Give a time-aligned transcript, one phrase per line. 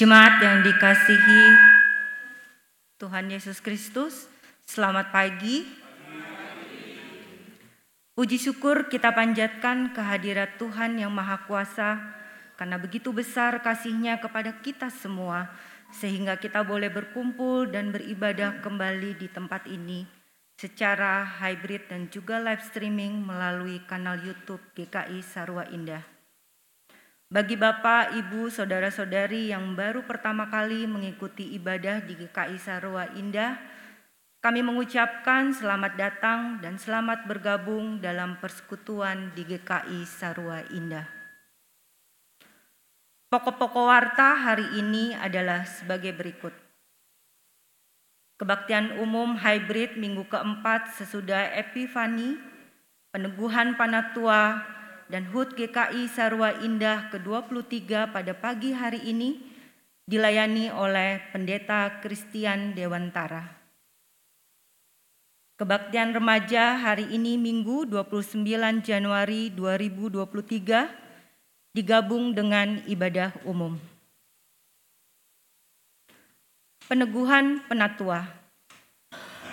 [0.00, 1.44] Jemaat yang dikasihi
[2.96, 4.32] Tuhan Yesus Kristus,
[4.64, 5.68] selamat pagi.
[8.16, 12.00] Puji syukur kita panjatkan kehadirat Tuhan yang Maha Kuasa
[12.56, 15.52] karena begitu besar kasihnya kepada kita semua
[15.92, 20.08] sehingga kita boleh berkumpul dan beribadah kembali di tempat ini
[20.56, 26.19] secara hybrid dan juga live streaming melalui kanal YouTube GKI Sarwa Indah.
[27.30, 33.54] Bagi Bapak, Ibu, Saudara-saudari yang baru pertama kali mengikuti ibadah di GKI Sarwa Indah,
[34.42, 41.06] kami mengucapkan selamat datang dan selamat bergabung dalam persekutuan di GKI Sarwa Indah.
[43.30, 46.50] Pokok-pokok warta hari ini adalah sebagai berikut.
[48.42, 52.42] Kebaktian umum hybrid minggu keempat sesudah Epifani,
[53.14, 54.66] peneguhan Panatua,
[55.10, 59.42] dan HUT GKI Sarwa Indah ke-23 pada pagi hari ini
[60.06, 63.58] dilayani oleh Pendeta Christian Dewantara.
[65.58, 73.76] Kebaktian remaja hari ini Minggu 29 Januari 2023 digabung dengan ibadah umum.
[76.86, 78.39] Peneguhan Penatua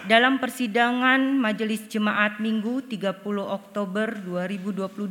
[0.08, 3.12] dalam persidangan Majelis Jemaat Minggu 30
[3.44, 5.04] Oktober 2022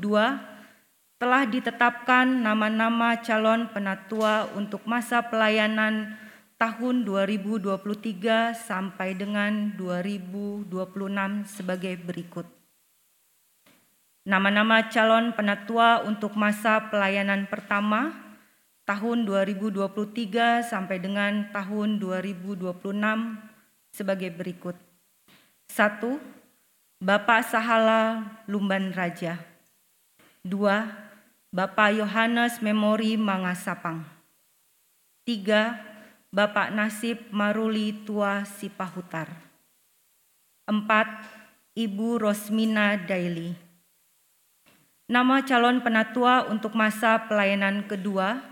[1.21, 6.17] telah ditetapkan nama-nama calon penatua untuk masa pelayanan
[6.57, 10.73] tahun 2023 sampai dengan 2026
[11.45, 12.49] sebagai berikut.
[14.25, 18.17] Nama-nama calon penatua untuk masa pelayanan pertama
[18.89, 23.57] tahun 2023 sampai dengan tahun 2026
[23.97, 24.86] sebagai berikut.
[25.71, 26.23] Satu,
[27.03, 29.39] Bapak Sahala Lumban Raja.
[30.47, 30.87] Dua,
[31.51, 34.07] Bapak Yohanes Memori Mangasapang.
[35.27, 35.83] Tiga,
[36.31, 39.31] Bapak Nasib Maruli Tua Sipahutar.
[40.67, 41.07] Empat,
[41.77, 43.55] Ibu Rosmina Daily.
[45.07, 48.43] Nama calon penatua untuk masa pelayanan kedua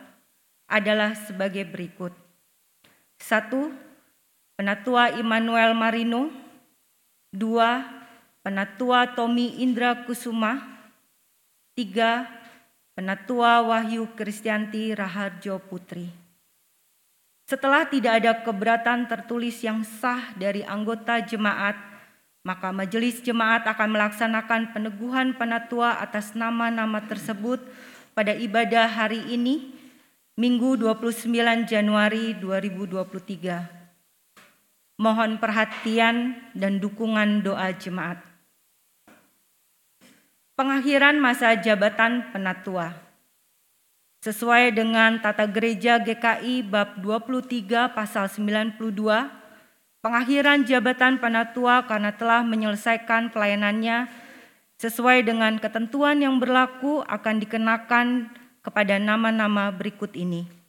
[0.70, 2.14] adalah sebagai berikut.
[3.18, 3.74] Satu,
[4.54, 6.30] Penatua Immanuel Marino.
[7.34, 7.82] Dua,
[8.46, 10.62] Penatua Tommy Indra Kusuma.
[11.74, 12.30] Tiga,
[12.94, 16.06] Penatua Wahyu Kristianti Raharjo Putri.
[17.50, 21.74] Setelah tidak ada keberatan tertulis yang sah dari anggota jemaat,
[22.46, 27.58] maka majelis jemaat akan melaksanakan peneguhan penatua atas nama-nama tersebut
[28.14, 29.74] pada ibadah hari ini,
[30.38, 33.73] Minggu 29 Januari 2023.
[34.94, 38.22] Mohon perhatian dan dukungan doa jemaat.
[40.54, 42.94] Pengakhiran masa jabatan penatua.
[44.22, 48.78] Sesuai dengan tata gereja GKI bab 23 pasal 92,
[49.98, 54.06] pengakhiran jabatan penatua karena telah menyelesaikan pelayanannya
[54.78, 58.30] sesuai dengan ketentuan yang berlaku akan dikenakan
[58.62, 60.63] kepada nama-nama berikut ini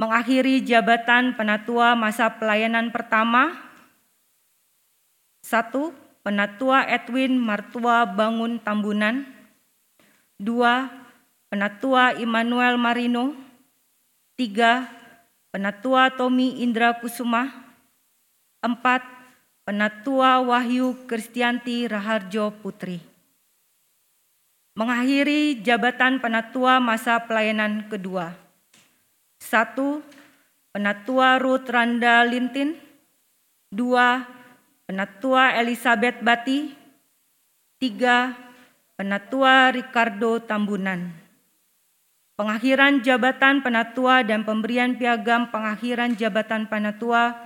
[0.00, 3.52] mengakhiri jabatan penatua masa pelayanan pertama.
[5.44, 5.92] Satu,
[6.24, 9.28] penatua Edwin Martua Bangun Tambunan.
[10.40, 10.88] Dua,
[11.52, 13.36] penatua Immanuel Marino.
[14.40, 14.88] Tiga,
[15.52, 17.52] penatua Tommy Indra Kusuma.
[18.64, 19.04] Empat,
[19.68, 23.04] penatua Wahyu Kristianti Raharjo Putri.
[24.80, 28.39] Mengakhiri jabatan penatua masa pelayanan kedua.
[29.40, 30.04] Satu,
[30.70, 32.76] Penatua Ruth Randa Lintin.
[33.72, 34.22] Dua,
[34.84, 36.76] Penatua Elizabeth Bati.
[37.80, 38.36] Tiga,
[39.00, 41.16] Penatua Ricardo Tambunan.
[42.36, 47.36] Pengakhiran jabatan penatua dan pemberian piagam pengakhiran jabatan penatua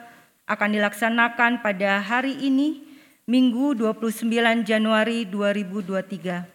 [0.46, 2.86] akan dilaksanakan pada hari ini,
[3.26, 6.46] Minggu 29 Januari 2023.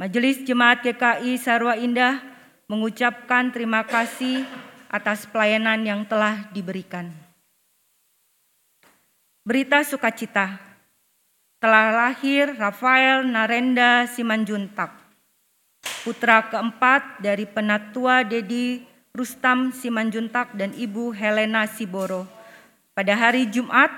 [0.00, 2.33] Majelis Jemaat GKI Sarwa Indah
[2.68, 4.44] mengucapkan terima kasih
[4.88, 7.10] atas pelayanan yang telah diberikan.
[9.44, 10.56] Berita sukacita
[11.60, 14.92] telah lahir Rafael Narenda Simanjuntak,
[16.04, 18.80] putra keempat dari penatua Dedi
[19.12, 22.24] Rustam Simanjuntak dan Ibu Helena Siboro
[22.96, 23.92] pada hari Jumat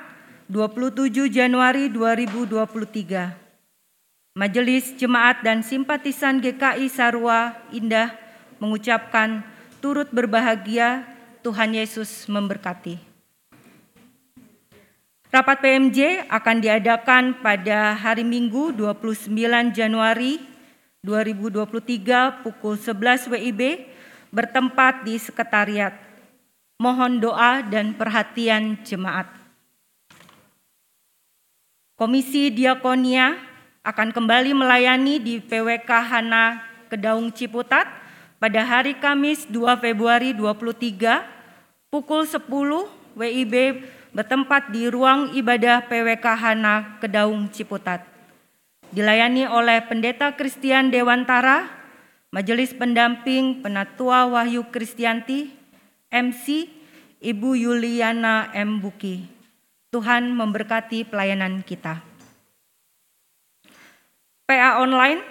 [0.51, 3.47] 27 Januari 2023.
[4.37, 8.26] Majelis Jemaat dan Simpatisan GKI Sarwa Indah
[8.59, 9.45] mengucapkan
[9.79, 11.05] turut berbahagia
[11.45, 12.99] Tuhan Yesus memberkati.
[15.31, 19.29] Rapat PMJ akan diadakan pada hari Minggu 29
[19.75, 20.41] Januari
[21.05, 23.63] 2023 pukul 11 WIB
[24.33, 25.93] bertempat di sekretariat.
[26.81, 29.29] Mohon doa dan perhatian jemaat.
[31.97, 33.37] Komisi Diakonia
[33.81, 36.61] akan kembali melayani di PWK Hana
[36.93, 38.06] Kedaung Ciputat
[38.37, 41.25] pada hari Kamis 2 Februari 23
[41.89, 42.45] pukul 10
[43.17, 43.55] WIB
[44.13, 48.05] bertempat di ruang ibadah PWK Hana Kedaung Ciputat.
[48.93, 51.69] Dilayani oleh Pendeta Kristian Dewantara,
[52.33, 55.53] Majelis Pendamping Penatua Wahyu Kristianti,
[56.13, 56.69] MC
[57.21, 58.79] Ibu Yuliana M.
[58.85, 59.27] Buki.
[59.91, 62.05] Tuhan memberkati pelayanan kita.
[64.47, 65.25] PA online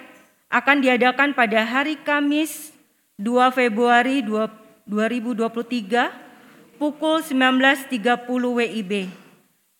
[0.50, 2.75] akan diadakan pada hari Kamis
[3.16, 9.08] 2 Februari 2023 pukul 19.30 WIB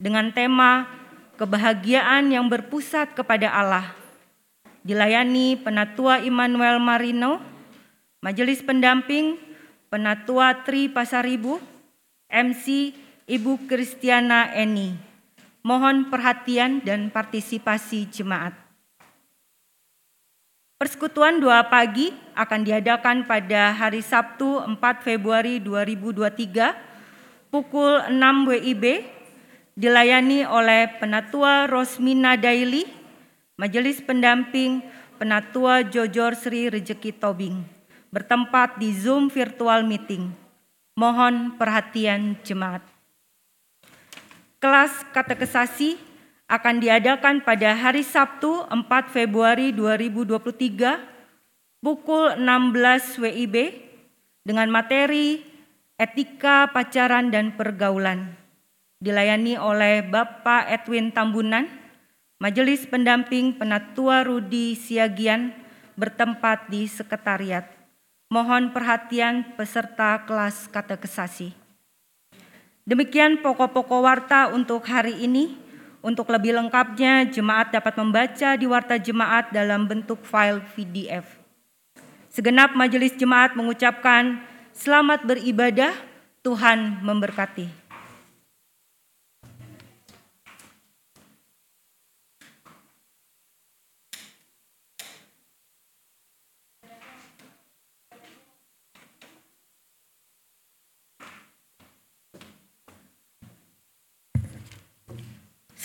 [0.01, 0.89] dengan tema
[1.37, 3.93] Kebahagiaan yang berpusat kepada Allah.
[4.81, 7.45] Dilayani Penatua Immanuel Marino,
[8.25, 9.37] Majelis Pendamping
[9.93, 11.61] Penatua Tri Pasaribu,
[12.33, 12.97] MC
[13.29, 14.97] Ibu Kristiana Eni.
[15.61, 18.66] Mohon perhatian dan partisipasi jemaat.
[20.77, 28.13] Persekutuan doa pagi akan diadakan pada hari Sabtu 4 Februari 2023 pukul 6
[28.45, 28.85] WIB
[29.73, 32.85] dilayani oleh Penatua Rosmina Daily,
[33.57, 34.85] Majelis Pendamping
[35.17, 37.65] Penatua Jojor Sri Rejeki Tobing,
[38.13, 40.29] bertempat di Zoom Virtual Meeting.
[40.93, 42.85] Mohon perhatian jemaat.
[44.61, 45.97] Kelas katekesasi
[46.47, 53.57] akan diadakan pada hari Sabtu 4 Februari 2023 pukul 16 WIB
[54.47, 55.43] dengan materi
[55.99, 58.39] etika pacaran dan pergaulan.
[59.03, 61.67] Dilayani oleh Bapak Edwin Tambunan,
[62.39, 65.51] Majelis Pendamping Penatua Rudi Siagian
[65.99, 67.67] bertempat di sekretariat.
[68.31, 71.51] Mohon perhatian peserta kelas katekesasi.
[72.87, 75.66] Demikian pokok-pokok warta untuk hari ini.
[76.05, 81.27] Untuk lebih lengkapnya, jemaat dapat membaca di warta jemaat dalam bentuk file PDF.
[82.31, 84.45] Segenap majelis jemaat mengucapkan
[84.77, 85.97] selamat beribadah,
[86.45, 87.86] Tuhan memberkati.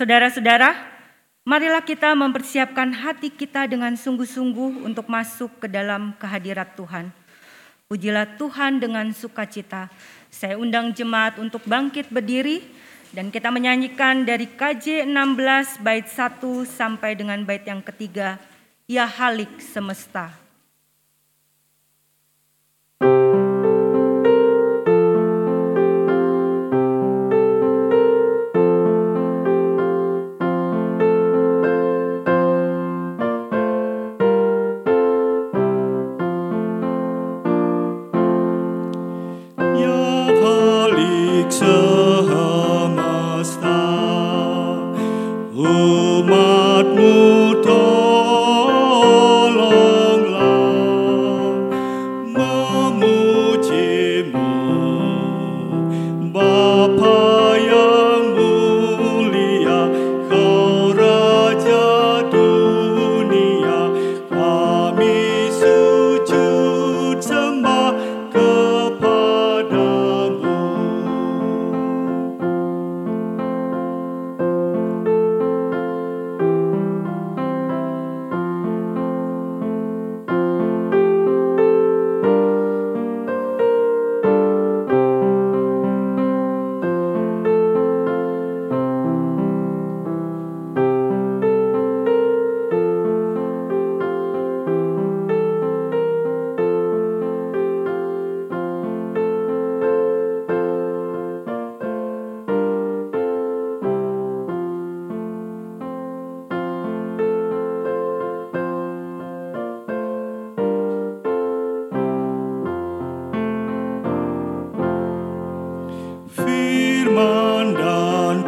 [0.01, 0.73] Saudara-saudara,
[1.45, 7.13] marilah kita mempersiapkan hati kita dengan sungguh-sungguh untuk masuk ke dalam kehadirat Tuhan.
[7.85, 9.93] Pujilah Tuhan dengan sukacita.
[10.33, 12.65] Saya undang jemaat untuk bangkit berdiri
[13.13, 18.41] dan kita menyanyikan dari KJ 16 bait 1 sampai dengan bait yang ketiga,
[18.89, 20.40] Ya Halik Semesta.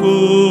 [0.04, 0.43] Ooh.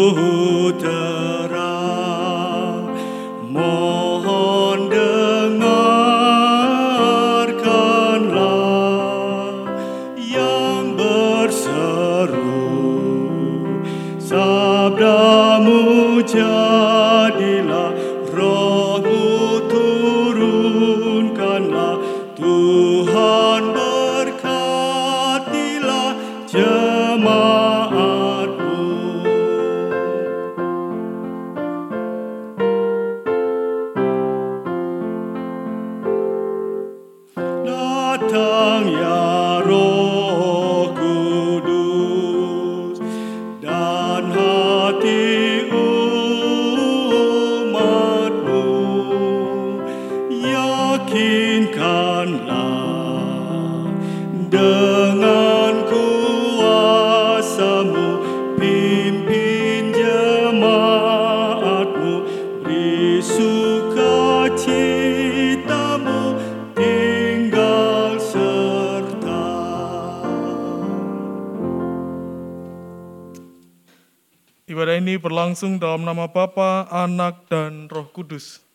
[75.93, 78.72] Dalam nama Bapa, Anak, dan Roh Kudus.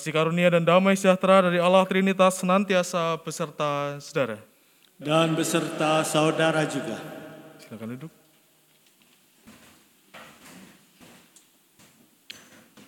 [0.00, 4.40] Kasih karunia dan damai sejahtera dari Allah Trinitas senantiasa beserta saudara.
[4.96, 6.96] Dan beserta saudara juga.
[7.60, 8.12] Silakan duduk.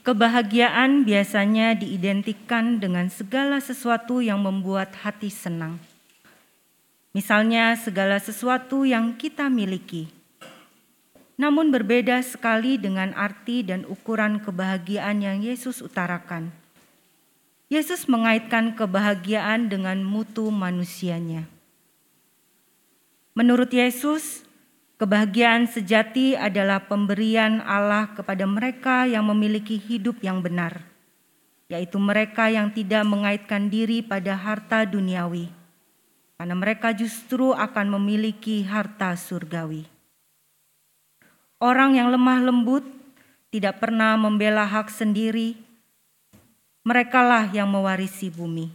[0.01, 5.77] Kebahagiaan biasanya diidentikan dengan segala sesuatu yang membuat hati senang.
[7.13, 10.09] Misalnya, segala sesuatu yang kita miliki.
[11.37, 16.62] Namun, berbeda sekali dengan arti dan ukuran kebahagiaan yang Yesus utarakan.
[17.73, 21.49] Yesus mengaitkan kebahagiaan dengan mutu manusianya.
[23.33, 24.45] Menurut Yesus,
[25.01, 30.85] kebahagiaan sejati adalah pemberian Allah kepada mereka yang memiliki hidup yang benar,
[31.73, 35.49] yaitu mereka yang tidak mengaitkan diri pada harta duniawi,
[36.37, 39.89] karena mereka justru akan memiliki harta surgawi.
[41.57, 42.85] Orang yang lemah lembut
[43.49, 45.72] tidak pernah membela hak sendiri,
[46.83, 48.71] merekalah yang mewarisi bumi.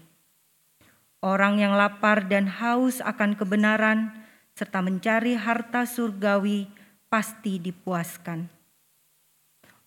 [1.19, 4.15] Orang yang lapar dan haus akan kebenaran
[4.55, 6.71] serta mencari harta surgawi
[7.11, 8.47] pasti dipuaskan.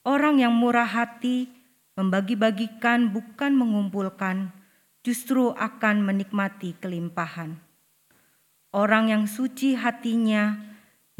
[0.04, 1.48] Orang yang murah hati
[1.96, 4.52] membagi-bagikan bukan mengumpulkan,
[5.04, 7.60] justru akan menikmati kelimpahan.
[8.72, 10.56] Orang yang suci hatinya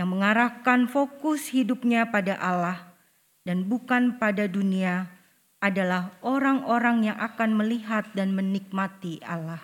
[0.00, 2.96] yang mengarahkan fokus hidupnya pada Allah
[3.44, 5.19] dan bukan pada dunia
[5.60, 9.60] adalah orang-orang yang akan melihat dan menikmati Allah.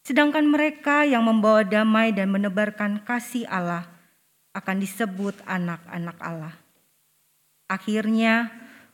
[0.00, 3.84] Sedangkan mereka yang membawa damai dan menebarkan kasih Allah
[4.56, 6.54] akan disebut anak-anak Allah.
[7.68, 8.48] Akhirnya,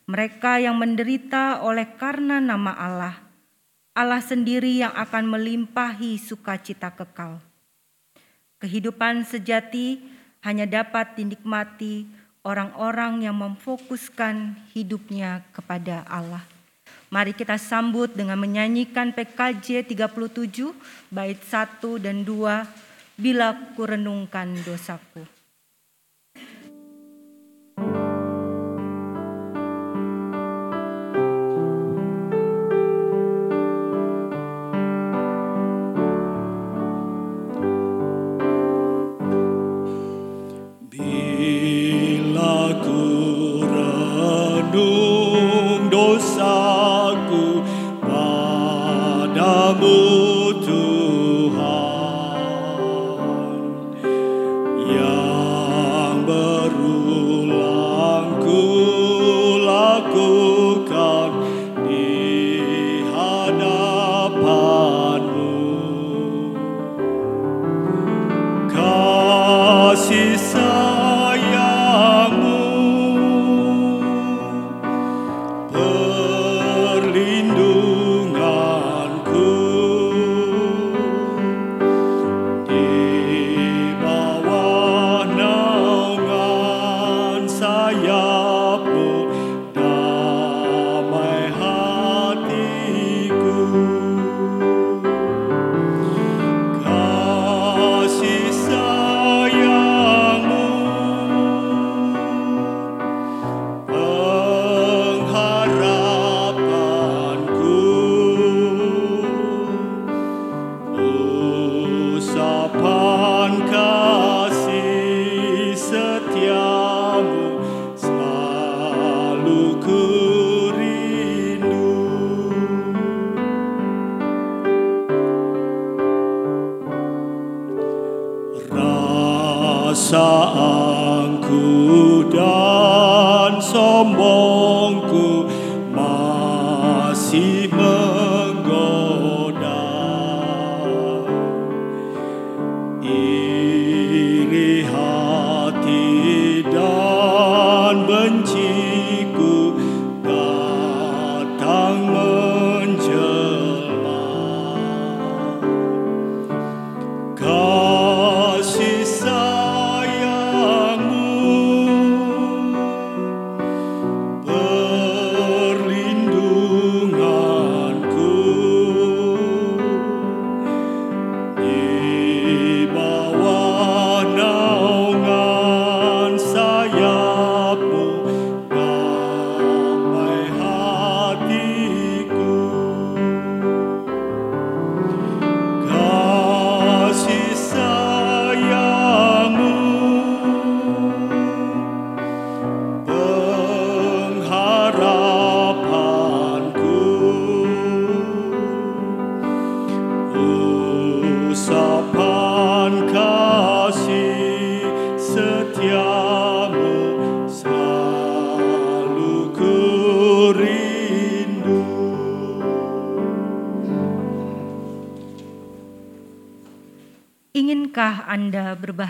[0.08, 3.14] mereka yang menderita oleh karena nama Allah,
[3.94, 7.38] Allah sendiri yang akan melimpahi sukacita kekal.
[8.58, 10.00] Kehidupan sejati
[10.42, 12.08] hanya dapat dinikmati
[12.42, 16.42] orang-orang yang memfokuskan hidupnya kepada Allah.
[17.12, 20.72] Mari kita sambut dengan menyanyikan PKJ 37
[21.12, 25.41] bait 1 dan 2 Bila kurenungkan dosaku.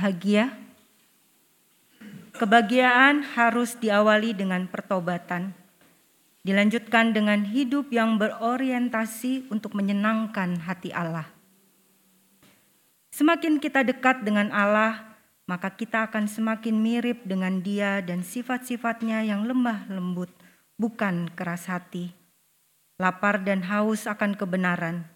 [0.02, 0.44] Anda berbahagia?
[2.34, 5.54] Kebahagiaan harus diawali dengan pertobatan,
[6.42, 11.30] dilanjutkan dengan hidup yang berorientasi untuk menyenangkan hati Allah.
[13.14, 15.14] Semakin kita dekat dengan Allah,
[15.46, 20.34] maka kita akan semakin mirip dengan Dia dan sifat-sifatnya yang lemah lembut,
[20.82, 22.10] bukan keras hati.
[22.98, 25.06] Lapar dan haus akan kebenaran.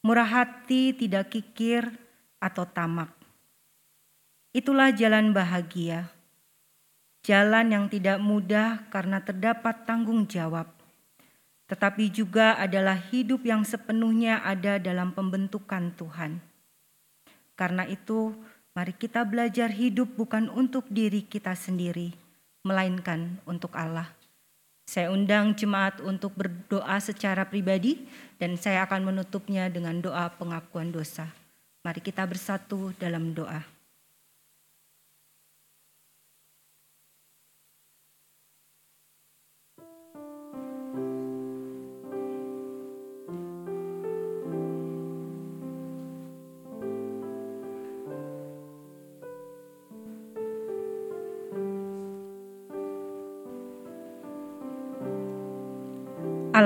[0.00, 1.92] Murah hati tidak kikir,
[2.40, 3.19] atau tamak.
[4.50, 6.10] Itulah jalan bahagia,
[7.22, 10.66] jalan yang tidak mudah karena terdapat tanggung jawab,
[11.70, 16.42] tetapi juga adalah hidup yang sepenuhnya ada dalam pembentukan Tuhan.
[17.54, 18.34] Karena itu,
[18.74, 22.10] mari kita belajar hidup bukan untuk diri kita sendiri,
[22.66, 24.10] melainkan untuk Allah.
[24.82, 28.02] Saya undang jemaat untuk berdoa secara pribadi,
[28.42, 31.30] dan saya akan menutupnya dengan doa pengakuan dosa.
[31.86, 33.78] Mari kita bersatu dalam doa.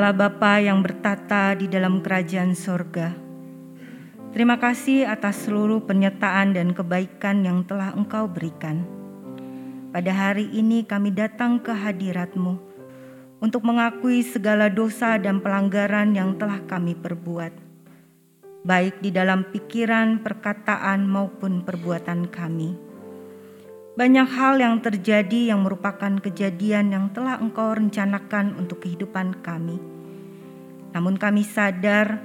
[0.04, 3.16] Allah Bapa yang bertata di dalam kerajaan sorga,
[4.36, 8.84] Terima kasih atas seluruh penyertaan dan kebaikan yang telah Engkau berikan.
[9.96, 12.52] Pada hari ini kami datang ke hadirat-Mu
[13.40, 17.56] untuk mengakui segala dosa dan pelanggaran yang telah kami perbuat,
[18.60, 22.76] baik di dalam pikiran, perkataan, maupun perbuatan kami.
[23.96, 29.93] Banyak hal yang terjadi yang merupakan kejadian yang telah Engkau rencanakan untuk kehidupan kami.
[30.94, 32.22] Namun kami sadar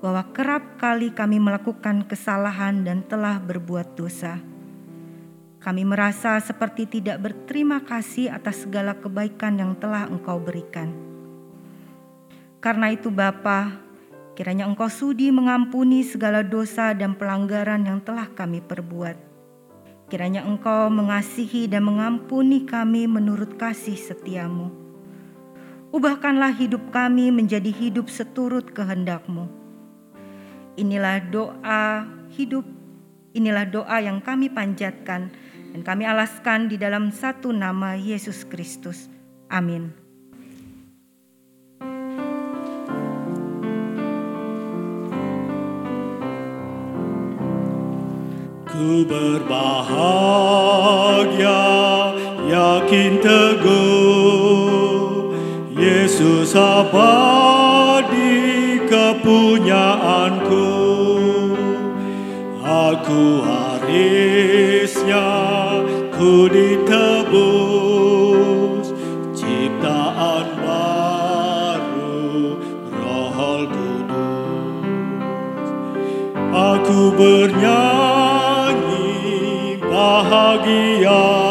[0.00, 4.40] bahwa kerap kali kami melakukan kesalahan dan telah berbuat dosa.
[5.60, 10.94] Kami merasa seperti tidak berterima kasih atas segala kebaikan yang telah Engkau berikan.
[12.62, 13.74] Karena itu Bapa,
[14.38, 19.18] kiranya Engkau sudi mengampuni segala dosa dan pelanggaran yang telah kami perbuat.
[20.06, 24.85] Kiranya Engkau mengasihi dan mengampuni kami menurut kasih setiamu.
[25.94, 29.66] Ubahkanlah hidup kami menjadi hidup seturut kehendakmu
[30.76, 32.04] Inilah doa
[32.36, 32.68] hidup,
[33.32, 35.32] inilah doa yang kami panjatkan
[35.72, 39.08] dan kami alaskan di dalam satu nama Yesus Kristus.
[39.48, 39.88] Amin.
[48.68, 49.72] Ku berbahagia,
[52.52, 54.65] yakin teguh,
[55.76, 60.72] Yesus abadi kepunyaanku.
[62.64, 65.28] Aku harisnya,
[66.16, 66.96] ku ditebus,
[69.36, 72.56] ciptaan baru,
[72.96, 73.36] roh
[73.68, 75.68] kudus.
[76.56, 79.12] Aku bernyanyi
[79.84, 81.45] bahagia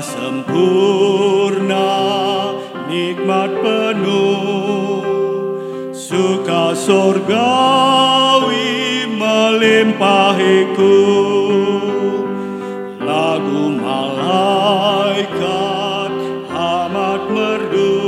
[0.00, 1.90] sempurna,
[2.88, 5.04] nikmat penuh,
[5.92, 8.62] suka sorgawi
[9.20, 10.96] melimpahiku.
[13.02, 15.32] Lagu malaikat
[16.48, 17.98] amat merdu,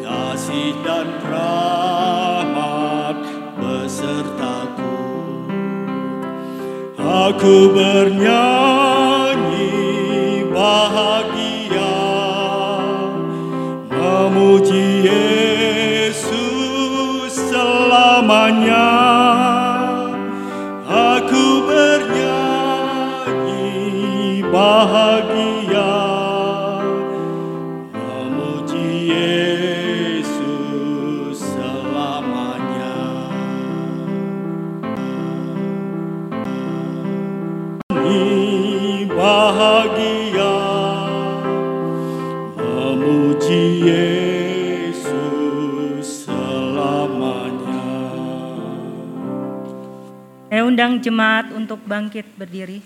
[0.00, 3.20] kasih dan rahmat
[3.60, 4.96] besertaku.
[6.96, 8.47] Aku bernyanyi
[50.78, 50.86] selamanya.
[50.86, 52.78] Saya undang jemaat untuk bangkit berdiri.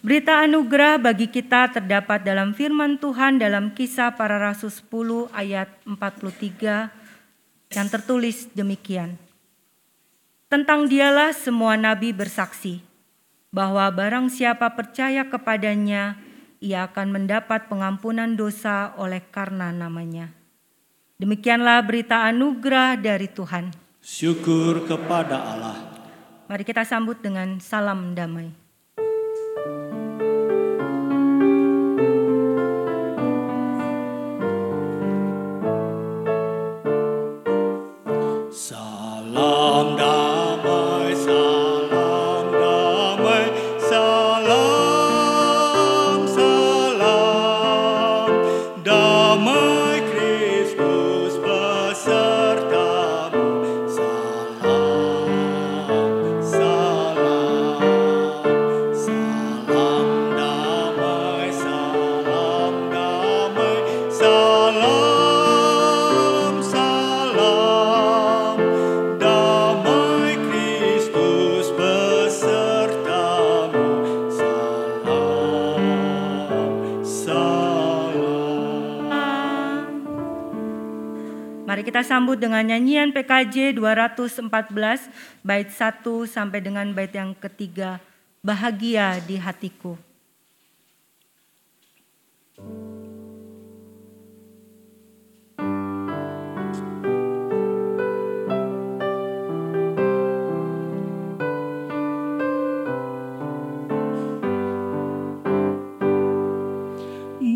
[0.00, 7.74] Berita anugerah bagi kita terdapat dalam firman Tuhan dalam kisah para rasul 10 ayat 43
[7.74, 9.18] yang tertulis demikian.
[10.48, 12.80] Tentang dialah semua nabi bersaksi
[13.52, 16.16] bahwa barang siapa percaya kepadanya,
[16.62, 20.32] ia akan mendapat pengampunan dosa oleh karena namanya.
[21.20, 23.74] Demikianlah berita anugerah dari Tuhan.
[24.00, 25.89] Syukur kepada Allah.
[26.50, 28.50] Mari kita sambut dengan salam damai.
[38.50, 39.79] Salam
[82.40, 84.48] dengan nyanyian PKJ 214
[85.44, 88.00] bait 1 sampai dengan bait yang ketiga.
[88.40, 90.00] Bahagia di hatiku.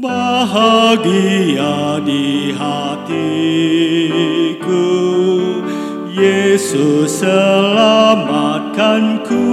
[0.04, 3.93] Bahagia di hatiku
[6.54, 9.50] Yesus selamatkanku.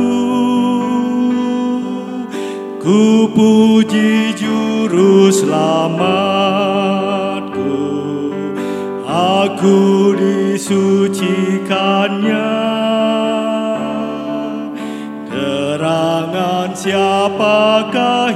[2.78, 5.82] Ku puji juru selamatku.
[9.10, 12.54] Aku disucikannya.
[15.26, 18.30] Terangan siapakah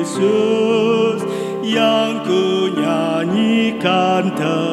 [0.00, 1.20] Yesus
[1.68, 4.69] yang ku nyanyikan terus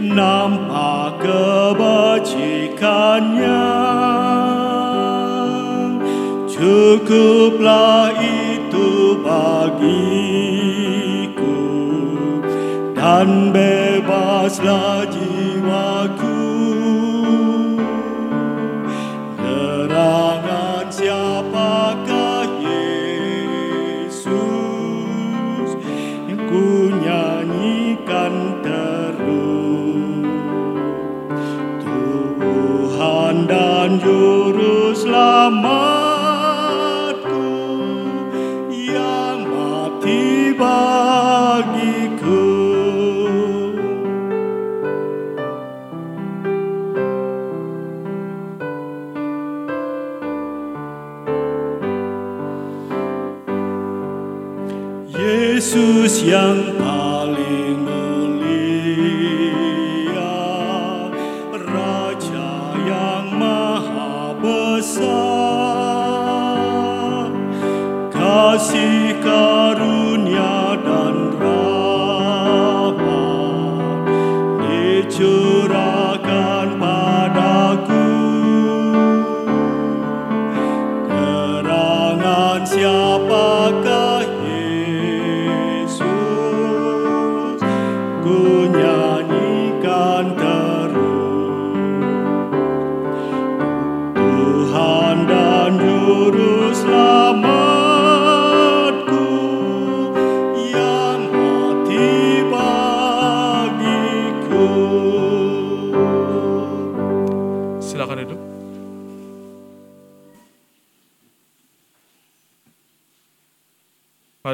[0.04, 3.64] Nampak kebajikannya.
[6.56, 9.84] Cukuplah itu bagiku
[12.96, 15.05] Dan bebaslah
[55.66, 57.15] Yesus yang paling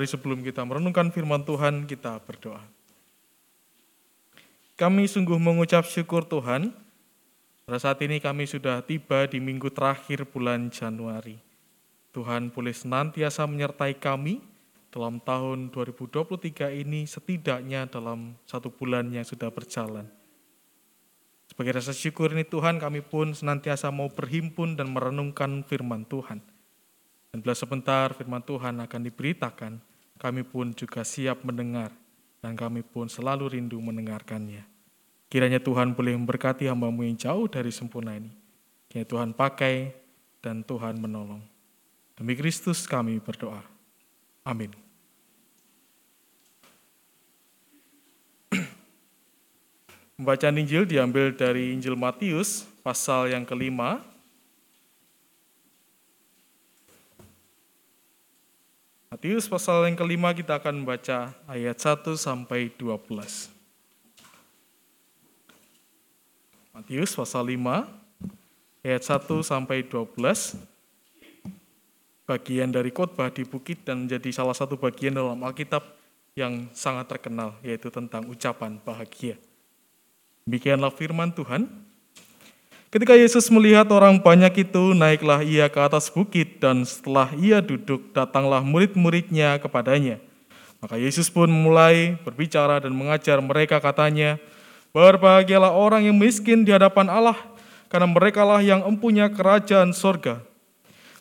[0.02, 2.66] Mari sebelum kita merenungkan firman Tuhan, kita berdoa.
[4.74, 6.74] Kami sungguh mengucap syukur Tuhan,
[7.70, 11.38] pada saat ini kami sudah tiba di minggu terakhir bulan Januari.
[12.18, 14.42] Tuhan boleh senantiasa menyertai kami,
[14.90, 20.10] dalam tahun 2023 ini setidaknya dalam satu bulan yang sudah berjalan.
[21.46, 26.42] Sebagai rasa syukur ini Tuhan kami pun senantiasa mau berhimpun dan merenungkan firman Tuhan.
[27.30, 29.91] Dan bila sebentar firman Tuhan akan diberitakan,
[30.22, 31.90] kami pun juga siap mendengar
[32.46, 34.62] dan kami pun selalu rindu mendengarkannya.
[35.26, 38.30] Kiranya Tuhan boleh memberkati hambamu yang jauh dari sempurna ini.
[38.86, 39.98] Kiranya Tuhan pakai
[40.46, 41.42] dan Tuhan menolong.
[42.14, 43.66] Demi Kristus kami berdoa.
[44.46, 44.70] Amin.
[50.22, 54.06] Pembacaan Injil diambil dari Injil Matius, pasal yang kelima.
[59.12, 63.52] Matius pasal yang kelima kita akan membaca ayat 1 sampai 12.
[66.72, 67.60] Matius pasal 5
[68.88, 70.16] ayat 1 sampai 12
[72.24, 75.84] bagian dari khotbah di bukit dan menjadi salah satu bagian dalam Alkitab
[76.40, 79.36] yang sangat terkenal yaitu tentang ucapan bahagia.
[80.48, 81.68] Demikianlah firman Tuhan.
[82.92, 88.12] Ketika Yesus melihat orang banyak itu, naiklah ia ke atas bukit dan setelah ia duduk,
[88.12, 90.20] datanglah murid-muridnya kepadanya.
[90.84, 94.36] Maka Yesus pun mulai berbicara dan mengajar mereka katanya,
[94.92, 97.40] Berbahagialah orang yang miskin di hadapan Allah,
[97.88, 100.44] karena merekalah yang empunya kerajaan sorga.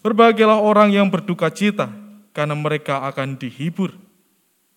[0.02, 1.86] Berbahagialah orang yang berduka cita,
[2.34, 3.94] karena mereka akan dihibur.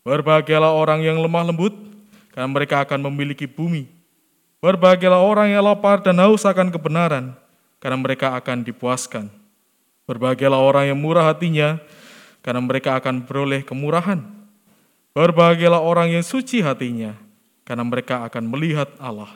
[0.05, 1.73] Berbahagialah orang yang lemah lembut,
[2.37, 3.89] karena mereka akan memiliki bumi.
[4.63, 7.35] Berbahagialah orang yang lapar dan haus akan kebenaran,
[7.83, 9.27] karena mereka akan dipuaskan.
[10.07, 11.83] Berbahagialah orang yang murah hatinya,
[12.39, 14.23] karena mereka akan beroleh kemurahan.
[15.11, 17.11] Berbahagialah orang yang suci hatinya,
[17.67, 19.35] karena mereka akan melihat Allah.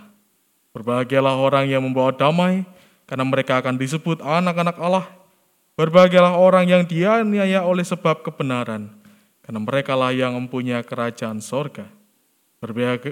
[0.71, 2.63] Berbahagialah orang yang membawa damai,
[3.03, 5.11] karena mereka akan disebut anak-anak Allah.
[5.75, 8.95] Berbahagialah orang yang dianiaya oleh sebab kebenaran,
[9.43, 11.83] karena merekalah yang mempunyai kerajaan sorga.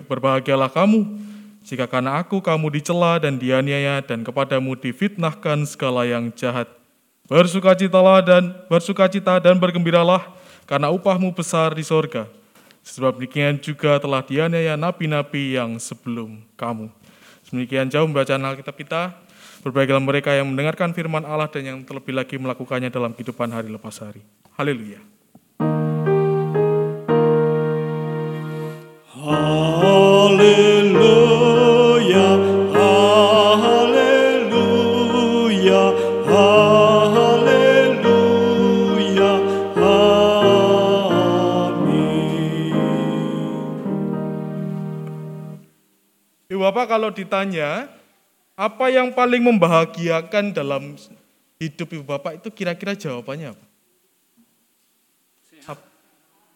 [0.07, 1.34] Berbahagialah kamu,
[1.65, 6.69] jika karena aku kamu dicela dan dianiaya dan kepadamu difitnahkan segala yang jahat.
[7.25, 10.21] Bersukacitalah dan bersukacita dan bergembiralah
[10.69, 12.29] karena upahmu besar di sorga.
[12.85, 16.93] Sebab demikian juga telah dianiaya nabi-nabi yang sebelum kamu.
[17.49, 19.17] Demikian jauh bacaan Alkitab kita.
[19.65, 23.97] Berbahagialah mereka yang mendengarkan firman Allah dan yang terlebih lagi melakukannya dalam kehidupan hari lepas
[24.05, 24.21] hari.
[24.53, 25.01] Haleluya.
[29.25, 30.74] Haleluya,
[46.75, 47.87] Bapak kalau ditanya,
[48.51, 50.99] apa yang paling membahagiakan dalam
[51.55, 53.65] hidup Ibu Bapak itu kira-kira jawabannya apa?
[55.47, 55.79] Sehat.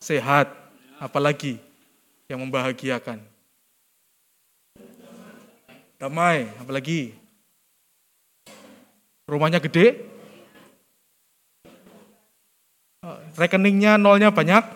[0.04, 0.48] Sehat.
[1.00, 1.56] Apalagi
[2.28, 3.24] yang membahagiakan?
[5.96, 7.16] Damai, apalagi?
[9.24, 10.04] Rumahnya gede?
[13.40, 14.68] Rekeningnya nolnya banyak?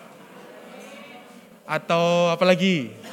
[1.68, 3.03] Atau apalagi?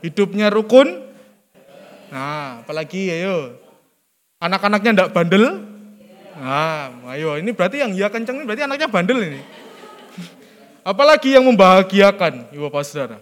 [0.00, 0.88] Hidupnya rukun?
[2.10, 3.54] Nah, apalagi ayo.
[4.40, 5.60] Anak-anaknya ndak bandel?
[6.40, 9.40] Nah, ayo ini berarti yang iya kenceng ini berarti anaknya bandel ini.
[10.90, 13.18] Apalagi yang membahagiakan, Ibu Bapak Saudara.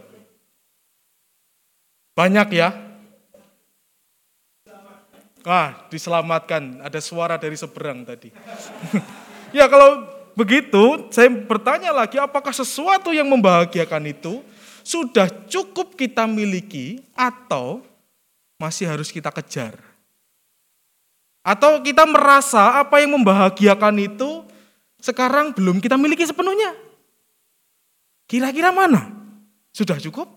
[2.14, 2.70] Banyak ya.
[5.43, 6.83] Ah, diselamatkan.
[6.83, 8.31] Ada suara dari seberang tadi.
[9.59, 10.07] ya kalau
[10.39, 14.39] begitu, saya bertanya lagi apakah sesuatu yang membahagiakan itu
[14.89, 17.84] sudah cukup kita miliki atau
[18.57, 19.76] masih harus kita kejar?
[21.45, 24.49] Atau kita merasa apa yang membahagiakan itu
[24.97, 26.72] sekarang belum kita miliki sepenuhnya?
[28.24, 29.12] Kira-kira mana?
[29.76, 30.28] Sudah cukup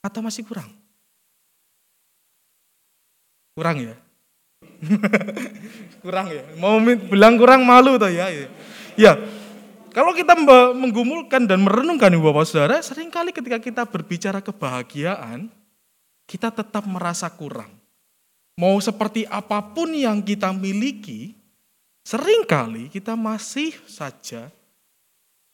[0.00, 0.68] atau masih kurang?
[3.52, 3.96] Kurang ya?
[6.04, 6.44] kurang ya?
[6.56, 8.32] Mau bilang kurang malu toh ya?
[8.96, 9.12] Ya,
[9.92, 10.36] kalau kita
[10.74, 15.50] menggumulkan dan merenungkan Ibu Bapak Saudara, sering kali ketika kita berbicara kebahagiaan,
[16.28, 17.72] kita tetap merasa kurang.
[18.58, 21.32] Mau seperti apa pun yang kita miliki,
[22.02, 24.50] sering kali kita masih saja,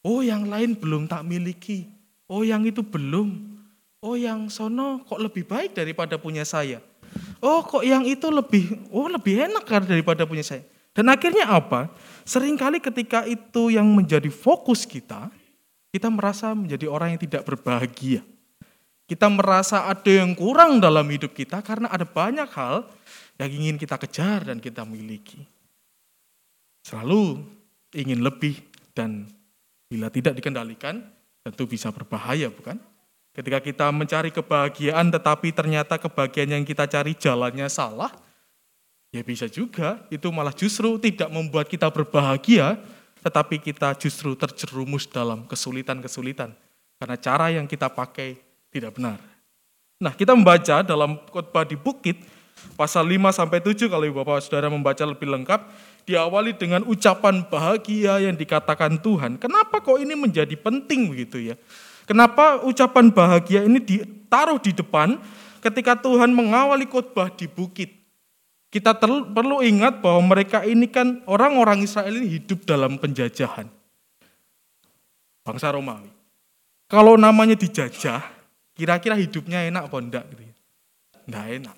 [0.01, 1.85] oh yang lain belum tak miliki,
[2.25, 3.57] oh yang itu belum,
[4.01, 6.81] oh yang sono kok lebih baik daripada punya saya.
[7.39, 10.65] Oh kok yang itu lebih, oh lebih enak kan daripada punya saya.
[10.95, 11.91] Dan akhirnya apa?
[12.25, 15.29] Seringkali ketika itu yang menjadi fokus kita,
[15.93, 18.25] kita merasa menjadi orang yang tidak berbahagia.
[19.05, 22.89] Kita merasa ada yang kurang dalam hidup kita karena ada banyak hal
[23.37, 25.45] yang ingin kita kejar dan kita miliki.
[26.81, 27.45] Selalu
[27.93, 28.65] ingin lebih
[28.97, 29.29] dan
[29.85, 30.97] Bila tidak dikendalikan,
[31.45, 32.81] tentu bisa berbahaya, bukan?
[33.35, 38.09] Ketika kita mencari kebahagiaan tetapi ternyata kebahagiaan yang kita cari jalannya salah,
[39.15, 42.75] ya bisa juga itu malah justru tidak membuat kita berbahagia,
[43.23, 46.51] tetapi kita justru terjerumus dalam kesulitan-kesulitan.
[46.99, 48.35] Karena cara yang kita pakai
[48.67, 49.17] tidak benar.
[49.95, 52.19] Nah, kita membaca dalam khotbah di bukit,
[52.75, 55.63] pasal 5 sampai 7 kalau Bapak Saudara membaca lebih lengkap,
[56.03, 59.39] diawali dengan ucapan bahagia yang dikatakan Tuhan.
[59.39, 61.55] Kenapa kok ini menjadi penting begitu ya?
[62.05, 65.17] Kenapa ucapan bahagia ini ditaruh di depan
[65.63, 68.04] ketika Tuhan mengawali khotbah di bukit?
[68.75, 73.71] Kita perlu ingat bahwa mereka ini kan orang-orang Israel ini hidup dalam penjajahan.
[75.47, 76.11] Bangsa Romawi.
[76.91, 78.19] Kalau namanya dijajah,
[78.75, 80.27] kira-kira hidupnya enak apa enggak?
[80.27, 80.43] Gitu.
[81.23, 81.53] Enggak ya?
[81.55, 81.77] enak.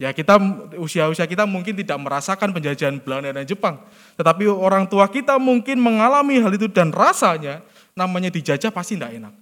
[0.00, 0.40] Ya kita
[0.80, 3.84] usia-usia kita mungkin tidak merasakan penjajahan Belanda dan Jepang,
[4.16, 7.60] tetapi orang tua kita mungkin mengalami hal itu dan rasanya
[7.92, 9.34] namanya dijajah pasti tidak enak.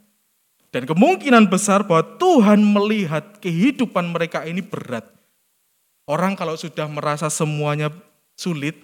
[0.75, 5.20] Dan kemungkinan besar bahwa Tuhan melihat kehidupan mereka ini berat.
[6.11, 7.95] Orang kalau sudah merasa semuanya
[8.35, 8.75] sulit,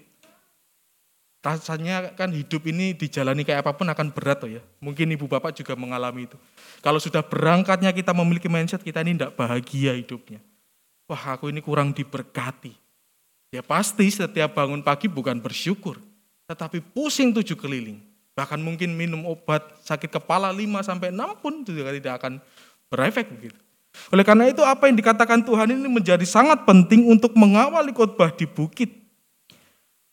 [1.42, 4.62] rasanya kan hidup ini dijalani kayak apa pun akan berat tuh ya.
[4.78, 6.38] Mungkin ibu bapak juga mengalami itu.
[6.78, 10.38] Kalau sudah berangkatnya kita memiliki mindset kita ini tidak bahagia hidupnya.
[11.10, 12.70] Wah aku ini kurang diberkati.
[13.50, 15.98] Ya pasti setiap bangun pagi bukan bersyukur,
[16.46, 17.98] tetapi pusing tujuh keliling.
[18.38, 22.38] Bahkan mungkin minum obat sakit kepala 5 sampai 6 pun juga tidak akan
[22.86, 23.58] berefek begitu.
[24.12, 28.46] Oleh karena itu apa yang dikatakan Tuhan ini menjadi sangat penting untuk mengawali khotbah di
[28.46, 28.92] bukit.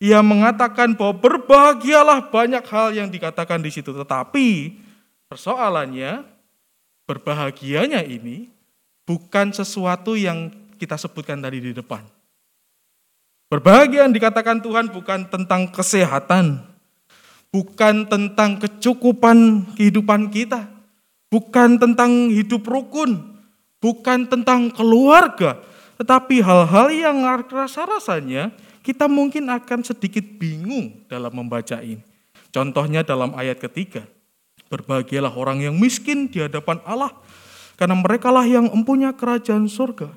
[0.04, 3.96] Ia mengatakan bahwa berbahagialah banyak hal yang dikatakan di situ.
[3.96, 4.76] Tetapi
[5.32, 6.28] persoalannya
[7.08, 8.52] berbahagianya ini
[9.08, 12.04] bukan sesuatu yang kita sebutkan tadi di depan.
[13.48, 16.66] Berbahagia yang dikatakan Tuhan bukan tentang kesehatan,
[17.54, 20.68] bukan tentang kecukupan kehidupan kita,
[21.30, 23.33] bukan tentang hidup rukun,
[23.84, 25.60] bukan tentang keluarga,
[26.00, 27.20] tetapi hal-hal yang
[27.52, 32.00] rasa-rasanya kita mungkin akan sedikit bingung dalam membaca ini.
[32.56, 34.08] Contohnya dalam ayat ketiga,
[34.72, 37.12] berbahagialah orang yang miskin di hadapan Allah,
[37.76, 40.16] karena merekalah yang empunya kerajaan surga.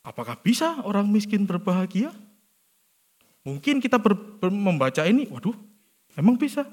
[0.00, 2.14] Apakah bisa orang miskin berbahagia?
[3.44, 5.54] Mungkin kita ber, ber, membaca ini, waduh,
[6.16, 6.64] Emang bisa?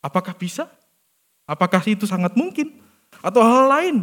[0.00, 0.64] Apakah bisa?
[1.44, 2.80] Apakah itu sangat mungkin?
[3.20, 3.96] Atau hal lain?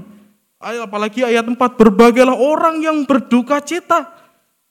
[0.61, 4.07] Apalagi ayat 4, berbagailah orang yang berduka cita.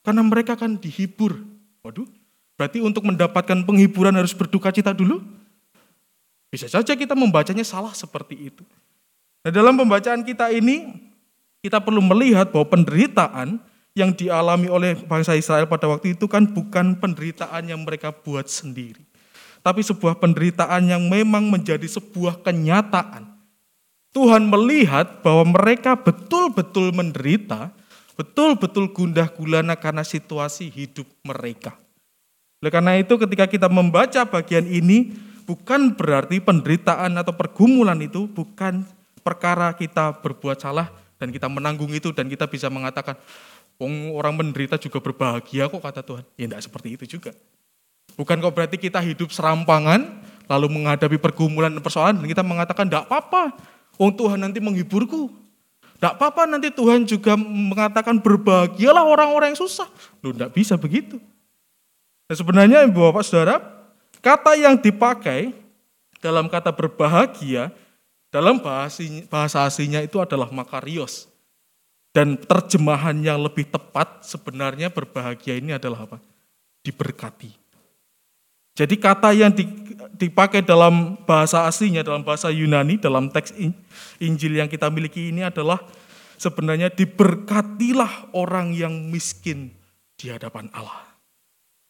[0.01, 1.37] Karena mereka akan dihibur.
[1.83, 2.07] Waduh,
[2.55, 5.19] berarti untuk mendapatkan penghiburan harus berduka cita dulu?
[6.49, 8.63] Bisa saja kita membacanya salah seperti itu.
[9.43, 10.95] Nah dalam pembacaan kita ini,
[11.61, 13.61] kita perlu melihat bahwa penderitaan
[13.93, 19.11] yang dialami oleh bangsa Israel pada waktu itu kan bukan penderitaan yang mereka buat sendiri
[19.61, 23.29] tapi sebuah penderitaan yang memang menjadi sebuah kenyataan.
[24.11, 27.71] Tuhan melihat bahwa mereka betul-betul menderita,
[28.19, 31.79] betul-betul gundah gulana karena situasi hidup mereka.
[32.59, 35.15] Oleh karena itu ketika kita membaca bagian ini,
[35.47, 38.83] bukan berarti penderitaan atau pergumulan itu bukan
[39.23, 43.15] perkara kita berbuat salah dan kita menanggung itu dan kita bisa mengatakan,
[44.13, 46.23] orang menderita juga berbahagia kok kata Tuhan.
[46.35, 47.31] Ya tidak seperti itu juga.
[48.19, 53.07] Bukan kok berarti kita hidup serampangan, lalu menghadapi pergumulan dan persoalan, dan kita mengatakan, tidak
[53.07, 53.55] apa-apa,
[54.01, 55.29] oh Tuhan nanti menghiburku.
[56.01, 59.85] Tidak apa-apa nanti Tuhan juga mengatakan berbahagialah orang-orang yang susah.
[60.25, 61.21] Loh, tidak bisa begitu.
[62.25, 63.61] Dan sebenarnya Bapak Saudara,
[64.17, 65.53] kata yang dipakai
[66.17, 67.69] dalam kata berbahagia,
[68.33, 71.29] dalam bahasa, bahasa aslinya itu adalah makarios.
[72.09, 76.17] Dan terjemahan yang lebih tepat sebenarnya berbahagia ini adalah apa?
[76.81, 77.60] Diberkati.
[78.81, 79.53] Jadi kata yang
[80.17, 83.53] dipakai dalam bahasa aslinya, dalam bahasa Yunani, dalam teks
[84.17, 85.77] Injil yang kita miliki ini adalah
[86.41, 89.69] sebenarnya diberkatilah orang yang miskin
[90.17, 91.13] di hadapan Allah.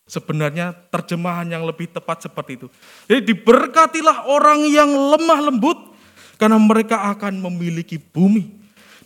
[0.03, 2.67] Sebenarnya terjemahan yang lebih tepat seperti itu.
[3.07, 5.79] Jadi diberkatilah orang yang lemah lembut
[6.35, 8.51] karena mereka akan memiliki bumi.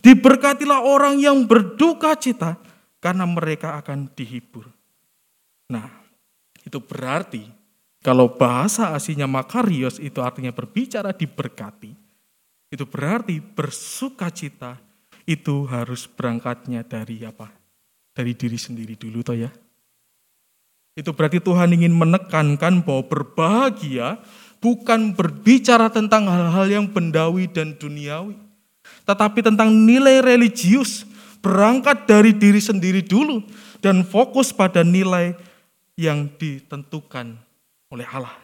[0.02, 2.58] Diberkatilah orang yang berduka cita
[2.98, 4.66] karena mereka akan dihibur.
[5.70, 5.86] Nah,
[6.66, 7.64] itu berarti
[8.06, 11.97] kalau bahasa aslinya makarios itu artinya berbicara diberkati.
[12.70, 14.78] Itu berarti bersuka cita
[15.26, 17.49] itu harus berangkatnya dari apa?
[18.14, 19.49] Dari diri sendiri dulu toh ya.
[20.93, 24.22] Itu berarti Tuhan ingin menekankan bahwa berbahagia
[24.62, 28.38] bukan berbicara tentang hal-hal yang bendawi dan duniawi.
[29.10, 31.10] Tetapi tentang nilai religius,
[31.41, 33.41] berangkat dari diri sendiri dulu
[33.82, 35.34] dan fokus pada nilai
[35.97, 37.45] yang ditentukan
[37.96, 38.36] oleh Allah.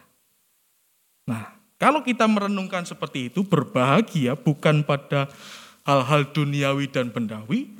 [1.28, 5.28] Nah, kalau kita merenungkan seperti itu, berbahagia bukan pada
[5.84, 7.70] hal-hal duniawi dan bendawi,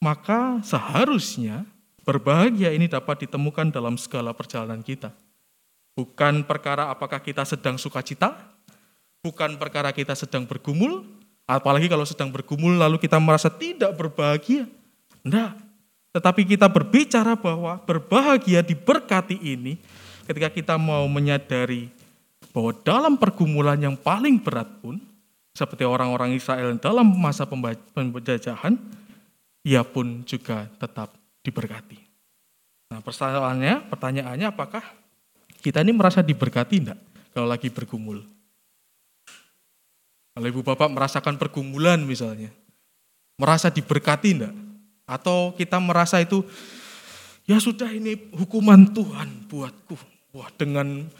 [0.00, 1.68] maka seharusnya
[2.08, 5.12] berbahagia ini dapat ditemukan dalam segala perjalanan kita.
[5.92, 8.32] Bukan perkara apakah kita sedang sukacita,
[9.20, 11.04] bukan perkara kita sedang bergumul,
[11.44, 14.64] apalagi kalau sedang bergumul lalu kita merasa tidak berbahagia.
[15.20, 15.50] Tidak,
[16.10, 19.78] tetapi kita berbicara bahwa berbahagia diberkati ini
[20.30, 21.90] ketika kita mau menyadari
[22.54, 25.02] bahwa dalam pergumulan yang paling berat pun,
[25.50, 28.78] seperti orang-orang Israel dalam masa penjajahan,
[29.66, 31.10] ia pun juga tetap
[31.42, 31.98] diberkati.
[32.94, 34.86] Nah persoalannya, pertanyaannya apakah
[35.58, 37.00] kita ini merasa diberkati enggak
[37.34, 38.22] kalau lagi bergumul?
[40.30, 42.54] Kalau ibu bapak merasakan pergumulan misalnya,
[43.34, 44.54] merasa diberkati enggak?
[45.10, 46.46] Atau kita merasa itu,
[47.50, 50.19] ya sudah ini hukuman Tuhan buatku.
[50.30, 51.10] Wah dengan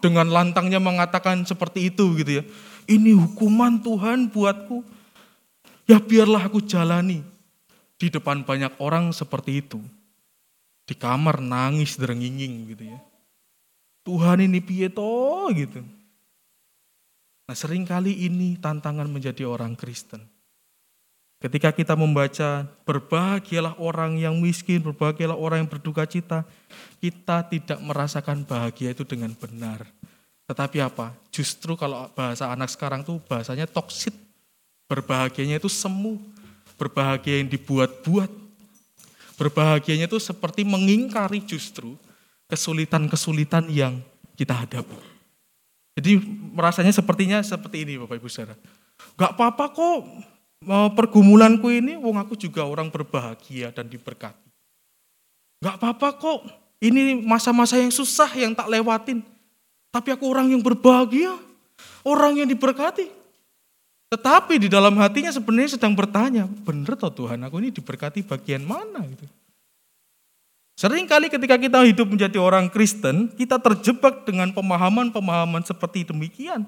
[0.00, 2.44] dengan lantangnya mengatakan seperti itu gitu ya.
[2.84, 4.84] Ini hukuman Tuhan buatku.
[5.88, 7.24] Ya biarlah aku jalani.
[7.96, 9.80] Di depan banyak orang seperti itu.
[10.84, 13.00] Di kamar nangis derenginging gitu ya.
[14.04, 15.80] Tuhan ini piye gitu.
[17.44, 20.33] Nah sering kali ini tantangan menjadi orang Kristen.
[21.44, 26.40] Ketika kita membaca berbahagialah orang yang miskin, berbahagialah orang yang berduka cita,
[27.04, 29.84] kita tidak merasakan bahagia itu dengan benar.
[30.48, 31.12] Tetapi apa?
[31.28, 34.16] Justru kalau bahasa anak sekarang tuh bahasanya toksit.
[34.88, 36.16] Berbahagianya itu semu.
[36.80, 38.32] Berbahagia yang dibuat-buat.
[39.36, 41.92] Berbahagianya itu seperti mengingkari justru
[42.48, 44.00] kesulitan-kesulitan yang
[44.32, 44.96] kita hadapi.
[46.00, 46.24] Jadi
[46.56, 48.56] merasanya sepertinya seperti ini Bapak Ibu Saudara.
[49.20, 50.32] Gak apa-apa kok
[50.92, 54.48] pergumulanku ini, wong aku juga orang berbahagia dan diberkati.
[55.64, 56.40] Gak apa-apa kok,
[56.82, 59.24] ini masa-masa yang susah yang tak lewatin.
[59.94, 61.32] Tapi aku orang yang berbahagia,
[62.04, 63.08] orang yang diberkati.
[64.12, 69.02] Tetapi di dalam hatinya sebenarnya sedang bertanya, bener toh Tuhan aku ini diberkati bagian mana
[69.08, 69.26] gitu.
[70.74, 76.66] Sering kali ketika kita hidup menjadi orang Kristen, kita terjebak dengan pemahaman-pemahaman seperti demikian.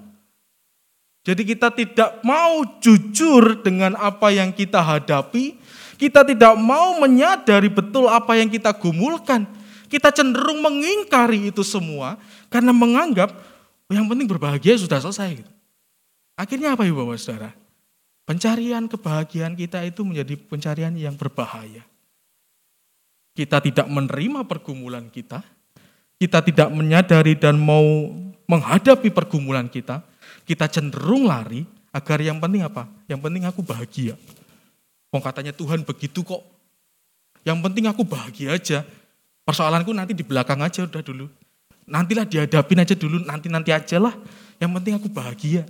[1.27, 5.59] Jadi kita tidak mau jujur dengan apa yang kita hadapi,
[5.99, 9.43] kita tidak mau menyadari betul apa yang kita gumulkan.
[9.91, 12.15] Kita cenderung mengingkari itu semua
[12.47, 13.35] karena menganggap
[13.91, 15.43] oh, yang penting berbahagia sudah selesai.
[16.39, 17.51] Akhirnya apa ibu bapak saudara?
[18.23, 21.83] Pencarian kebahagiaan kita itu menjadi pencarian yang berbahaya.
[23.35, 25.43] Kita tidak menerima pergumulan kita,
[26.23, 27.83] kita tidak menyadari dan mau
[28.47, 30.03] menghadapi pergumulan kita,
[30.47, 32.87] kita cenderung lari agar yang penting apa?
[33.11, 34.15] Yang penting aku bahagia.
[35.11, 36.43] Kok katanya Tuhan begitu kok.
[37.43, 38.87] Yang penting aku bahagia aja.
[39.43, 41.27] Persoalanku nanti di belakang aja udah dulu.
[41.87, 44.15] Nantilah dihadapin aja dulu, nanti-nanti aja lah.
[44.59, 45.63] Yang penting aku bahagia.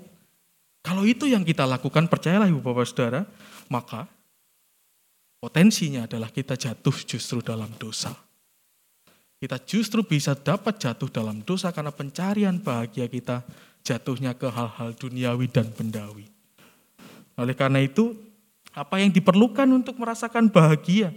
[0.81, 3.29] Kalau itu yang kita lakukan, percayalah ibu bapak saudara,
[3.69, 4.09] maka
[5.37, 8.17] potensinya adalah kita jatuh justru dalam dosa.
[9.37, 13.45] Kita justru bisa dapat jatuh dalam dosa karena pencarian bahagia kita
[13.87, 16.27] jatuhnya ke hal-hal duniawi dan bendawi.
[17.39, 18.19] Oleh karena itu,
[18.75, 21.15] apa yang diperlukan untuk merasakan bahagia?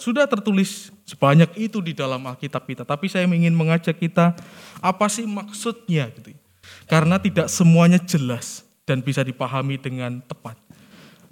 [0.00, 2.84] Sudah tertulis sebanyak itu di dalam Alkitab kita.
[2.84, 4.36] Tapi saya ingin mengajak kita,
[4.84, 6.12] apa sih maksudnya?
[6.12, 6.36] Gitu.
[6.84, 10.60] Karena tidak semuanya jelas dan bisa dipahami dengan tepat.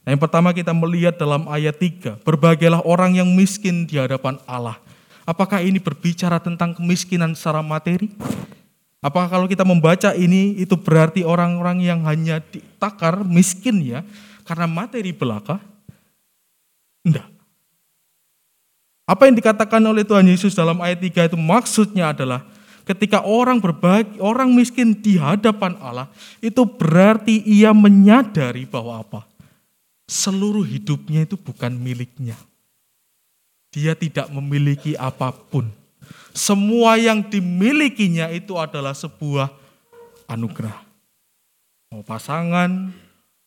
[0.04, 4.80] Nah, yang pertama kita melihat dalam ayat 3, berbahagialah orang yang miskin di hadapan Allah.
[5.28, 8.08] Apakah ini berbicara tentang kemiskinan secara materi?
[9.04, 14.00] Apakah kalau kita membaca ini itu berarti orang-orang yang hanya ditakar miskin ya
[14.48, 15.60] karena materi belaka?
[17.04, 17.28] Enggak.
[19.06, 22.42] Apa yang dikatakan oleh Tuhan Yesus dalam ayat 3 itu maksudnya adalah
[22.82, 26.10] ketika orang berbagi, orang miskin di hadapan Allah,
[26.42, 29.22] itu berarti ia menyadari bahwa apa?
[30.10, 32.34] Seluruh hidupnya itu bukan miliknya.
[33.70, 35.70] Dia tidak memiliki apa pun
[36.36, 39.48] semua yang dimilikinya itu adalah sebuah
[40.28, 40.84] anugerah.
[41.88, 42.92] Mau pasangan,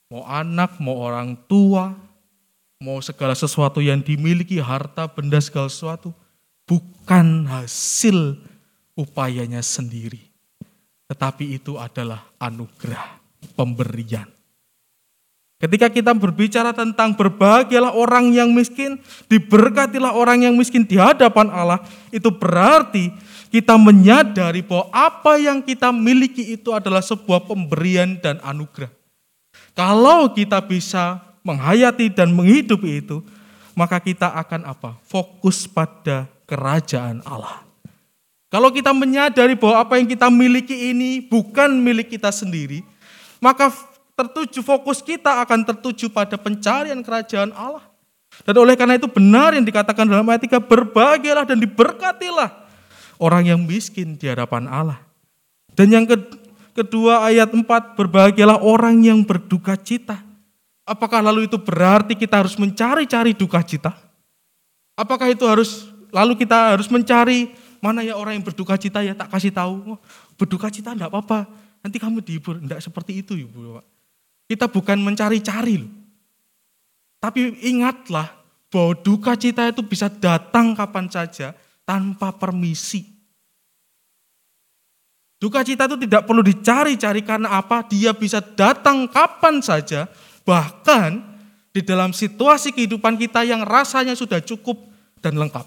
[0.09, 1.93] mau anak, mau orang tua,
[2.81, 6.09] mau segala sesuatu yang dimiliki, harta, benda, segala sesuatu,
[6.65, 8.41] bukan hasil
[8.97, 10.25] upayanya sendiri.
[11.05, 13.21] Tetapi itu adalah anugerah,
[13.53, 14.38] pemberian.
[15.60, 18.95] Ketika kita berbicara tentang berbahagialah orang yang miskin,
[19.28, 21.84] diberkatilah orang yang miskin di hadapan Allah,
[22.16, 23.12] itu berarti
[23.51, 28.88] kita menyadari bahwa apa yang kita miliki itu adalah sebuah pemberian dan anugerah.
[29.76, 33.20] Kalau kita bisa menghayati dan menghidupi itu,
[33.76, 34.95] maka kita akan apa?
[35.12, 37.68] Fokus pada kerajaan Allah.
[38.47, 42.80] Kalau kita menyadari bahwa apa yang kita miliki ini bukan milik kita sendiri,
[43.43, 43.70] maka
[44.20, 47.88] tertuju fokus kita akan tertuju pada pencarian kerajaan Allah.
[48.43, 52.51] Dan oleh karena itu benar yang dikatakan dalam ayat 3, berbahagialah dan diberkatilah
[53.20, 54.99] orang yang miskin di hadapan Allah.
[55.72, 56.05] Dan yang
[56.76, 57.63] kedua ayat 4,
[57.95, 60.20] berbahagialah orang yang berduka cita.
[60.84, 63.95] Apakah lalu itu berarti kita harus mencari-cari duka cita?
[64.99, 69.32] Apakah itu harus lalu kita harus mencari mana ya orang yang berduka cita ya tak
[69.32, 69.95] kasih tahu.
[69.95, 69.99] Oh,
[70.36, 71.47] berduka cita enggak apa-apa.
[71.80, 72.59] Nanti kamu dihibur.
[72.59, 73.80] Enggak seperti itu Ibu.
[74.50, 75.86] Kita bukan mencari-cari.
[77.22, 78.34] Tapi ingatlah
[78.74, 81.54] bahwa duka cita itu bisa datang kapan saja
[81.86, 83.06] tanpa permisi.
[85.39, 87.86] Duka cita itu tidak perlu dicari-cari karena apa?
[87.88, 90.10] Dia bisa datang kapan saja,
[90.43, 91.22] bahkan
[91.70, 94.76] di dalam situasi kehidupan kita yang rasanya sudah cukup
[95.24, 95.64] dan lengkap.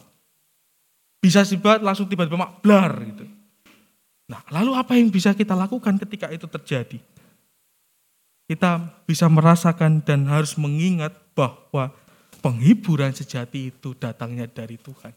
[1.22, 3.24] Bisa tiba langsung tiba-tiba makblar gitu.
[4.28, 6.98] Nah, lalu apa yang bisa kita lakukan ketika itu terjadi?
[8.50, 11.94] Kita bisa merasakan dan harus mengingat bahwa
[12.42, 15.14] penghiburan sejati itu datangnya dari Tuhan.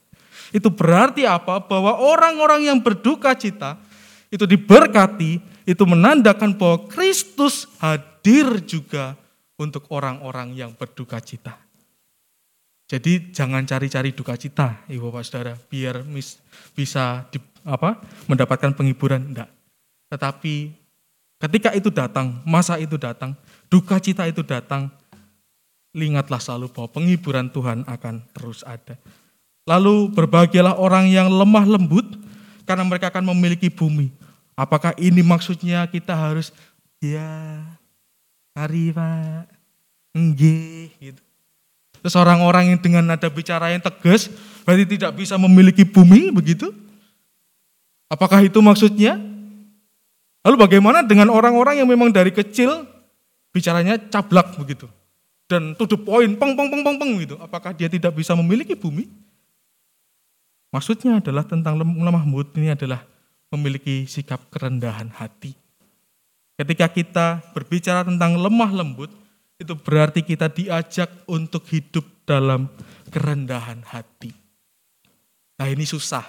[0.53, 1.63] Itu berarti apa?
[1.65, 3.81] Bahwa orang-orang yang berduka cita
[4.29, 9.17] itu diberkati, itu menandakan bahwa Kristus hadir juga
[9.57, 11.65] untuk orang-orang yang berduka cita.
[12.85, 16.37] Jadi jangan cari-cari duka cita, Ibu Bapak Saudara, biar mis,
[16.77, 17.97] bisa di, apa,
[18.29, 19.49] mendapatkan penghiburan enggak.
[20.13, 20.84] Tetapi
[21.39, 23.35] ketika itu datang, masa itu datang,
[23.67, 24.91] duka cita itu datang,
[25.91, 28.99] ingatlah selalu bahwa penghiburan Tuhan akan terus ada.
[29.65, 32.05] Lalu berbahagialah orang yang lemah lembut
[32.67, 34.13] karena mereka akan memiliki bumi.
[34.53, 36.53] Apakah ini maksudnya kita harus
[37.01, 37.59] ya
[38.55, 39.49] hari pak
[40.15, 41.21] enggih gitu.
[41.99, 44.29] Terus orang-orang yang dengan nada bicara yang tegas
[44.61, 46.69] berarti tidak bisa memiliki bumi begitu?
[48.07, 49.17] Apakah itu maksudnya?
[50.45, 52.85] Lalu bagaimana dengan orang-orang yang memang dari kecil
[53.49, 54.85] bicaranya cablak begitu?
[55.45, 57.35] dan to the point, peng, peng, peng, peng, peng gitu.
[57.37, 59.05] Apakah dia tidak bisa memiliki bumi?
[60.73, 63.05] Maksudnya adalah tentang lemah lembut ini adalah
[63.53, 65.55] memiliki sikap kerendahan hati.
[66.59, 69.11] Ketika kita berbicara tentang lemah lembut,
[69.55, 72.67] itu berarti kita diajak untuk hidup dalam
[73.13, 74.33] kerendahan hati.
[75.55, 76.25] Nah ini susah.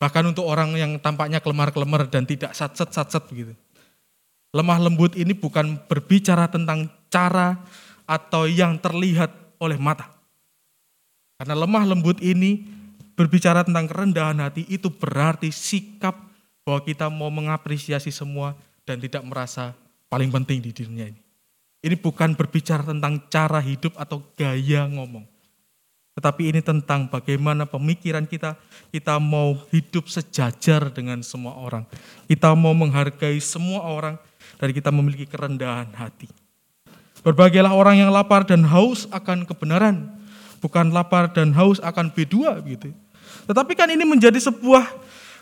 [0.00, 3.52] Bahkan untuk orang yang tampaknya kelemar-kelemar dan tidak satset-satset begitu.
[4.50, 7.60] Lemah lembut ini bukan berbicara tentang cara
[8.08, 9.30] atau yang terlihat
[9.60, 10.08] oleh mata.
[11.36, 12.64] Karena lemah lembut ini
[13.14, 16.16] berbicara tentang kerendahan hati itu berarti sikap
[16.64, 18.56] bahwa kita mau mengapresiasi semua
[18.88, 19.76] dan tidak merasa
[20.10, 21.20] paling penting di dunia ini.
[21.80, 25.24] Ini bukan berbicara tentang cara hidup atau gaya ngomong.
[26.18, 28.58] Tetapi ini tentang bagaimana pemikiran kita,
[28.90, 31.86] kita mau hidup sejajar dengan semua orang.
[32.26, 34.18] Kita mau menghargai semua orang,
[34.60, 36.28] dan kita memiliki kerendahan hati.
[37.20, 40.08] Berbahagialah orang yang lapar dan haus akan kebenaran,
[40.60, 42.92] bukan lapar dan haus akan B2 gitu.
[43.48, 44.84] Tetapi kan ini menjadi sebuah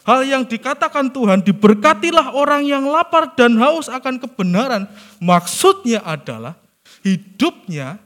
[0.07, 4.91] hal yang dikatakan Tuhan, diberkatilah orang yang lapar dan haus akan kebenaran.
[5.23, 6.59] Maksudnya adalah
[7.07, 8.03] hidupnya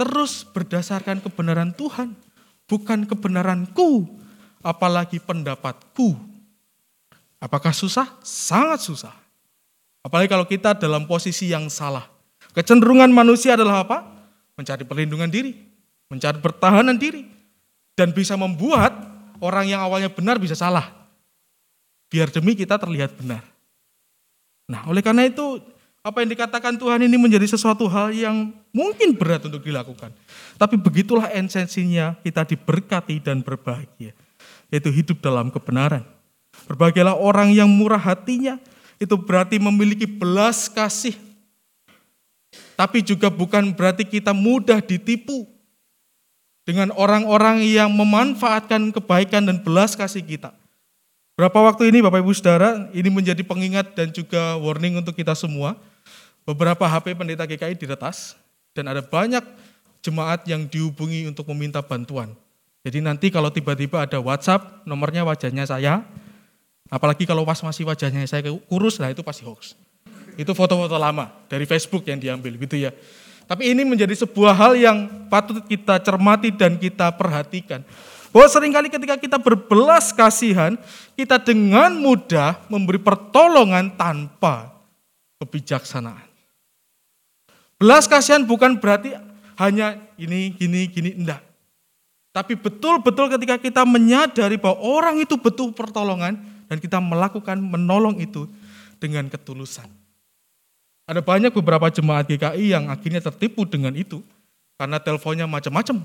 [0.00, 2.16] terus berdasarkan kebenaran Tuhan,
[2.64, 4.08] bukan kebenaranku,
[4.64, 6.16] apalagi pendapatku.
[7.36, 8.08] Apakah susah?
[8.24, 9.12] Sangat susah.
[10.00, 12.08] Apalagi kalau kita dalam posisi yang salah.
[12.56, 14.08] Kecenderungan manusia adalah apa?
[14.56, 15.52] Mencari perlindungan diri,
[16.08, 17.28] mencari pertahanan diri.
[17.92, 18.96] Dan bisa membuat
[19.44, 20.88] orang yang awalnya benar bisa salah.
[22.08, 23.44] Biar demi kita terlihat benar.
[24.72, 25.60] Nah oleh karena itu
[26.00, 30.08] apa yang dikatakan Tuhan ini menjadi sesuatu hal yang mungkin berat untuk dilakukan.
[30.56, 34.16] Tapi begitulah esensinya kita diberkati dan berbahagia.
[34.72, 36.06] Yaitu hidup dalam kebenaran.
[36.64, 38.56] Berbahagialah orang yang murah hatinya,
[38.96, 41.16] itu berarti memiliki belas kasih.
[42.76, 45.44] Tapi juga bukan berarti kita mudah ditipu
[46.64, 50.56] dengan orang-orang yang memanfaatkan kebaikan dan belas kasih kita.
[51.36, 55.76] Berapa waktu ini Bapak Ibu Saudara, ini menjadi pengingat dan juga warning untuk kita semua.
[56.50, 58.34] Beberapa HP pendeta GKI diretas
[58.74, 59.46] dan ada banyak
[60.02, 62.34] jemaat yang dihubungi untuk meminta bantuan.
[62.82, 66.02] Jadi nanti kalau tiba-tiba ada WhatsApp, nomornya wajahnya saya,
[66.90, 69.78] Apalagi kalau pas masih wajahnya saya kurus, nah itu pasti hoax.
[70.34, 72.90] Itu foto-foto lama dari Facebook yang diambil gitu ya.
[73.46, 74.98] Tapi ini menjadi sebuah hal yang
[75.30, 77.86] patut kita cermati dan kita perhatikan.
[78.30, 80.74] Bahwa sering kali ketika kita berbelas kasihan,
[81.14, 84.70] kita dengan mudah memberi pertolongan tanpa
[85.42, 86.29] kebijaksanaan.
[87.80, 89.16] Belas kasihan bukan berarti
[89.56, 91.40] hanya ini, gini, gini, enggak.
[92.30, 96.36] Tapi betul-betul ketika kita menyadari bahwa orang itu butuh pertolongan
[96.68, 98.44] dan kita melakukan menolong itu
[99.00, 99.88] dengan ketulusan.
[101.08, 104.22] Ada banyak beberapa jemaat GKI yang akhirnya tertipu dengan itu
[104.78, 106.04] karena teleponnya macam-macam.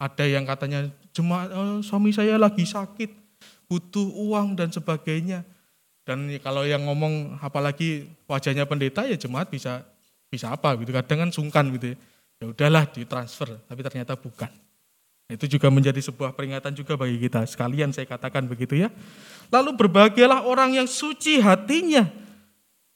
[0.00, 3.12] Ada yang katanya jemaat oh, suami saya lagi sakit,
[3.70, 5.46] butuh uang dan sebagainya.
[6.02, 9.86] Dan kalau yang ngomong apalagi wajahnya pendeta ya jemaat bisa
[10.36, 10.92] bisa apa gitu.
[10.92, 11.96] Kadang kan sungkan gitu ya.
[12.36, 14.52] Ya udahlah ditransfer, tapi ternyata bukan.
[15.26, 17.42] Itu juga menjadi sebuah peringatan juga bagi kita.
[17.48, 18.92] Sekalian saya katakan begitu ya.
[19.50, 22.06] Lalu berbahagialah orang yang suci hatinya.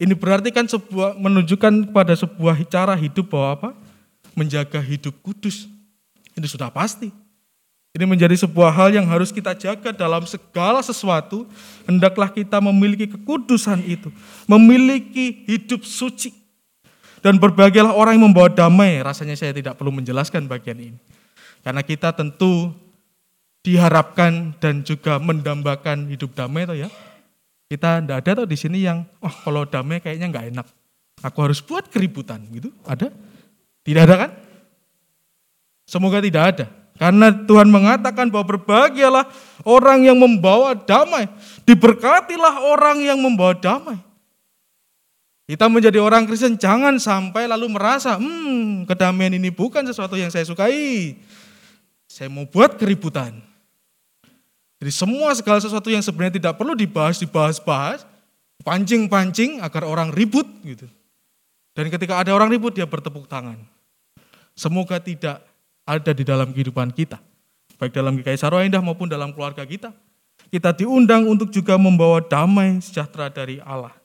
[0.01, 3.71] Ini berarti kan sebuah menunjukkan pada sebuah cara hidup bahwa apa?
[4.39, 5.67] Menjaga hidup kudus.
[6.39, 7.11] Ini sudah pasti.
[7.91, 11.43] Ini menjadi sebuah hal yang harus kita jaga dalam segala sesuatu.
[11.83, 14.15] Hendaklah kita memiliki kekudusan itu.
[14.47, 16.40] Memiliki hidup suci.
[17.21, 19.01] Dan berbahagialah orang yang membawa damai.
[19.05, 20.99] Rasanya saya tidak perlu menjelaskan bagian ini.
[21.61, 22.73] Karena kita tentu
[23.61, 26.89] diharapkan dan juga mendambakan hidup damai toh ya.
[27.71, 30.67] Kita tidak ada tuh di sini yang, oh kalau damai kayaknya nggak enak.
[31.21, 32.73] Aku harus buat keributan gitu.
[32.89, 33.13] Ada?
[33.85, 34.31] Tidak ada kan?
[35.85, 36.67] Semoga tidak ada.
[37.01, 39.25] Karena Tuhan mengatakan bahwa berbahagialah
[39.65, 41.29] orang yang membawa damai.
[41.65, 43.97] Diberkatilah orang yang membawa damai.
[45.51, 50.47] Kita menjadi orang Kristen jangan sampai lalu merasa, hmm kedamaian ini bukan sesuatu yang saya
[50.47, 51.19] sukai.
[52.07, 53.43] Saya mau buat keributan.
[54.79, 58.07] Jadi semua segala sesuatu yang sebenarnya tidak perlu dibahas, dibahas-bahas,
[58.63, 60.87] pancing-pancing agar orang ribut gitu.
[61.75, 63.59] Dan ketika ada orang ribut dia bertepuk tangan.
[64.55, 65.43] Semoga tidak
[65.83, 67.19] ada di dalam kehidupan kita.
[67.75, 69.91] Baik dalam GKI Sarwa Indah maupun dalam keluarga kita.
[70.47, 74.00] Kita diundang untuk juga membawa damai sejahtera dari Allah.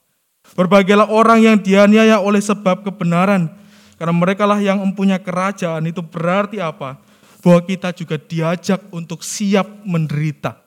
[0.54, 3.50] Berbahagialah orang yang dianiaya oleh sebab kebenaran.
[3.98, 7.02] Karena mereka lah yang mempunyai kerajaan itu berarti apa?
[7.46, 10.58] bahwa kita juga diajak untuk siap menderita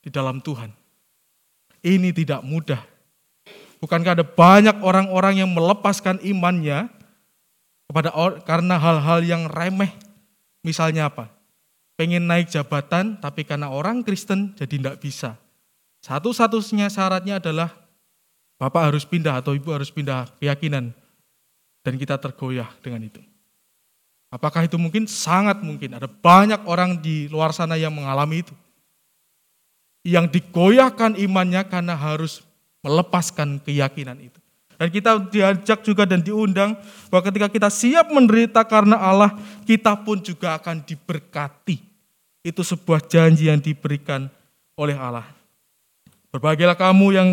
[0.00, 0.72] di dalam Tuhan.
[1.84, 2.80] Ini tidak mudah.
[3.84, 6.88] Bukankah ada banyak orang-orang yang melepaskan imannya
[7.84, 8.08] kepada
[8.48, 9.92] karena hal-hal yang remeh.
[10.64, 11.28] Misalnya apa?
[12.00, 15.36] Pengen naik jabatan tapi karena orang Kristen jadi tidak bisa.
[16.00, 17.76] Satu-satunya syaratnya adalah
[18.56, 20.92] Bapak harus pindah atau Ibu harus pindah keyakinan.
[21.84, 23.22] Dan kita tergoyah dengan itu.
[24.32, 25.06] Apakah itu mungkin?
[25.06, 25.94] Sangat mungkin.
[25.94, 28.54] Ada banyak orang di luar sana yang mengalami itu.
[30.02, 32.42] Yang digoyahkan imannya karena harus
[32.82, 34.40] melepaskan keyakinan itu.
[34.76, 36.76] Dan kita diajak juga dan diundang
[37.08, 39.32] bahwa ketika kita siap menderita karena Allah,
[39.64, 41.80] kita pun juga akan diberkati.
[42.44, 44.28] Itu sebuah janji yang diberikan
[44.76, 45.35] oleh Allah.
[46.36, 47.28] Berbahagialah kamu yang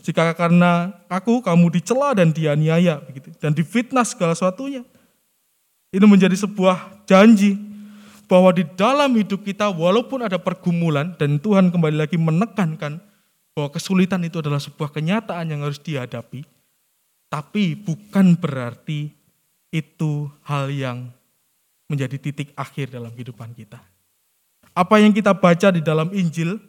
[0.00, 4.88] jika karena aku kamu dicela dan dianiaya begitu dan difitnah segala sesuatunya.
[5.92, 7.60] Itu menjadi sebuah janji
[8.24, 13.04] bahwa di dalam hidup kita walaupun ada pergumulan dan Tuhan kembali lagi menekankan
[13.56, 16.44] bahwa kesulitan itu adalah sebuah kenyataan yang harus dihadapi,
[17.32, 19.12] tapi bukan berarti
[19.72, 21.08] itu hal yang
[21.88, 23.80] menjadi titik akhir dalam kehidupan kita.
[24.76, 26.60] Apa yang kita baca di dalam Injil,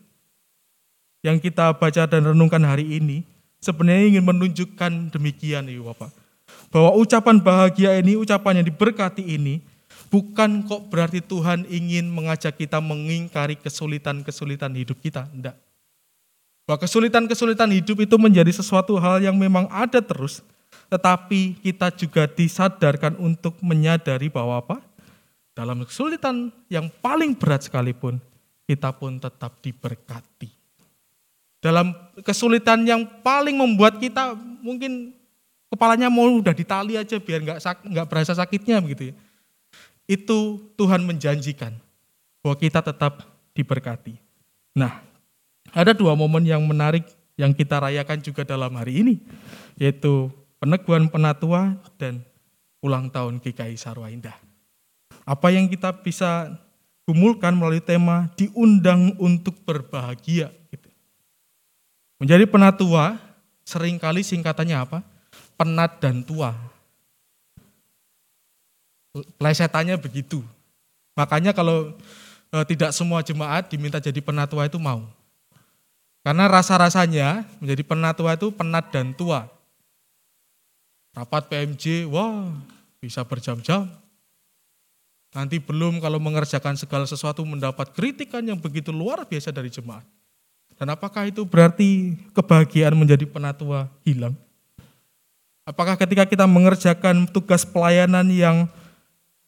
[1.26, 3.28] yang kita baca dan renungkan hari ini,
[3.60, 6.20] sebenarnya ingin menunjukkan demikian, Ibu Bapak
[6.70, 9.62] bahwa ucapan bahagia ini, ucapan yang diberkati ini,
[10.14, 15.26] bukan kok berarti Tuhan ingin mengajak kita mengingkari kesulitan-kesulitan hidup kita.
[15.30, 15.56] Tidak.
[16.70, 20.46] Bahwa kesulitan-kesulitan hidup itu menjadi sesuatu hal yang memang ada terus,
[20.94, 24.78] tetapi kita juga disadarkan untuk menyadari bahwa apa?
[25.58, 28.22] Dalam kesulitan yang paling berat sekalipun,
[28.70, 30.59] kita pun tetap diberkati.
[31.60, 31.92] Dalam
[32.24, 34.32] kesulitan yang paling membuat kita
[34.64, 35.12] mungkin
[35.68, 39.16] kepalanya mau udah ditali aja biar nggak nggak berasa sakitnya begitu ya.
[40.10, 41.76] Itu Tuhan menjanjikan
[42.42, 44.18] bahwa kita tetap diberkati.
[44.74, 45.04] Nah,
[45.76, 47.06] ada dua momen yang menarik
[47.38, 49.16] yang kita rayakan juga dalam hari ini,
[49.80, 50.28] yaitu
[50.60, 52.24] peneguhan penatua dan
[52.84, 54.36] ulang tahun GKI Sarwa Indah.
[55.24, 56.52] Apa yang kita bisa
[57.08, 60.52] kumulkan melalui tema diundang untuk berbahagia.
[62.20, 63.16] Menjadi penatua
[63.64, 65.00] sering kali singkatannya apa?
[65.60, 66.56] penat dan tua.
[69.36, 70.40] Plesetannya begitu.
[71.20, 71.92] Makanya kalau
[72.48, 75.04] e, tidak semua jemaat diminta jadi penatua itu mau.
[76.24, 79.52] Karena rasa-rasanya menjadi penatua itu penat dan tua.
[81.12, 82.48] Rapat PMJ, wah
[83.04, 83.92] bisa berjam-jam.
[85.36, 90.06] Nanti belum kalau mengerjakan segala sesuatu mendapat kritikan yang begitu luar biasa dari jemaat.
[90.80, 94.32] Dan apakah itu berarti kebahagiaan menjadi penatua hilang?
[95.68, 98.72] Apakah ketika kita mengerjakan tugas pelayanan yang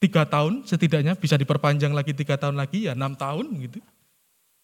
[0.01, 3.77] tiga tahun setidaknya bisa diperpanjang lagi tiga tahun lagi ya enam tahun gitu.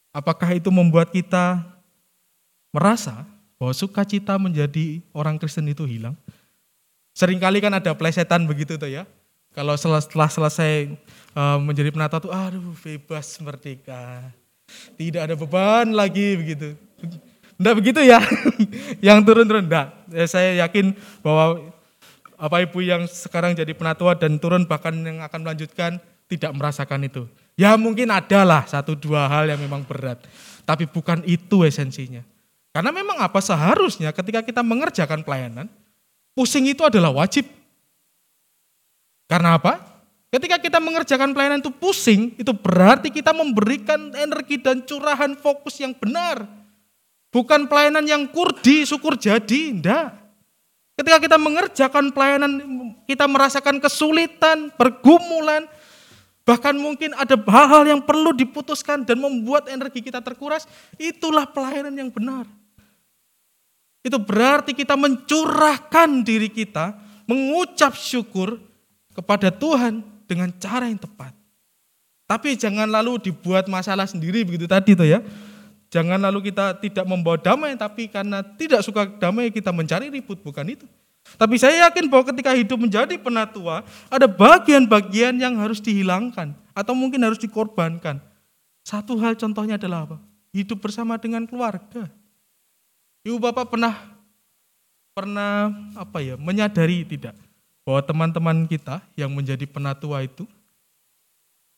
[0.10, 1.62] Apakah itu membuat kita
[2.74, 3.22] merasa
[3.62, 6.18] bahwa sukacita menjadi orang Kristen itu hilang?
[7.14, 9.06] Seringkali kan ada plesetan begitu tuh ya.
[9.54, 10.94] Kalau setelah, selesai
[11.34, 14.30] uh, menjadi penata tuh, aduh bebas merdeka.
[14.98, 16.76] Tidak ada beban lagi begitu.
[17.58, 18.20] Enggak begitu ya.
[19.08, 19.94] yang turun-turun enggak.
[20.14, 20.94] Ya, saya yakin
[21.26, 21.74] bahwa
[22.38, 25.98] apa ibu yang sekarang jadi penatua dan turun bahkan yang akan melanjutkan
[26.30, 27.26] tidak merasakan itu.
[27.58, 30.22] Ya mungkin adalah satu dua hal yang memang berat.
[30.68, 32.22] Tapi bukan itu esensinya.
[32.70, 35.66] Karena memang apa seharusnya ketika kita mengerjakan pelayanan,
[36.38, 37.50] pusing itu adalah wajib.
[39.26, 39.82] Karena apa?
[40.28, 45.96] Ketika kita mengerjakan pelayanan itu pusing, itu berarti kita memberikan energi dan curahan fokus yang
[45.96, 46.44] benar.
[47.32, 50.12] Bukan pelayanan yang kurdi, syukur jadi, enggak.
[51.00, 52.52] Ketika kita mengerjakan pelayanan,
[53.08, 55.64] kita merasakan kesulitan, pergumulan,
[56.44, 60.68] bahkan mungkin ada hal-hal yang perlu diputuskan dan membuat energi kita terkuras,
[61.00, 62.44] itulah pelayanan yang benar.
[64.04, 67.00] Itu berarti kita mencurahkan diri kita,
[67.30, 68.60] mengucap syukur,
[69.18, 71.34] kepada Tuhan dengan cara yang tepat.
[72.28, 75.24] Tapi jangan lalu dibuat masalah sendiri begitu tadi tuh ya.
[75.88, 80.68] Jangan lalu kita tidak membawa damai tapi karena tidak suka damai kita mencari ribut bukan
[80.68, 80.84] itu.
[81.40, 87.24] Tapi saya yakin bahwa ketika hidup menjadi penatua ada bagian-bagian yang harus dihilangkan atau mungkin
[87.24, 88.20] harus dikorbankan.
[88.84, 90.18] Satu hal contohnya adalah apa?
[90.52, 92.12] Hidup bersama dengan keluarga.
[93.24, 93.96] Ibu bapak pernah
[95.12, 97.36] pernah apa ya menyadari tidak
[97.88, 100.44] bahwa teman-teman kita yang menjadi penatua itu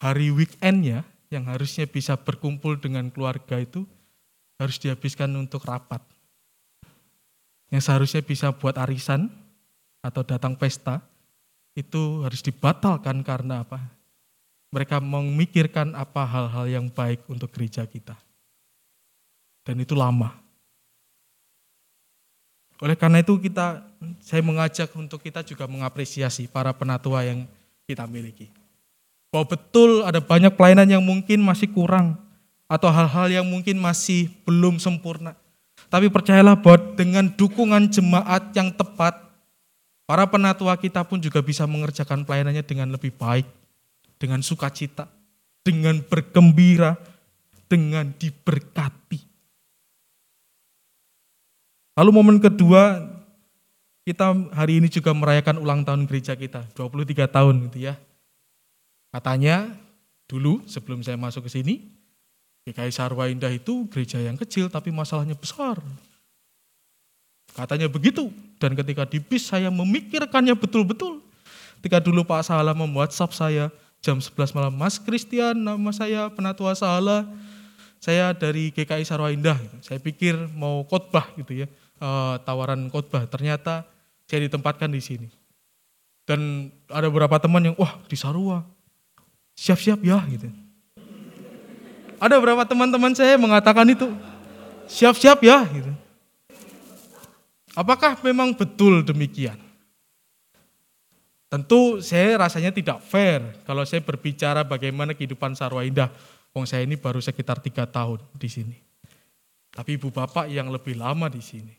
[0.01, 3.85] hari weekendnya yang harusnya bisa berkumpul dengan keluarga itu
[4.57, 6.01] harus dihabiskan untuk rapat.
[7.69, 9.29] Yang seharusnya bisa buat arisan
[10.01, 11.05] atau datang pesta
[11.77, 13.77] itu harus dibatalkan karena apa?
[14.73, 18.17] Mereka memikirkan apa hal-hal yang baik untuk gereja kita.
[19.61, 20.33] Dan itu lama.
[22.79, 23.83] Oleh karena itu kita
[24.23, 27.43] saya mengajak untuk kita juga mengapresiasi para penatua yang
[27.83, 28.47] kita miliki.
[29.29, 32.15] Bahwa betul ada banyak pelayanan yang mungkin masih kurang
[32.71, 35.35] atau hal-hal yang mungkin masih belum sempurna.
[35.89, 39.17] Tapi percayalah bahwa dengan dukungan jemaat yang tepat,
[40.05, 43.45] para penatua kita pun juga bisa mengerjakan pelayanannya dengan lebih baik,
[44.21, 45.09] dengan sukacita,
[45.65, 46.93] dengan bergembira,
[47.69, 49.28] dengan diberkati.
[51.99, 53.11] Lalu momen kedua,
[54.07, 57.99] kita hari ini juga merayakan ulang tahun gereja kita, 23 tahun gitu ya.
[59.11, 59.75] Katanya
[60.23, 61.91] dulu sebelum saya masuk ke sini,
[62.63, 65.83] GKI Sarwa Indah itu gereja yang kecil tapi masalahnya besar.
[67.51, 68.31] Katanya begitu,
[68.63, 71.19] dan ketika di bis saya memikirkannya betul-betul.
[71.83, 73.67] Ketika dulu Pak Salah memwhatsapp saya
[73.99, 77.27] jam 11 malam, Mas Christian nama saya Penatua Salah,
[77.99, 79.59] saya dari GKI Sarwa Indah.
[79.83, 81.67] Saya pikir mau khotbah gitu ya
[81.99, 83.27] uh, tawaran khotbah.
[83.29, 83.85] Ternyata
[84.25, 85.27] saya ditempatkan di sini.
[86.27, 88.61] Dan ada beberapa teman yang, wah di Sarua,
[89.57, 90.51] siap-siap ya gitu.
[92.19, 94.11] Ada beberapa teman-teman saya mengatakan itu,
[94.85, 95.89] siap-siap ya gitu.
[97.73, 99.55] Apakah memang betul demikian?
[101.49, 106.13] Tentu saya rasanya tidak fair kalau saya berbicara bagaimana kehidupan Sarwa Indah.
[106.53, 108.77] Wong saya ini baru sekitar tiga tahun di sini.
[109.73, 111.78] Tapi ibu bapak yang lebih lama di sini.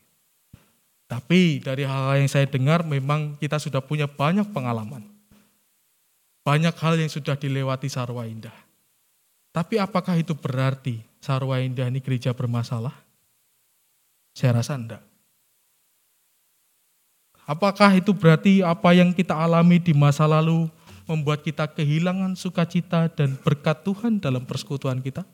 [1.11, 5.03] Tapi dari hal-hal yang saya dengar memang kita sudah punya banyak pengalaman.
[6.47, 8.55] Banyak hal yang sudah dilewati Sarwa Indah.
[9.51, 12.95] Tapi apakah itu berarti Sarwa Indah ini gereja bermasalah?
[14.31, 15.03] Saya rasa enggak.
[17.43, 20.71] Apakah itu berarti apa yang kita alami di masa lalu
[21.03, 25.27] membuat kita kehilangan sukacita dan berkat Tuhan dalam persekutuan kita?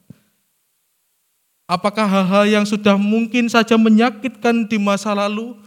[1.69, 5.66] Apakah hal-hal yang sudah mungkin saja menyakitkan di masa lalu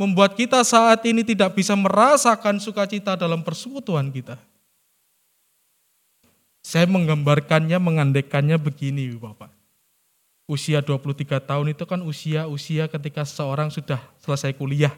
[0.00, 4.40] membuat kita saat ini tidak bisa merasakan sukacita dalam persekutuan kita.
[6.64, 9.52] Saya menggambarkannya, mengandekannya begini Bapak.
[10.48, 14.96] Usia 23 tahun itu kan usia-usia ketika seorang sudah selesai kuliah.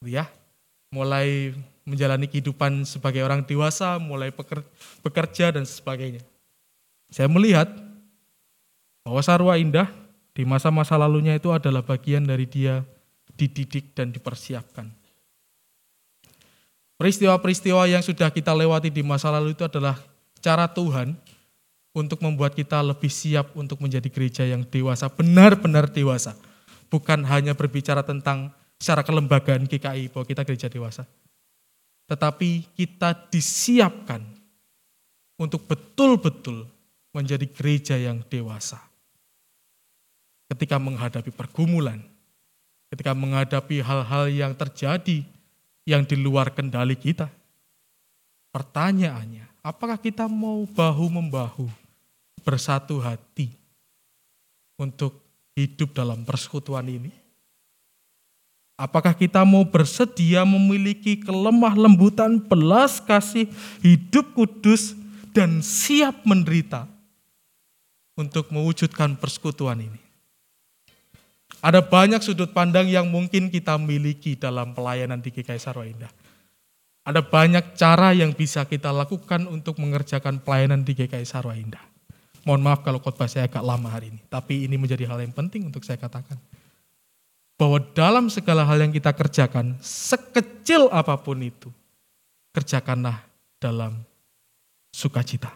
[0.00, 0.24] Ya,
[0.88, 1.52] mulai
[1.84, 4.32] menjalani kehidupan sebagai orang dewasa, mulai
[5.04, 6.24] bekerja dan sebagainya.
[7.12, 7.68] Saya melihat
[9.04, 9.88] bahwa Sarwa Indah
[10.32, 12.84] di masa-masa lalunya itu adalah bagian dari dia
[13.38, 14.90] dididik dan dipersiapkan.
[16.98, 19.94] Peristiwa-peristiwa yang sudah kita lewati di masa lalu itu adalah
[20.42, 21.14] cara Tuhan
[21.94, 26.34] untuk membuat kita lebih siap untuk menjadi gereja yang dewasa, benar-benar dewasa.
[26.90, 28.50] Bukan hanya berbicara tentang
[28.82, 31.06] secara kelembagaan GKI bahwa kita gereja dewasa.
[32.08, 34.24] tetapi kita disiapkan
[35.36, 36.64] untuk betul-betul
[37.12, 38.80] menjadi gereja yang dewasa.
[40.48, 42.00] Ketika menghadapi pergumulan,
[42.88, 45.24] ketika menghadapi hal-hal yang terjadi
[45.88, 47.32] yang di luar kendali kita.
[48.52, 51.68] Pertanyaannya, apakah kita mau bahu-membahu,
[52.44, 53.52] bersatu hati
[54.80, 55.20] untuk
[55.52, 57.12] hidup dalam persekutuan ini?
[58.78, 63.50] Apakah kita mau bersedia memiliki kelemah lembutan, belas kasih,
[63.82, 64.94] hidup kudus,
[65.34, 66.86] dan siap menderita
[68.14, 70.07] untuk mewujudkan persekutuan ini?
[71.58, 76.10] Ada banyak sudut pandang yang mungkin kita miliki dalam pelayanan di GKI Sarwa Indah.
[77.02, 81.82] Ada banyak cara yang bisa kita lakukan untuk mengerjakan pelayanan di GKI Sarwa Indah.
[82.46, 85.66] Mohon maaf kalau khotbah saya agak lama hari ini, tapi ini menjadi hal yang penting
[85.66, 86.38] untuk saya katakan
[87.58, 91.68] bahwa dalam segala hal yang kita kerjakan, sekecil apa pun itu,
[92.54, 93.26] kerjakanlah
[93.58, 93.98] dalam
[94.94, 95.50] sukacita.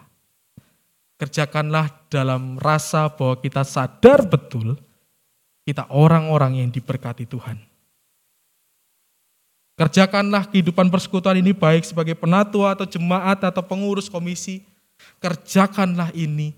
[1.14, 4.74] Kerjakanlah dalam rasa bahwa kita sadar betul
[5.62, 7.58] kita orang-orang yang diberkati Tuhan.
[9.78, 14.62] Kerjakanlah kehidupan persekutuan ini baik sebagai penatua atau jemaat atau pengurus komisi.
[15.18, 16.54] Kerjakanlah ini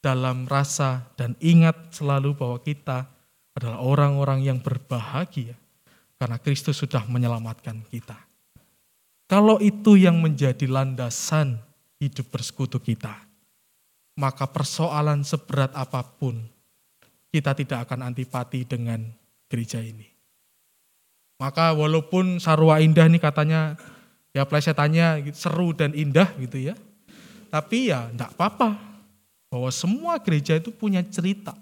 [0.00, 3.04] dalam rasa dan ingat selalu bahwa kita
[3.52, 5.56] adalah orang-orang yang berbahagia
[6.16, 8.16] karena Kristus sudah menyelamatkan kita.
[9.26, 11.58] Kalau itu yang menjadi landasan
[11.98, 13.26] hidup bersekutu kita,
[14.16, 16.40] maka persoalan seberat apa pun
[17.36, 19.04] kita tidak akan antipati dengan
[19.52, 20.08] gereja ini.
[21.36, 23.76] Maka walaupun Sarwa Indah ini katanya
[24.32, 26.74] ya plesetannya seru dan indah gitu ya.
[27.52, 28.80] Tapi ya enggak apa-apa.
[29.52, 31.54] Bahwa semua gereja itu punya cerita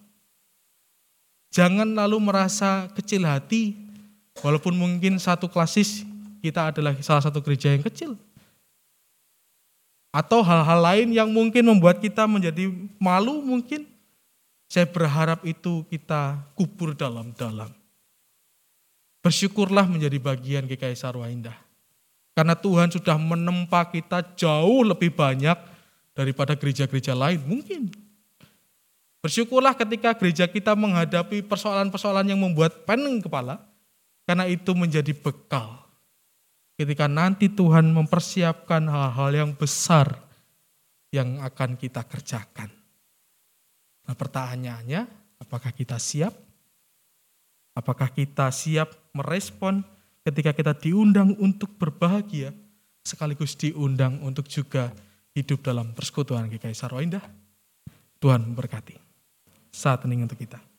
[1.55, 3.79] Jangan lalu merasa kecil hati,
[4.43, 6.03] walaupun mungkin satu klasis
[6.43, 8.19] kita adalah salah satu gereja yang kecil.
[10.11, 13.87] Atau hal-hal lain yang mungkin membuat kita menjadi malu mungkin.
[14.69, 17.71] Saya berharap itu kita kubur dalam-dalam.
[19.25, 21.57] Bersyukurlah menjadi bagian GKI Sarwa Indah.
[22.35, 25.55] Karena Tuhan sudah menempa kita jauh lebih banyak
[26.13, 27.41] daripada gereja-gereja lain.
[27.47, 28.05] Mungkin
[29.25, 33.57] Bersyukurlah ketika gereja kita menghadapi persoalan-persoalan yang membuat pening kepala,
[34.29, 35.81] karena itu menjadi bekal.
[36.77, 40.21] Ketika nanti Tuhan mempersiapkan hal-hal yang besar
[41.09, 42.69] yang akan kita kerjakan.
[44.05, 45.09] Nah pertanyaannya,
[45.41, 46.33] apakah kita siap?
[47.75, 49.83] Apakah kita siap merespon
[50.23, 52.55] ketika kita diundang untuk berbahagia,
[53.03, 54.95] sekaligus diundang untuk juga
[55.35, 57.25] hidup dalam persekutuan GKI Sarwa Indah?
[58.23, 58.97] Tuhan memberkati
[59.75, 60.74] saat hening untuk kita.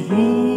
[0.00, 0.51] Kasihmu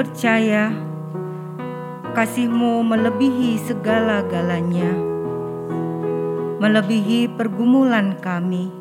[0.00, 0.72] percaya
[2.16, 4.88] kasih-Mu melebihi segala-galanya,
[6.56, 8.72] melebihi pergumulan kami,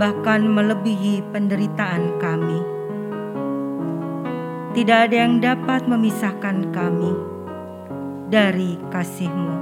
[0.00, 2.56] bahkan melebihi penderitaan kami.
[4.72, 7.12] Tidak ada yang dapat memisahkan kami
[8.32, 9.53] dari kasih-Mu.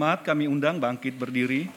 [0.00, 1.68] Jemaat kami undang bangkit berdiri.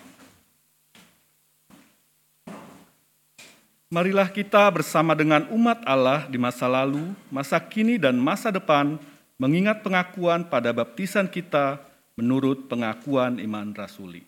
[3.92, 8.96] Marilah kita bersama dengan umat Allah di masa lalu, masa kini, dan masa depan
[9.36, 11.84] mengingat pengakuan pada baptisan kita
[12.16, 14.24] menurut pengakuan iman rasuli.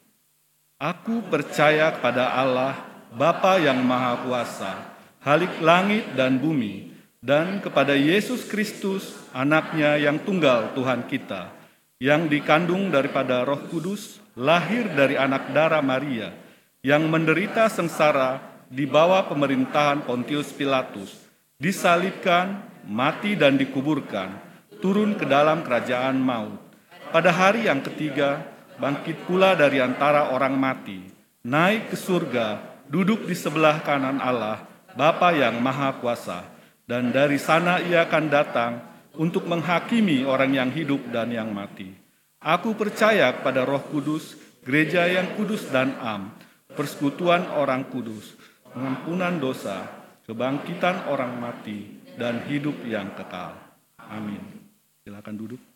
[0.75, 2.75] Aku percaya kepada Allah,
[3.15, 4.91] Bapa yang Maha Kuasa,
[5.23, 6.91] Halik langit dan bumi,
[7.23, 11.63] dan kepada Yesus Kristus, anaknya yang tunggal Tuhan kita,
[12.01, 16.35] yang dikandung daripada roh kudus, lahir dari anak darah Maria,
[16.83, 21.15] yang menderita sengsara di bawah pemerintahan Pontius Pilatus,
[21.55, 24.35] disalibkan, mati dan dikuburkan,
[24.83, 26.59] turun ke dalam kerajaan maut.
[27.15, 28.43] Pada hari yang ketiga,
[28.75, 30.99] bangkit pula dari antara orang mati,
[31.47, 32.59] naik ke surga,
[32.91, 34.67] duduk di sebelah kanan Allah,
[34.99, 36.43] Bapa yang Maha Kuasa,
[36.83, 38.73] dan dari sana ia akan datang
[39.17, 41.91] untuk menghakimi orang yang hidup dan yang mati.
[42.39, 46.33] Aku percaya kepada Roh Kudus, gereja yang kudus dan am,
[46.77, 48.37] persekutuan orang kudus,
[48.69, 49.85] pengampunan dosa,
[50.29, 53.57] kebangkitan orang mati, dan hidup yang kekal.
[53.97, 54.41] Amin.
[55.01, 55.74] Silakan duduk.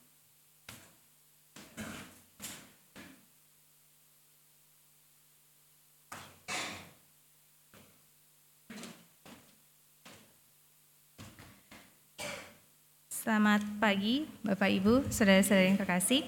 [13.29, 16.25] Selamat pagi, Bapak Ibu, saudara-saudara yang terkasih.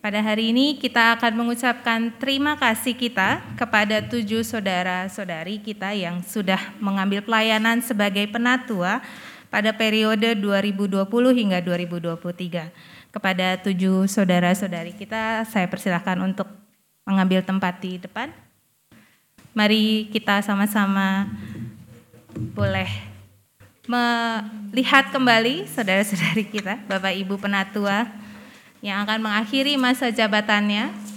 [0.00, 6.56] Pada hari ini kita akan mengucapkan terima kasih kita kepada tujuh saudara-saudari kita yang sudah
[6.80, 9.04] mengambil pelayanan sebagai penatua
[9.52, 11.04] pada periode 2020
[11.36, 12.72] hingga 2023.
[13.12, 16.48] Kepada tujuh saudara-saudari kita, saya persilahkan untuk
[17.04, 18.32] mengambil tempat di depan.
[19.52, 21.28] Mari kita sama-sama
[22.56, 23.09] boleh
[23.88, 28.10] melihat kembali saudara-saudari kita, Bapak Ibu penatua
[28.84, 31.10] yang akan mengakhiri masa jabatannya.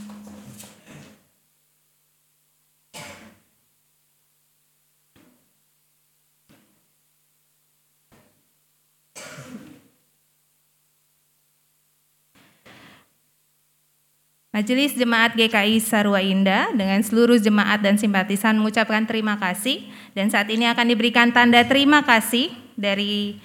[14.53, 19.81] Majelis Jemaat GKI Sarua Indah dengan seluruh jemaat dan simpatisan mengucapkan terima kasih
[20.13, 23.37] dan saat ini akan diberikan tanda terima kasih dari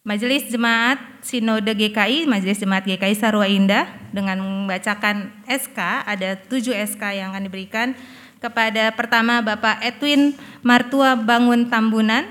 [0.00, 5.76] Majelis Jemaat Sinode GKI, Majelis Jemaat GKI Sarua Indah dengan membacakan SK,
[6.08, 7.92] ada tujuh SK yang akan diberikan
[8.40, 10.32] kepada pertama Bapak Edwin
[10.64, 12.24] Martua Bangun Tambunan,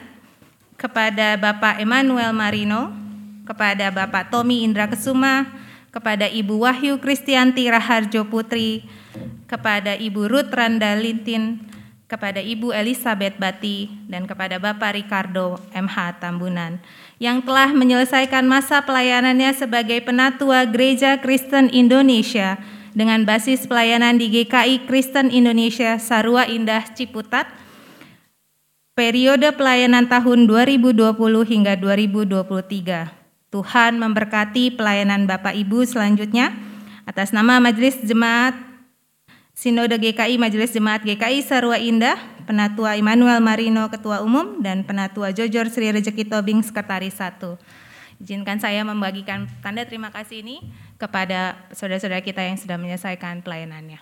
[0.82, 2.90] kepada Bapak Emmanuel Marino,
[3.46, 5.46] kepada Bapak Tommy Indra Kesuma,
[5.94, 8.86] kepada Ibu Wahyu Kristianti Raharjo Putri,
[9.46, 11.62] kepada Ibu Ruth Randa Lintin,
[12.10, 16.82] kepada Ibu Elizabeth Bati, dan kepada Bapak Ricardo MH Tambunan
[17.22, 22.58] yang telah menyelesaikan masa pelayanannya sebagai penatua Gereja Kristen Indonesia
[22.98, 27.46] dengan basis pelayanan di GKI Kristen Indonesia Sarua Indah Ciputat
[28.98, 31.14] periode pelayanan tahun 2020
[31.46, 33.54] hingga 2023.
[33.54, 36.58] Tuhan memberkati pelayanan Bapak Ibu selanjutnya.
[37.06, 38.69] Atas nama Majelis Jemaat
[39.60, 42.16] Sinode GKI Majelis Jemaat GKI Sarua Indah,
[42.48, 47.60] Penatua Immanuel Marino Ketua Umum dan Penatua Jojor Sri Rezeki Tobing Sekretaris 1.
[48.24, 50.64] Izinkan saya membagikan tanda terima kasih ini
[50.96, 54.00] kepada saudara-saudara kita yang sudah menyelesaikan pelayanannya.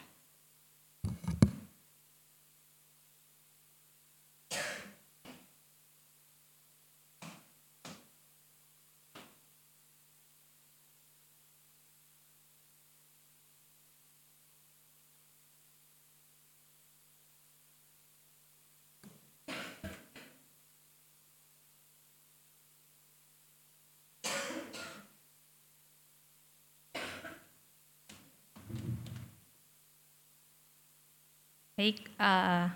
[31.78, 32.74] Baik, uh,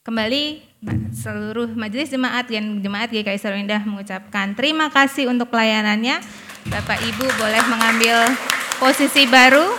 [0.00, 0.64] kembali
[1.12, 6.24] seluruh majelis jemaat dan jemaat GKI Sarua Indah mengucapkan terima kasih untuk pelayanannya.
[6.72, 8.32] Bapak Ibu boleh mengambil
[8.80, 9.76] posisi baru.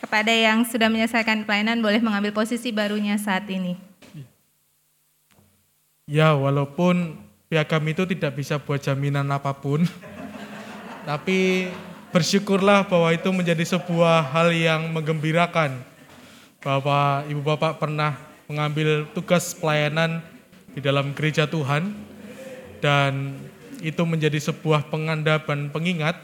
[0.00, 3.76] Kepada yang sudah menyelesaikan pelayanan boleh mengambil posisi barunya saat ini.
[6.08, 7.20] Ya, walaupun
[7.52, 9.84] pihak kami itu tidak bisa buat jaminan apa pun,
[11.08, 11.68] tapi
[12.10, 15.78] bersyukurlah bahwa itu menjadi sebuah hal yang menggembirakan.
[16.60, 20.20] Bahwa ibu bapak pernah mengambil tugas pelayanan
[20.76, 21.96] di dalam gereja Tuhan
[22.84, 23.38] dan
[23.80, 26.20] itu menjadi sebuah pengandapan pengingat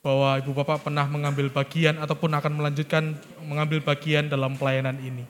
[0.00, 3.12] bahwa ibu bapak pernah mengambil bagian ataupun akan melanjutkan
[3.44, 5.28] mengambil bagian dalam pelayanan ini.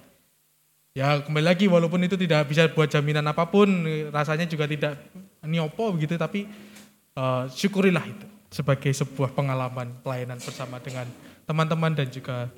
[0.95, 3.67] Ya kembali lagi walaupun itu tidak bisa buat jaminan apa pun,
[4.15, 4.95] rasanya juga tidak
[5.43, 6.47] niopo begitu, tapi
[7.19, 11.05] uh, syukurilah itu sebagai sebuah pengalaman pelayanan bersama dengan
[11.45, 12.49] teman-teman dan juga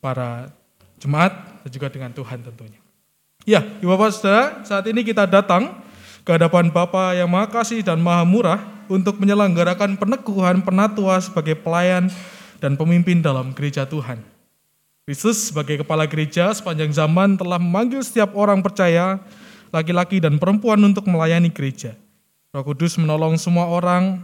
[0.00, 0.52] para
[1.00, 1.32] jemaat
[1.64, 2.80] dan juga dengan Tuhan tentunya.
[3.46, 5.82] Ya, Ibu Bapak Saudara, saat ini kita datang
[6.26, 8.60] ke hadapan Bapa yang Maha Kasih dan Maha Murah
[8.90, 12.10] untuk menyelenggarakan peneguhan penatua sebagai pelayan
[12.58, 14.18] dan pemimpin dalam gereja Tuhan.
[15.06, 19.22] Kristus sebagai kepala gereja sepanjang zaman telah memanggil setiap orang percaya,
[19.70, 21.94] laki-laki dan perempuan untuk melayani gereja.
[22.50, 24.18] Roh Kudus menolong semua orang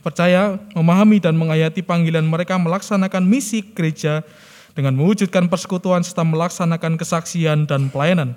[0.00, 4.24] percaya, memahami dan menghayati panggilan mereka melaksanakan misi gereja
[4.72, 8.36] dengan mewujudkan persekutuan serta melaksanakan kesaksian dan pelayanan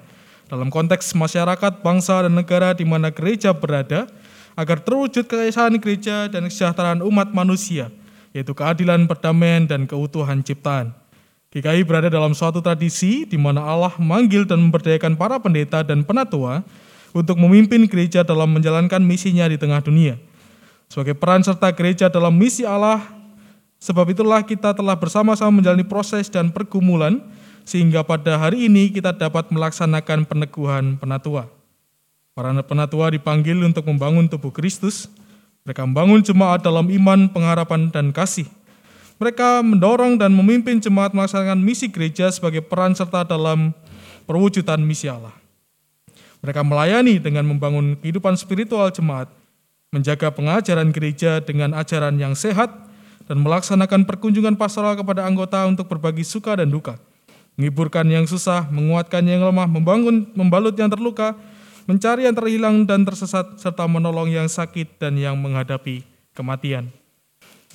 [0.51, 4.11] dalam konteks masyarakat, bangsa, dan negara di mana gereja berada
[4.53, 7.89] agar terwujud keesaan gereja dan kesejahteraan umat manusia,
[8.35, 10.93] yaitu keadilan, perdamaian, dan keutuhan ciptaan.
[11.53, 16.65] GKI berada dalam suatu tradisi di mana Allah memanggil dan memberdayakan para pendeta dan penatua
[17.13, 20.17] untuk memimpin gereja dalam menjalankan misinya di tengah dunia–
[20.93, 23.01] sebagai peran serta gereja dalam misi Allah,
[23.81, 27.17] sebab itulah kita telah bersama-sama menjalani proses dan pergumulan,
[27.65, 31.49] sehingga pada hari ini kita dapat melaksanakan peneguhan penatua.
[32.37, 35.09] Para penatua dipanggil untuk membangun tubuh Kristus,
[35.65, 38.45] mereka membangun jemaat dalam iman, pengharapan, dan kasih.
[39.17, 43.73] Mereka mendorong dan memimpin jemaat melaksanakan misi gereja sebagai peran serta dalam
[44.29, 45.33] perwujudan misi Allah.
[46.45, 49.31] Mereka melayani dengan membangun kehidupan spiritual jemaat,
[49.93, 52.73] menjaga pengajaran gereja dengan ajaran yang sehat,
[53.29, 56.97] dan melaksanakan perkunjungan pastoral kepada anggota untuk berbagi suka dan duka,
[57.55, 61.37] menghiburkan yang susah, menguatkan yang lemah, membangun, membalut yang terluka,
[61.85, 66.03] mencari yang terhilang dan tersesat, serta menolong yang sakit dan yang menghadapi
[66.33, 66.89] kematian.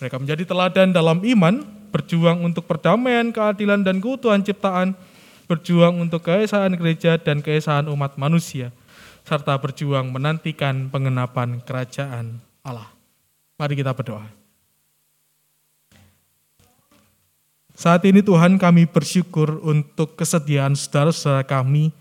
[0.02, 1.64] Mereka menjadi teladan dalam iman,
[1.94, 4.92] berjuang untuk perdamaian, keadilan, dan keutuhan ciptaan,
[5.48, 8.68] berjuang untuk keesaan gereja dan keesaan umat manusia
[9.28, 12.88] serta berjuang menantikan pengenapan kerajaan Allah.
[13.60, 14.24] Mari kita berdoa.
[17.76, 21.92] Saat ini Tuhan kami bersyukur untuk kesediaan saudara-saudara kami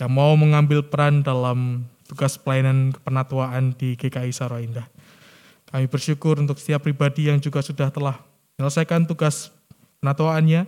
[0.00, 4.88] yang mau mengambil peran dalam tugas pelayanan kepenatuaan di GKI Sarwa Indah.
[5.68, 8.16] Kami bersyukur untuk setiap pribadi yang juga sudah telah
[8.56, 9.52] menyelesaikan tugas
[10.00, 10.64] penatuaannya.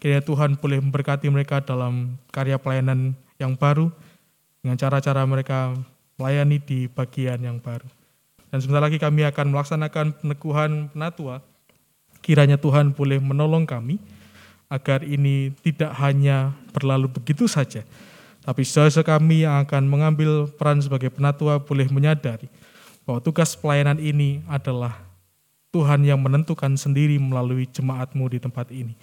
[0.00, 3.92] Kiranya Tuhan boleh memberkati mereka dalam karya pelayanan yang baru
[4.62, 5.74] dengan cara-cara mereka
[6.16, 7.84] melayani di bagian yang baru.
[8.48, 11.42] Dan sebentar lagi kami akan melaksanakan peneguhan penatua.
[12.22, 13.98] Kiranya Tuhan boleh menolong kami
[14.70, 17.82] agar ini tidak hanya berlalu begitu saja,
[18.42, 22.50] tapi saudara kami yang akan mengambil peran sebagai penatua boleh menyadari
[23.06, 24.98] bahwa tugas pelayanan ini adalah
[25.70, 28.94] Tuhan yang menentukan sendiri melalui jemaatmu di tempat ini.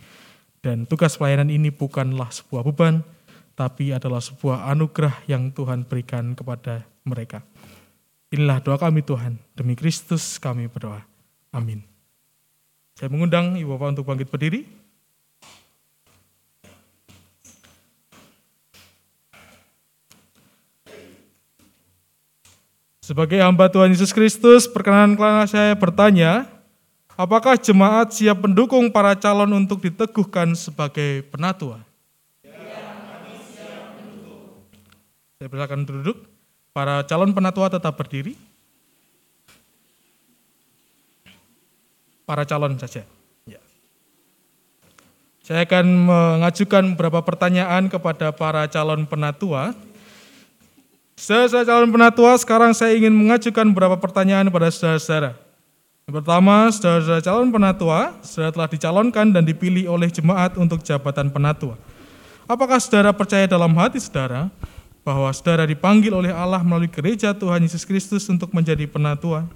[0.60, 3.00] Dan tugas pelayanan ini bukanlah sebuah beban,
[3.60, 7.44] tapi adalah sebuah anugerah yang Tuhan berikan kepada mereka.
[8.32, 11.04] Inilah doa kami Tuhan, demi Kristus kami berdoa.
[11.52, 11.84] Amin.
[12.96, 14.64] Saya mengundang Ibu Bapak untuk bangkit berdiri.
[23.04, 26.48] Sebagai hamba Tuhan Yesus Kristus, perkenankanlah saya bertanya,
[27.18, 31.89] apakah jemaat siap mendukung para calon untuk diteguhkan sebagai penatua?
[35.40, 36.28] Saya persilakan duduk.
[36.76, 38.36] Para calon penatua tetap berdiri.
[42.28, 43.08] Para calon saja.
[43.48, 43.64] Ya.
[45.40, 49.72] Saya akan mengajukan beberapa pertanyaan kepada para calon penatua.
[51.16, 55.40] Saudara calon penatua, sekarang saya ingin mengajukan beberapa pertanyaan kepada saudara-saudara.
[56.04, 61.80] Pertama, saudara calon penatua, saudara telah dicalonkan dan dipilih oleh jemaat untuk jabatan penatua.
[62.44, 64.52] Apakah saudara percaya dalam hati saudara
[65.10, 69.50] bahwa saudara dipanggil oleh Allah melalui gereja Tuhan Yesus Kristus untuk menjadi penatua?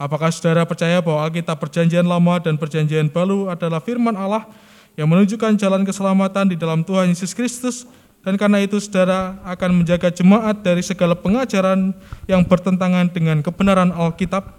[0.00, 4.48] Apakah saudara percaya bahwa Alkitab Perjanjian Lama dan Perjanjian Baru adalah firman Allah
[4.96, 7.84] yang menunjukkan jalan keselamatan di dalam Tuhan Yesus Kristus
[8.24, 11.92] dan karena itu saudara akan menjaga jemaat dari segala pengajaran
[12.24, 14.56] yang bertentangan dengan kebenaran Alkitab?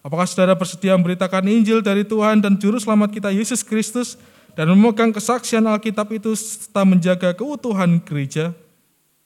[0.00, 4.16] Apakah saudara bersedia memberitakan Injil dari Tuhan dan Juru Selamat kita Yesus Kristus
[4.56, 8.56] dan memegang kesaksian Alkitab itu serta menjaga keutuhan gereja?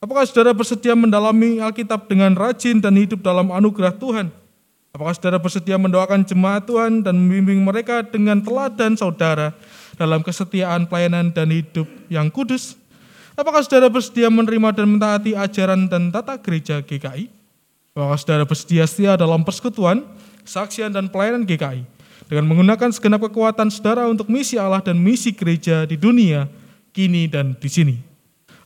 [0.00, 4.32] Apakah saudara bersedia mendalami Alkitab dengan rajin dan hidup dalam anugerah Tuhan?
[4.96, 9.52] Apakah saudara bersedia mendoakan jemaat Tuhan dan membimbing mereka dengan teladan saudara
[10.00, 12.80] dalam kesetiaan pelayanan dan hidup yang kudus?
[13.36, 17.28] Apakah saudara bersedia menerima dan mentaati ajaran dan tata gereja GKI?
[17.92, 20.00] Apakah saudara bersedia setia dalam persekutuan,
[20.48, 21.84] kesaksian dan pelayanan GKI
[22.24, 26.48] dengan menggunakan segenap kekuatan saudara untuk misi Allah dan misi gereja di dunia,
[26.96, 28.09] kini dan di sini?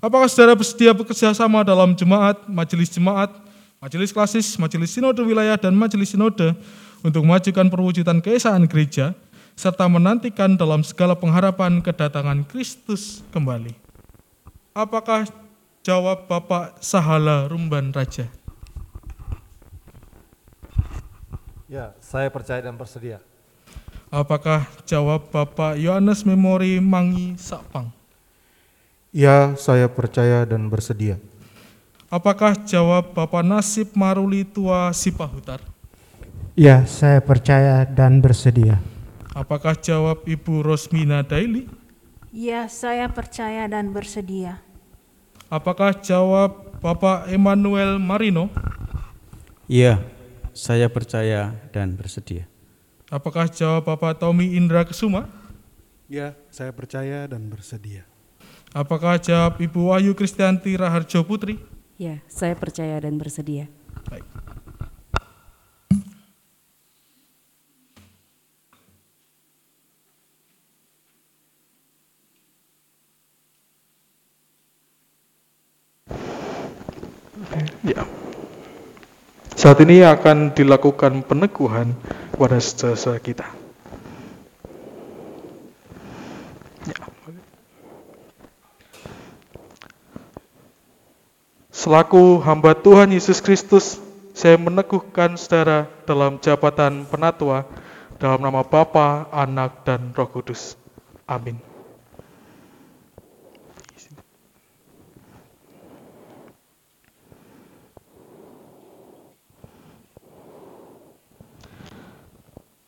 [0.05, 3.33] Apakah saudara bersedia bekerja sama dalam jemaat, majelis jemaat,
[3.81, 6.53] majelis klasis, majelis sinode wilayah, dan majelis sinode
[7.01, 9.17] untuk memajukan perwujudan keesaan gereja,
[9.57, 13.73] serta menantikan dalam segala pengharapan kedatangan Kristus kembali?
[14.77, 15.25] Apakah
[15.81, 18.29] jawab Bapak Sahala Rumban Raja?
[21.65, 23.25] Ya, saya percaya dan bersedia.
[24.13, 27.89] Apakah jawab Bapak Yohanes Memori Mangi Sapang?
[29.15, 31.23] Ya, saya percaya dan bersedia.
[32.11, 35.63] Apakah jawab Bapak Nasib Maruli Tua Sipahutar?
[36.59, 38.83] Ya, saya percaya dan bersedia.
[39.31, 41.71] Apakah jawab Ibu Rosmina Daily?
[42.35, 44.59] Ya, saya percaya dan bersedia.
[45.47, 48.51] Apakah jawab Bapak Emmanuel Marino?
[49.71, 50.03] Iya,
[50.51, 52.51] saya percaya dan bersedia.
[53.07, 55.31] Apakah jawab Bapak Tommy Indra Kesuma?
[56.11, 58.11] Ya, saya percaya dan bersedia.
[58.75, 61.63] Apakah jawab Ibu Wahyu Kristianti Raharjo Putri?
[61.95, 63.71] Ya, saya percaya dan bersedia.
[64.11, 64.27] Baik.
[77.87, 78.03] Ya.
[79.55, 81.95] Saat ini akan dilakukan peneguhan
[82.35, 83.64] kepada saudara kita.
[91.85, 94.01] Selaku hamba Tuhan Yesus Kristus,
[94.33, 97.69] saya meneguhkan saudara dalam jabatan penatua
[98.17, 100.81] dalam nama Bapa, Anak, dan Roh Kudus.
[101.29, 101.61] Amin.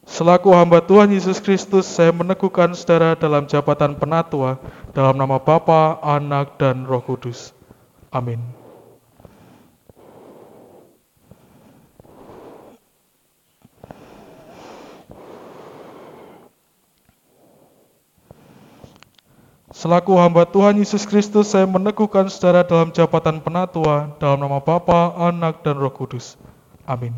[0.08, 4.56] Selaku hamba Tuhan Yesus Kristus, saya meneguhkan saudara dalam jabatan penatua
[4.96, 7.52] dalam nama Bapa, Anak, dan Roh Kudus.
[8.08, 8.55] Amin.
[19.76, 25.60] Selaku hamba Tuhan Yesus Kristus, saya meneguhkan saudara dalam jabatan penatua, dalam nama Bapa, Anak,
[25.60, 26.40] dan Roh Kudus.
[26.88, 27.12] Amin.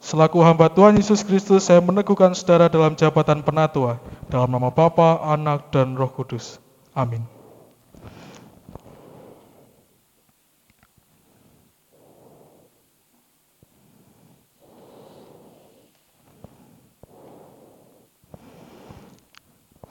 [0.00, 4.00] Selaku hamba Tuhan Yesus Kristus, saya meneguhkan saudara dalam jabatan penatua,
[4.32, 6.56] dalam nama Bapa, Anak, dan Roh Kudus.
[6.96, 7.37] Amin.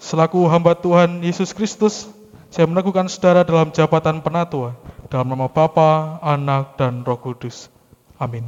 [0.07, 2.07] Selaku hamba Tuhan Yesus Kristus,
[2.47, 4.71] saya meneguhkan saudara dalam jabatan penatua,
[5.11, 7.67] dalam nama Bapa, Anak, dan Roh Kudus.
[8.15, 8.47] Amin.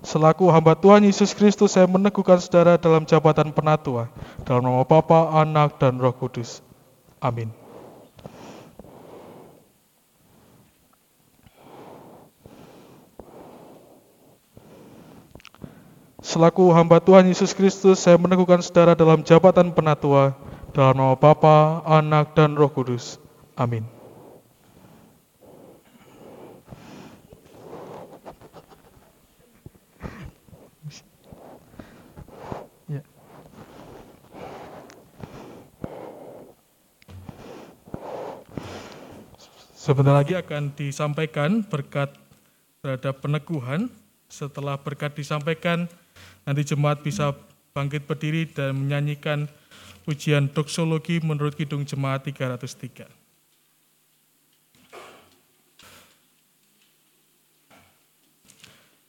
[0.00, 4.08] Selaku hamba Tuhan Yesus Kristus, saya meneguhkan saudara dalam jabatan penatua,
[4.48, 6.64] dalam nama Bapa, Anak, dan Roh Kudus.
[7.20, 7.63] Amin.
[16.24, 20.32] Selaku hamba Tuhan Yesus Kristus, saya meneguhkan saudara dalam jabatan penatua,
[20.72, 23.20] dalam nama Bapa, Anak, dan Roh Kudus.
[23.60, 23.84] Amin.
[32.88, 33.04] Ya.
[39.76, 42.16] Sebentar lagi akan disampaikan berkat
[42.80, 43.92] terhadap peneguhan.
[44.32, 45.86] Setelah berkat disampaikan,
[46.44, 47.32] nanti jemaat bisa
[47.74, 49.48] bangkit berdiri dan menyanyikan
[50.04, 53.08] ujian doksologi menurut Kidung Jemaat 303.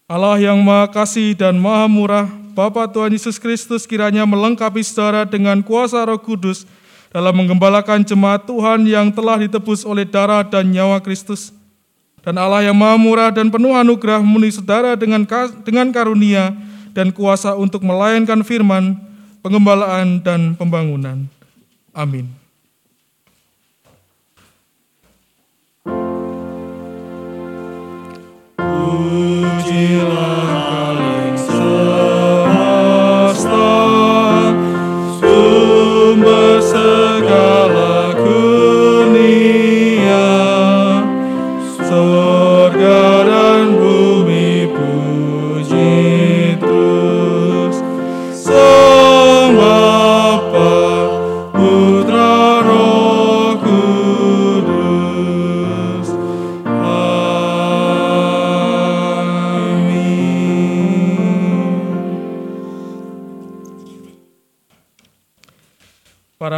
[0.05, 5.65] Allah yang Maha Kasih dan Maha Murah, Bapa Tuhan Yesus Kristus kiranya melengkapi saudara dengan
[5.65, 6.63] kuasa Roh Kudus
[7.09, 11.49] dalam menggembalakan jemaat Tuhan yang telah ditebus oleh darah dan nyawa Kristus.
[12.21, 15.25] Dan Allah yang Maha Murah dan penuh anugerah memenuhi saudara dengan
[15.65, 16.53] dengan karunia
[16.95, 18.95] dan kuasa untuk melayankan firman,
[19.43, 21.27] pengembalaan dan pembangunan.
[21.91, 22.31] Amin.
[28.55, 30.24] Pujilah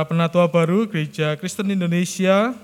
[0.08, 2.56] penatua baru Gereja Kristen Indonesia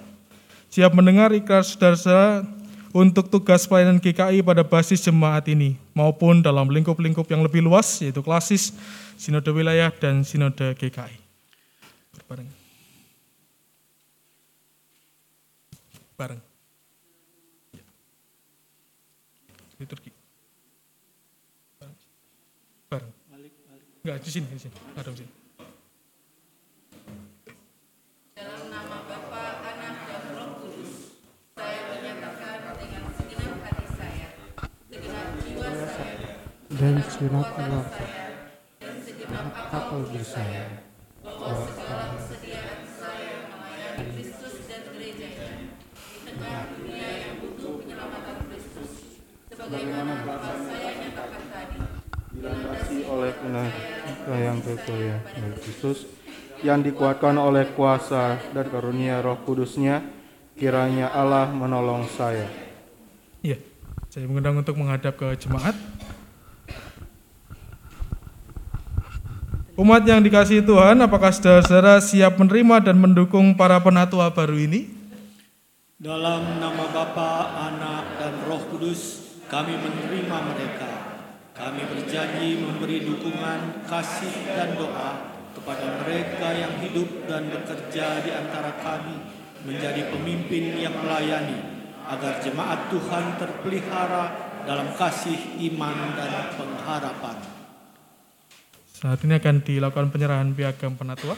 [0.73, 2.47] siap mendengar ikrar saudara-saudara
[2.93, 8.21] untuk tugas pelayanan GKI pada basis jemaat ini maupun dalam lingkup-lingkup yang lebih luas yaitu
[8.21, 8.73] klasis,
[9.17, 11.17] sinode wilayah, dan sinode GKI.
[12.29, 12.49] Bareng.
[16.13, 16.41] Bareng.
[19.81, 20.13] Liturgi.
[22.85, 23.11] Bareng.
[24.05, 25.32] Enggak, di sini, di sini.
[28.43, 31.15] Dalam nama Bapa, Anak, dan Roh Kudus,
[31.55, 34.27] saya menyatakan dengan segenap hati saya,
[34.91, 36.27] segenap jiwa saya,
[36.67, 37.87] dan segenap Allah
[38.83, 40.83] dan segenap akal diri saya
[41.23, 45.47] bahwa segala kesediaan saya melayani Kristus dan gerejanya
[46.03, 49.23] di tengah dunia yang butuh penyelamatan Kristus,
[49.55, 51.79] sebagaimana Bapa saya nyatakan tadi,
[52.35, 56.11] dilandasi oleh kita yang bergoyah dari Kristus
[56.63, 59.99] yang dikuatkan oleh kuasa dan karunia Roh Kudusnya
[60.55, 62.47] kiranya Allah menolong saya.
[63.43, 63.59] Iya,
[64.07, 65.75] saya mengundang untuk menghadap ke jemaat.
[69.75, 74.87] Umat yang dikasihi Tuhan, apakah saudara-saudara siap menerima dan mendukung para penatua baru ini?
[75.99, 77.31] Dalam nama Bapa,
[77.73, 80.91] Anak, dan Roh Kudus, kami menerima mereka.
[81.57, 88.73] Kami berjanji memberi dukungan, kasih, dan doa kepada mereka yang hidup dan bekerja di antara
[88.81, 89.17] kami
[89.63, 91.61] menjadi pemimpin yang melayani,
[92.03, 94.25] agar jemaat Tuhan terpelihara
[94.67, 95.39] dalam kasih,
[95.71, 97.37] iman, dan pengharapan.
[98.91, 101.35] Saat ini akan dilakukan penyerahan piagam penatua.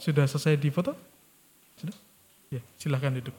[0.00, 0.96] Sudah selesai di foto?
[1.76, 1.92] Sudah?
[2.48, 3.36] Ya, silahkan duduk.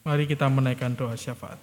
[0.00, 1.60] Mari kita menaikkan doa syafaat.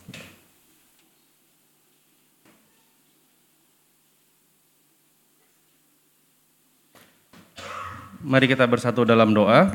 [8.28, 9.72] Mari kita bersatu dalam doa.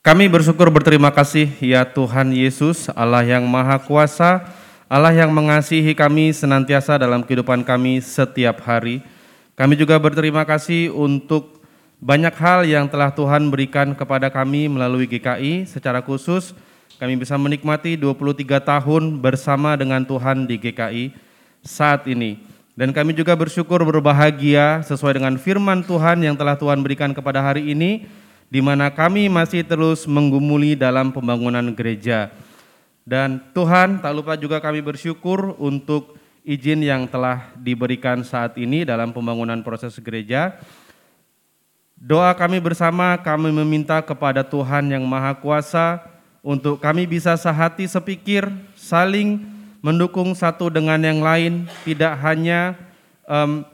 [0.00, 4.48] Kami bersyukur berterima kasih ya Tuhan Yesus, Allah yang Maha Kuasa,
[4.88, 9.04] Allah yang mengasihi kami senantiasa dalam kehidupan kami setiap hari.
[9.52, 11.60] Kami juga berterima kasih untuk
[12.00, 16.56] banyak hal yang telah Tuhan berikan kepada kami melalui GKI secara khusus
[16.96, 21.12] kami bisa menikmati 23 tahun bersama dengan Tuhan di GKI
[21.60, 22.40] saat ini.
[22.80, 27.76] Dan kami juga bersyukur berbahagia sesuai dengan firman Tuhan yang telah Tuhan berikan kepada hari
[27.76, 28.08] ini,
[28.48, 32.32] di mana kami masih terus menggumuli dalam pembangunan gereja.
[33.04, 39.12] Dan Tuhan tak lupa juga kami bersyukur untuk izin yang telah diberikan saat ini dalam
[39.12, 40.56] pembangunan proses gereja.
[42.00, 46.00] Doa kami bersama kami meminta kepada Tuhan yang Maha Kuasa
[46.40, 52.76] untuk kami bisa sehati sepikir, saling mendukung satu dengan yang lain, tidak hanya
[53.24, 53.64] um,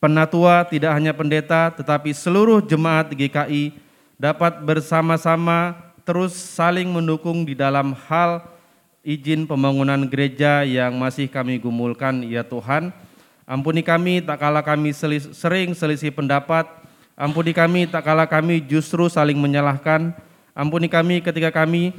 [0.00, 3.76] penatua, tidak hanya pendeta, tetapi seluruh jemaat GKI
[4.16, 8.42] dapat bersama-sama terus saling mendukung di dalam hal
[9.04, 12.92] izin pembangunan gereja yang masih kami gumulkan, ya Tuhan.
[13.44, 16.68] Ampuni kami tak kala kami selis, sering selisih pendapat,
[17.18, 20.14] ampuni kami tak kala kami justru saling menyalahkan,
[20.56, 21.92] ampuni kami ketika kami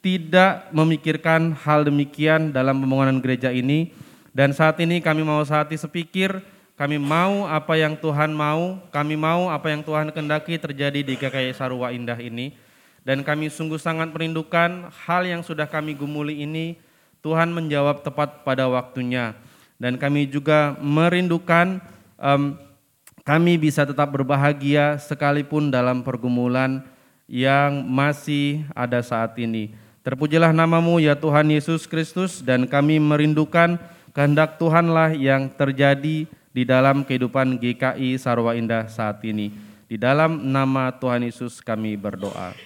[0.00, 3.92] tidak memikirkan hal demikian dalam pembangunan gereja ini.
[4.32, 6.40] Dan saat ini kami mau saat ini sepikir,
[6.74, 11.52] kami mau apa yang Tuhan mau, kami mau apa yang Tuhan kendaki terjadi di GKI
[11.52, 12.56] Sarwa Indah ini.
[13.04, 16.76] Dan kami sungguh sangat merindukan hal yang sudah kami gumuli ini,
[17.20, 19.36] Tuhan menjawab tepat pada waktunya
[19.80, 21.80] dan kami juga merindukan
[22.20, 22.52] um,
[23.24, 26.84] kami bisa tetap berbahagia sekalipun dalam pergumulan
[27.24, 29.72] yang masih ada saat ini.
[30.10, 33.78] Terpujilah namamu ya Tuhan Yesus Kristus dan kami merindukan
[34.10, 39.54] kehendak Tuhanlah yang terjadi di dalam kehidupan GKI Sarwa Indah saat ini.
[39.86, 42.58] Di dalam nama Tuhan Yesus kami berdoa.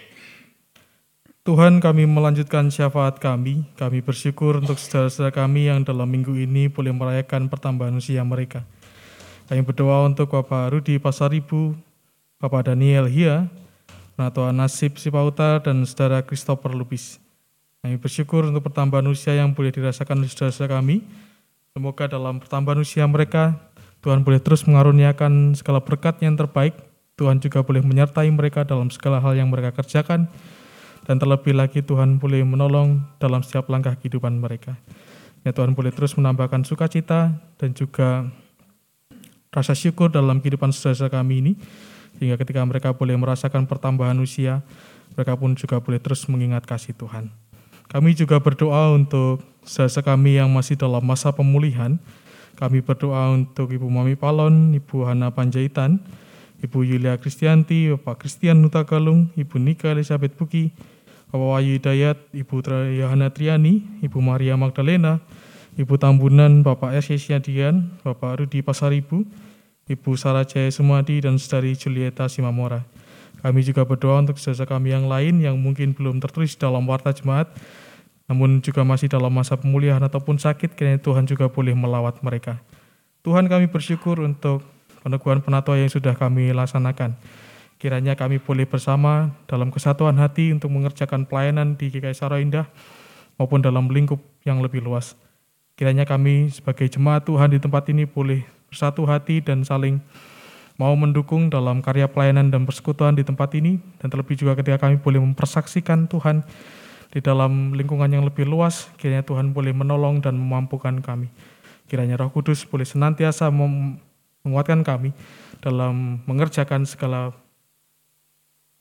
[1.44, 6.96] Tuhan kami melanjutkan syafaat kami, kami bersyukur untuk saudara-saudara kami yang dalam minggu ini boleh
[6.96, 8.64] merayakan pertambahan usia mereka.
[9.52, 11.76] Kami berdoa untuk Bapak Rudi Pasaribu,
[12.40, 13.52] Bapak Daniel Hia,
[14.16, 17.20] Natua Nasib Sipauta, dan saudara Christopher Lubis.
[17.84, 21.04] Kami bersyukur untuk pertambahan usia yang boleh dirasakan oleh saudara-saudara kami.
[21.76, 23.60] Semoga dalam pertambahan usia mereka,
[24.00, 26.72] Tuhan boleh terus mengaruniakan segala berkat yang terbaik.
[27.20, 30.32] Tuhan juga boleh menyertai mereka dalam segala hal yang mereka kerjakan,
[31.04, 34.80] dan terlebih lagi Tuhan boleh menolong dalam setiap langkah kehidupan mereka.
[35.44, 38.32] Ya Tuhan boleh terus menambahkan sukacita dan juga
[39.52, 41.52] rasa syukur dalam kehidupan saudara kami ini,
[42.16, 44.64] sehingga ketika mereka boleh merasakan pertambahan usia,
[45.12, 47.43] mereka pun juga boleh terus mengingat kasih Tuhan.
[47.88, 51.96] Kami juga berdoa untuk saudara kami yang masih dalam masa pemulihan.
[52.54, 55.98] Kami berdoa untuk Ibu Mami Palon, Ibu Hana Panjaitan,
[56.62, 60.70] Ibu Yulia Kristianti, Bapak Kristian Nutagalung, Ibu Nika Elizabeth Buki,
[61.34, 62.62] Bapak Wahyu Hidayat, Ibu
[62.94, 65.18] Yohana Triani, Ibu Maria Magdalena,
[65.74, 67.10] Ibu Tambunan, Bapak S.
[67.10, 69.26] Yesiadian, Bapak Rudi Pasaribu,
[69.90, 72.86] Ibu Sarah Jaya Sumadi, dan Saudari Julieta Simamora.
[73.44, 77.52] Kami juga berdoa untuk saudara kami yang lain yang mungkin belum tertulis dalam warta jemaat,
[78.24, 82.64] namun juga masih dalam masa pemulihan ataupun sakit, kiranya Tuhan juga boleh melawat mereka.
[83.20, 84.64] Tuhan kami bersyukur untuk
[85.04, 87.20] peneguhan penatua yang sudah kami laksanakan.
[87.76, 92.64] Kiranya kami boleh bersama dalam kesatuan hati untuk mengerjakan pelayanan di GKI Saro Indah
[93.36, 95.20] maupun dalam lingkup yang lebih luas.
[95.76, 98.40] Kiranya kami sebagai jemaat Tuhan di tempat ini boleh
[98.72, 100.00] bersatu hati dan saling
[100.74, 104.98] mau mendukung dalam karya pelayanan dan persekutuan di tempat ini dan terlebih juga ketika kami
[104.98, 106.42] boleh mempersaksikan Tuhan
[107.14, 111.30] di dalam lingkungan yang lebih luas, kiranya Tuhan boleh menolong dan memampukan kami.
[111.86, 115.14] Kiranya Roh Kudus boleh senantiasa menguatkan kami
[115.62, 117.30] dalam mengerjakan segala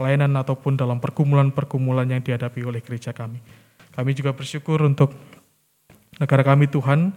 [0.01, 3.37] pelayanan ataupun dalam pergumulan-pergumulan yang dihadapi oleh gereja kami.
[3.93, 5.13] Kami juga bersyukur untuk
[6.17, 7.13] negara kami Tuhan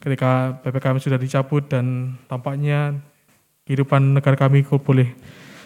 [0.00, 2.96] ketika PPKM sudah dicabut dan tampaknya
[3.66, 5.12] kehidupan negara kami boleh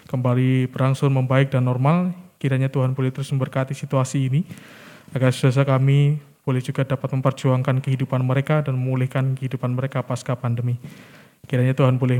[0.08, 2.16] kembali berangsur membaik dan normal.
[2.40, 4.48] Kiranya Tuhan boleh terus memberkati situasi ini
[5.12, 10.80] agar saudara kami boleh juga dapat memperjuangkan kehidupan mereka dan memulihkan kehidupan mereka pasca pandemi.
[11.44, 12.16] Kiranya Tuhan boleh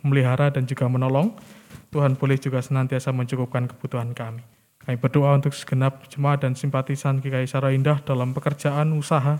[0.00, 1.36] memelihara dan juga menolong.
[1.92, 4.40] Tuhan boleh juga senantiasa mencukupkan kebutuhan kami.
[4.80, 9.36] Kami berdoa untuk segenap jemaat dan simpatisan GKI Sara Indah dalam pekerjaan, usaha,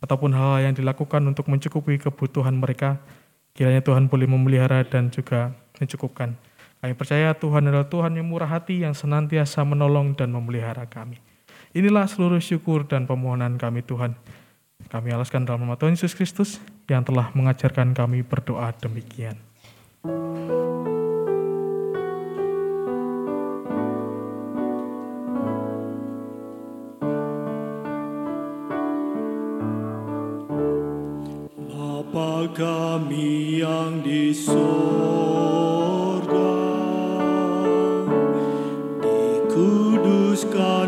[0.00, 2.96] ataupun hal yang dilakukan untuk mencukupi kebutuhan mereka.
[3.58, 5.50] Kiranya Tuhan boleh memelihara dan juga
[5.82, 6.38] mencukupkan.
[6.78, 11.18] Kami percaya Tuhan adalah Tuhan yang murah hati yang senantiasa menolong dan memelihara kami.
[11.74, 14.14] Inilah seluruh syukur dan permohonan kami Tuhan.
[14.86, 19.34] Kami alaskan dalam nama Tuhan Yesus Kristus yang telah mengajarkan kami berdoa demikian.
[32.18, 35.62] Bapa kami yang di sorga,
[38.98, 40.87] dikuduskanlah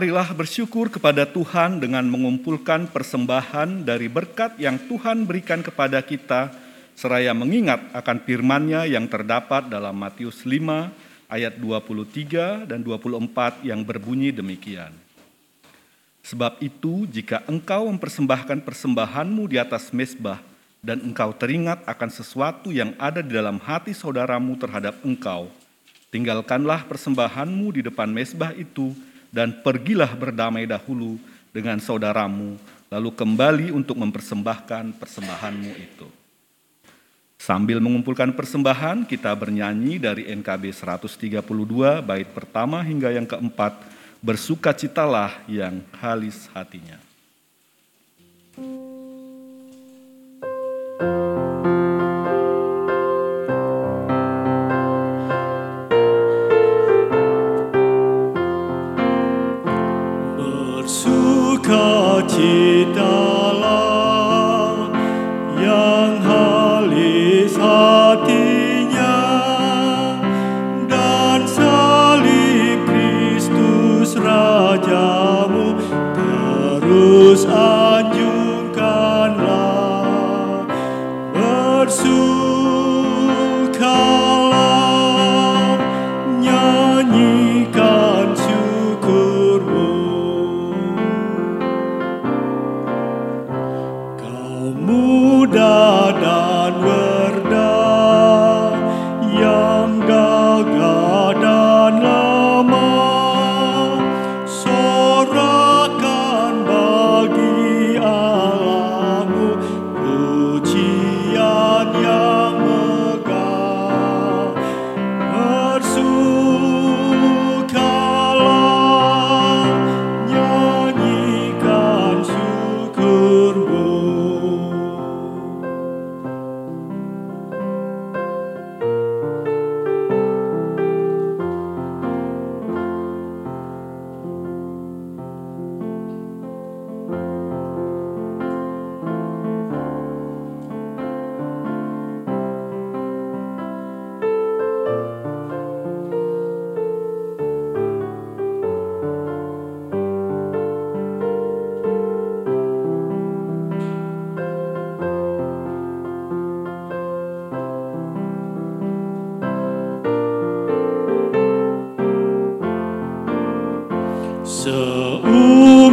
[0.00, 6.56] Marilah bersyukur kepada Tuhan dengan mengumpulkan persembahan dari berkat yang Tuhan berikan kepada kita,
[6.96, 14.32] seraya mengingat akan firman-Nya yang terdapat dalam Matius 5 ayat 23 dan 24 yang berbunyi
[14.32, 14.88] demikian.
[16.24, 20.40] Sebab itu, jika engkau mempersembahkan persembahanmu di atas mesbah
[20.80, 25.52] dan engkau teringat akan sesuatu yang ada di dalam hati saudaramu terhadap engkau,
[26.08, 28.96] tinggalkanlah persembahanmu di depan mesbah itu
[29.30, 31.16] dan pergilah berdamai dahulu
[31.54, 32.58] dengan saudaramu,
[32.90, 36.08] lalu kembali untuk mempersembahkan persembahanmu itu.
[37.40, 41.40] Sambil mengumpulkan persembahan, kita bernyanyi dari NKB 132
[42.04, 43.80] bait pertama hingga yang keempat,
[44.20, 47.00] bersukacitalah yang halis hatinya.
[61.70, 63.39] Bersukacitalah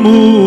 [0.07, 0.46] Ooh.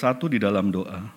[0.00, 1.12] Bersatu di dalam doa.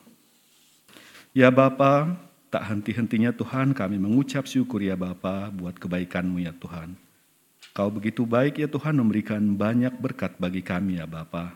[1.32, 2.20] Ya Bapa,
[2.52, 6.92] tak henti-hentinya Tuhan kami mengucap syukur ya Bapa buat kebaikan-Mu ya Tuhan.
[7.72, 11.56] Kau begitu baik ya Tuhan memberikan banyak berkat bagi kami ya Bapa.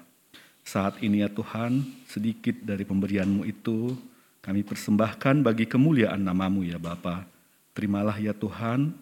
[0.64, 3.92] Saat ini ya Tuhan, sedikit dari pemberian-Mu itu
[4.40, 7.28] kami persembahkan bagi kemuliaan namamu ya Bapa.
[7.76, 8.96] Terimalah ya Tuhan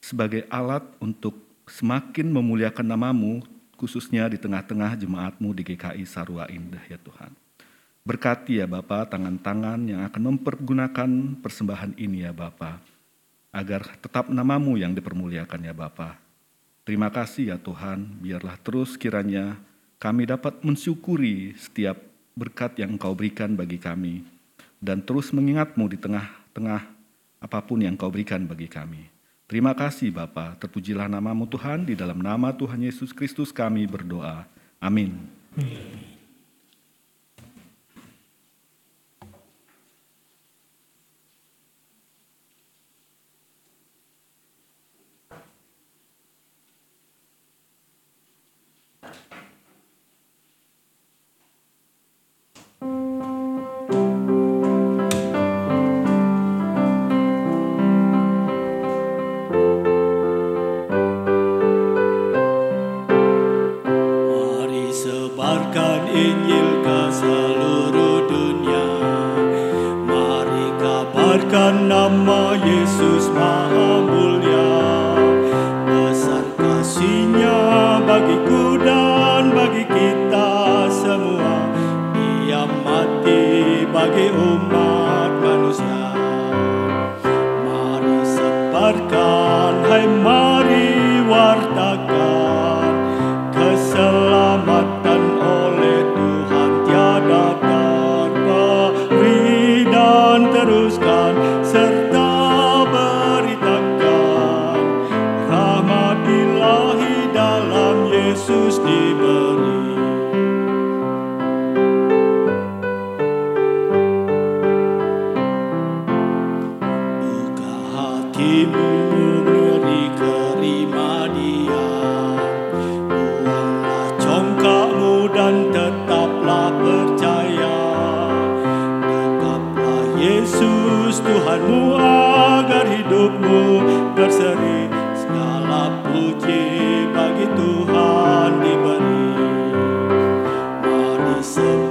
[0.00, 1.36] sebagai alat untuk
[1.68, 3.44] semakin memuliakan namamu
[3.76, 7.30] khususnya di tengah-tengah jemaatmu di GKI Sarwa Indah ya Tuhan.
[8.06, 11.10] Berkati ya Bapa tangan-tangan yang akan mempergunakan
[11.44, 12.80] persembahan ini ya Bapa,
[13.50, 16.16] agar tetap namamu yang dipermuliakan ya Bapa.
[16.86, 19.58] Terima kasih ya Tuhan, biarlah terus kiranya
[19.98, 21.98] kami dapat mensyukuri setiap
[22.38, 24.22] berkat yang Engkau berikan bagi kami,
[24.78, 26.82] dan terus mengingatmu di tengah-tengah
[27.42, 29.15] apa pun yang Engkau berikan bagi kami.
[29.46, 34.42] Terima kasih Bapa, terpujilah namamu Tuhan, di dalam nama Tuhan Yesus Kristus kami berdoa.
[34.82, 35.22] Amin.
[35.54, 36.15] Mari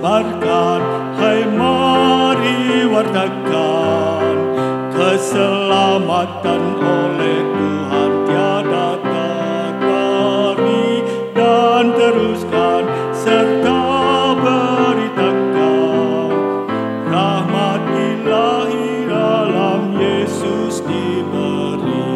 [0.06, 0.82] sebarkan,
[1.18, 4.38] hai mari wartakan
[4.94, 11.02] Keselamatan oleh Tuhan tiada terberi
[11.34, 12.86] Dan teruskan
[13.18, 13.82] serta
[14.38, 16.30] beritakan
[17.10, 22.14] Rahmat ilahi dalam Yesus diberi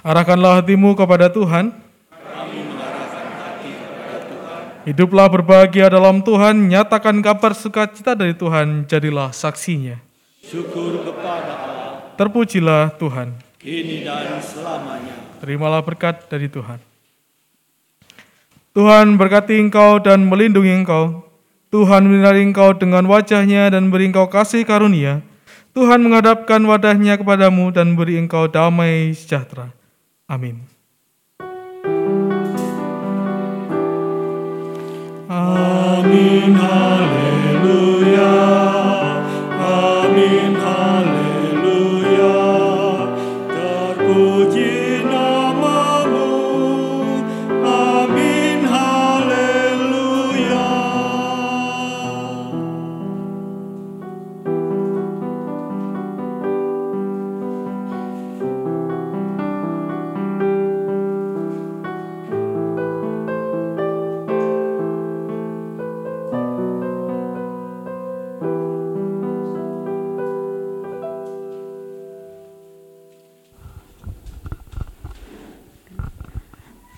[0.00, 1.91] Arahkanlah hatimu kepada Tuhan.
[4.82, 10.02] Hiduplah berbahagia dalam Tuhan, nyatakan kabar sukacita dari Tuhan, jadilah saksinya.
[10.42, 11.82] Syukur kepada Allah
[12.18, 13.38] Terpujilah Tuhan.
[13.62, 16.82] kini dan selamanya Terimalah berkat dari Tuhan.
[18.74, 21.30] Tuhan berkati engkau dan melindungi engkau.
[21.70, 25.22] Tuhan menyinari engkau dengan wajahnya dan beri engkau kasih karunia.
[25.72, 29.72] Tuhan menghadapkan wadahnya kepadamu dan beri engkau damai sejahtera.
[30.26, 30.71] Amin.
[36.12, 37.21] Amin,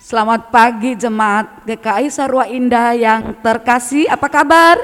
[0.05, 4.05] Selamat pagi jemaat GKI Sarwa Indah yang terkasih.
[4.05, 4.77] Apa kabar?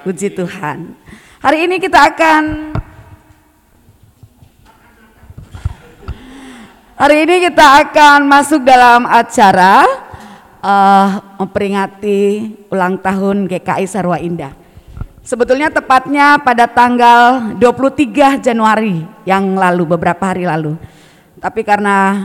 [0.00, 0.96] Puji Tuhan.
[1.44, 2.72] Hari ini kita akan
[6.96, 9.84] Hari ini kita akan masuk dalam acara
[10.64, 14.56] uh, memperingati ulang tahun GKI Sarwa Indah.
[15.20, 20.80] Sebetulnya tepatnya pada tanggal 23 Januari yang lalu, beberapa hari lalu.
[21.36, 22.24] Tapi karena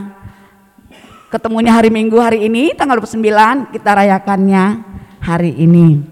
[1.32, 4.84] ketemunya hari Minggu hari ini tanggal 29 kita rayakannya
[5.16, 6.04] hari ini.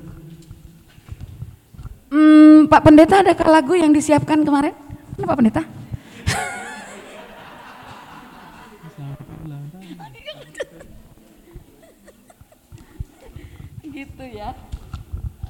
[2.09, 4.73] Hmm, Pak Pendeta ada lagu yang disiapkan kemarin?
[5.21, 5.61] Ini Pak Pendeta?
[13.93, 14.57] gitu ya.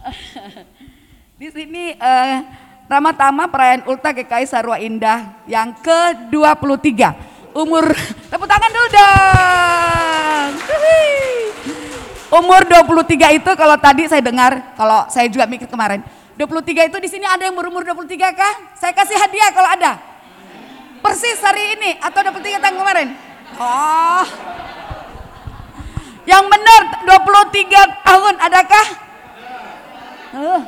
[1.41, 2.43] Di sini uh,
[2.91, 7.85] Tama perayaan Ulta GKI Sarwa Indah yang ke-23 umur
[8.31, 10.51] tepuk tangan dulu dong.
[12.31, 15.99] Umur 23 itu kalau tadi saya dengar, kalau saya juga mikir kemarin,
[16.39, 18.55] 23 itu di sini ada yang berumur 23 kah?
[18.79, 19.99] Saya kasih hadiah kalau ada.
[21.03, 23.09] Persis hari ini atau 23 tahun kemarin?
[23.59, 24.25] Oh.
[26.23, 28.87] Yang benar 23 tahun adakah?
[30.31, 30.61] Uh,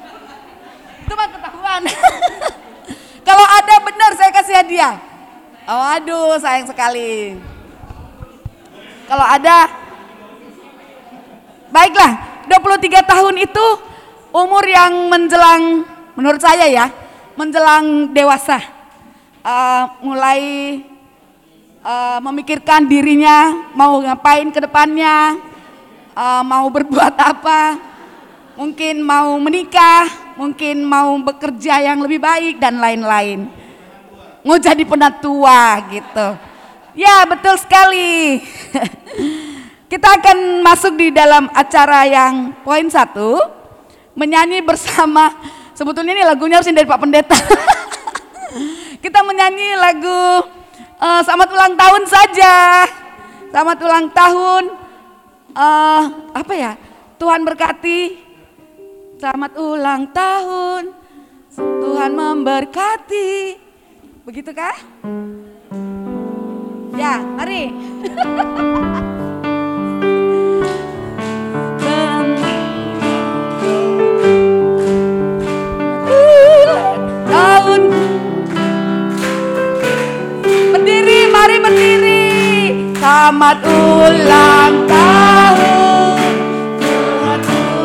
[1.07, 1.83] itu mah ketahuan.
[3.29, 5.12] kalau ada benar saya kasih hadiah.
[5.73, 7.33] Oh aduh sayang sekali.
[9.09, 9.73] Kalau ada,
[11.73, 13.67] baiklah 23 tahun itu
[14.37, 16.93] umur yang menjelang, menurut saya ya,
[17.41, 18.61] menjelang dewasa.
[19.41, 20.41] Uh, mulai
[21.81, 25.41] uh, memikirkan dirinya mau ngapain ke depannya,
[26.13, 27.81] uh, mau berbuat apa,
[28.61, 33.62] mungkin mau menikah, mungkin mau bekerja yang lebih baik dan lain-lain
[34.43, 36.27] mau jadi penatua gitu.
[36.93, 38.43] Ya betul sekali.
[39.91, 43.37] Kita akan masuk di dalam acara yang poin satu,
[44.17, 45.37] menyanyi bersama,
[45.77, 47.37] sebetulnya ini lagunya harus dari Pak Pendeta.
[49.05, 50.49] Kita menyanyi lagu
[50.97, 52.55] uh, Selamat Ulang Tahun saja.
[53.53, 54.65] Selamat ulang tahun.
[55.53, 56.03] Uh,
[56.33, 56.73] apa ya?
[57.21, 58.17] Tuhan berkati.
[59.21, 60.89] Selamat ulang tahun.
[61.61, 63.62] Tuhan memberkati.
[64.23, 64.79] Begitu kah?
[66.95, 67.75] Ya, mari.
[77.27, 77.83] Tahun
[80.71, 82.23] Berdiri, mari berdiri
[83.03, 86.31] Selamat ulang tahun
[87.27, 87.83] untuk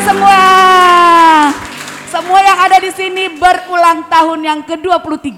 [0.00, 0.40] semua.
[2.10, 5.30] Semua yang ada di sini berulang tahun yang ke-23.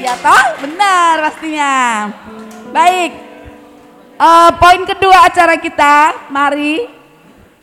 [0.00, 0.44] Ya toh?
[0.64, 1.74] Benar pastinya.
[2.72, 3.12] Baik.
[4.20, 6.84] Uh, poin kedua acara kita, mari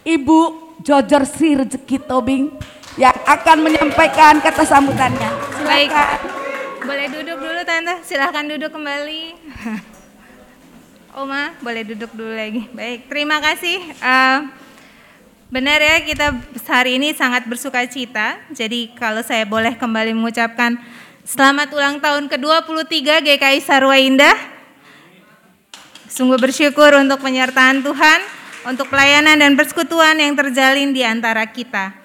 [0.06, 0.40] Ibu
[0.82, 2.54] Jojor Sri Rezeki Tobing
[2.98, 5.30] yang akan menyampaikan kata sambutannya.
[5.58, 5.70] Silakan.
[5.70, 5.92] Baik.
[6.88, 9.24] Boleh duduk dulu Tante, silahkan duduk kembali.
[11.22, 12.70] Oma, boleh duduk dulu lagi.
[12.72, 13.82] Baik, terima kasih.
[14.00, 14.67] Uh,
[15.48, 18.36] Benar ya, kita hari ini sangat bersuka cita.
[18.52, 20.76] Jadi kalau saya boleh kembali mengucapkan
[21.24, 24.36] selamat ulang tahun ke-23 GKI Sarwa Indah.
[26.12, 28.20] Sungguh bersyukur untuk penyertaan Tuhan,
[28.68, 31.96] untuk pelayanan dan persekutuan yang terjalin di antara kita.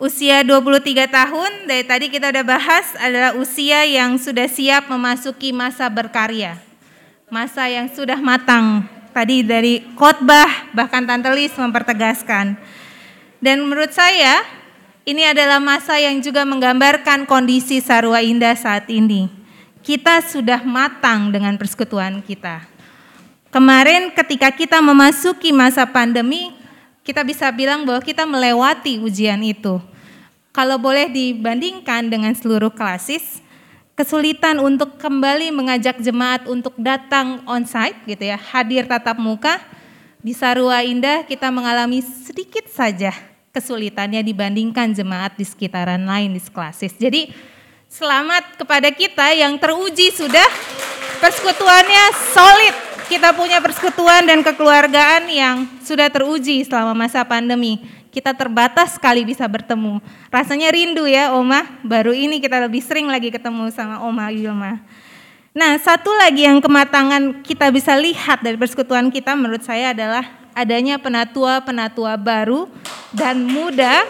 [0.00, 5.92] Usia 23 tahun, dari tadi kita udah bahas adalah usia yang sudah siap memasuki masa
[5.92, 6.56] berkarya.
[7.28, 12.58] Masa yang sudah matang tadi dari khotbah bahkan Tante Lis mempertegaskan.
[13.38, 14.42] Dan menurut saya
[15.06, 19.30] ini adalah masa yang juga menggambarkan kondisi Sarwa Indah saat ini.
[19.84, 22.64] Kita sudah matang dengan persekutuan kita.
[23.52, 26.56] Kemarin ketika kita memasuki masa pandemi,
[27.04, 29.76] kita bisa bilang bahwa kita melewati ujian itu.
[30.56, 33.43] Kalau boleh dibandingkan dengan seluruh klasis,
[33.94, 39.62] kesulitan untuk kembali mengajak jemaat untuk datang onsite gitu ya, hadir tatap muka.
[40.24, 43.12] Di Sarua Indah kita mengalami sedikit saja
[43.54, 46.96] kesulitannya dibandingkan jemaat di sekitaran lain di seklasis.
[46.96, 47.30] Jadi
[47.86, 50.48] selamat kepada kita yang teruji sudah
[51.22, 52.04] persekutuannya
[52.34, 52.74] solid.
[53.04, 57.84] Kita punya persekutuan dan kekeluargaan yang sudah teruji selama masa pandemi
[58.14, 59.98] kita terbatas sekali bisa bertemu.
[60.30, 64.78] Rasanya rindu ya Oma, baru ini kita lebih sering lagi ketemu sama Oma Yulma.
[65.50, 70.22] Nah satu lagi yang kematangan kita bisa lihat dari persekutuan kita menurut saya adalah
[70.54, 72.70] adanya penatua-penatua baru
[73.10, 74.06] dan muda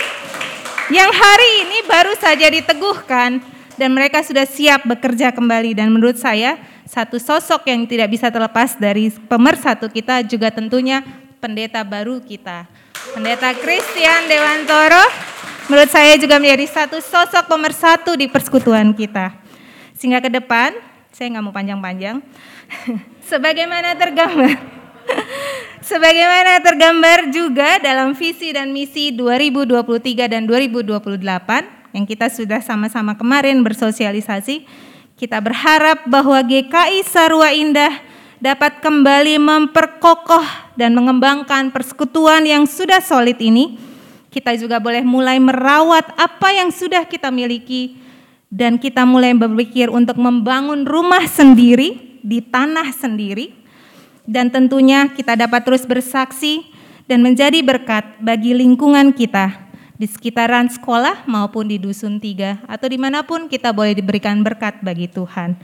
[0.93, 3.41] yang hari ini baru saja diteguhkan
[3.81, 8.77] dan mereka sudah siap bekerja kembali dan menurut saya satu sosok yang tidak bisa terlepas
[8.77, 11.01] dari pemersatu kita juga tentunya
[11.41, 12.84] pendeta baru kita.
[13.13, 15.05] Pendeta Christian Dewantoro
[15.69, 19.37] menurut saya juga menjadi satu sosok pemersatu di persekutuan kita.
[19.93, 20.73] Sehingga ke depan,
[21.13, 22.25] saya nggak mau panjang-panjang,
[23.29, 24.57] sebagaimana tergambar
[25.89, 31.21] Sebagaimana tergambar juga dalam visi dan misi 2023 dan 2028
[31.93, 34.65] yang kita sudah sama-sama kemarin bersosialisasi,
[35.15, 38.14] kita berharap bahwa GKI Sarua Indah
[38.45, 43.81] dapat kembali memperkokoh dan mengembangkan persekutuan yang sudah solid ini.
[44.29, 47.97] Kita juga boleh mulai merawat apa yang sudah kita miliki
[48.53, 53.57] dan kita mulai berpikir untuk membangun rumah sendiri di tanah sendiri
[54.29, 56.69] dan tentunya kita dapat terus bersaksi
[57.09, 59.55] dan menjadi berkat bagi lingkungan kita
[59.95, 64.83] di sekitaran sekolah maupun di dusun tiga atau di mana pun kita boleh diberikan berkat
[64.83, 65.55] bagi Tuhan.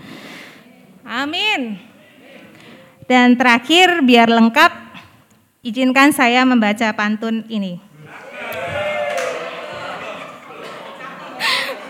[1.03, 1.90] Amin.
[3.11, 4.71] Dan terakhir biar lengkap,
[5.67, 7.83] izinkan saya membaca pantun ini.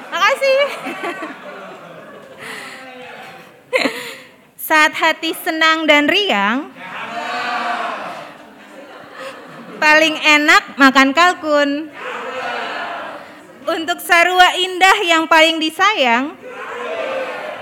[0.09, 0.61] Makasih.
[4.57, 6.73] Saat hati senang dan riang,
[9.77, 11.93] paling enak makan kalkun.
[13.69, 16.33] Untuk sarua indah yang paling disayang,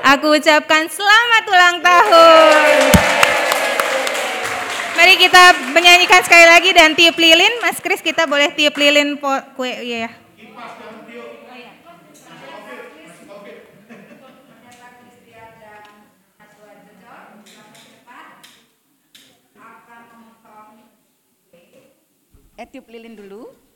[0.06, 3.27] aku ucapkan selamat ulang tahun.
[4.98, 7.62] Mari kita menyanyikan sekali lagi dan tiup lilin.
[7.62, 9.14] Mas Kris kita boleh tiup lilin
[9.54, 10.10] kue ya.
[22.58, 23.67] Eh tiup lilin dulu.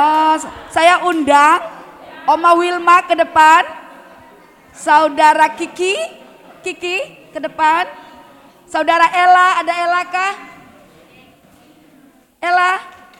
[0.00, 0.36] Eh,
[0.72, 1.60] saya undang
[2.24, 3.68] Oma Wilma ke depan,
[4.72, 5.92] Saudara Kiki,
[6.64, 7.84] Kiki ke depan,
[8.64, 10.34] Saudara Ella, ada Ella kah?
[12.40, 12.70] Ella,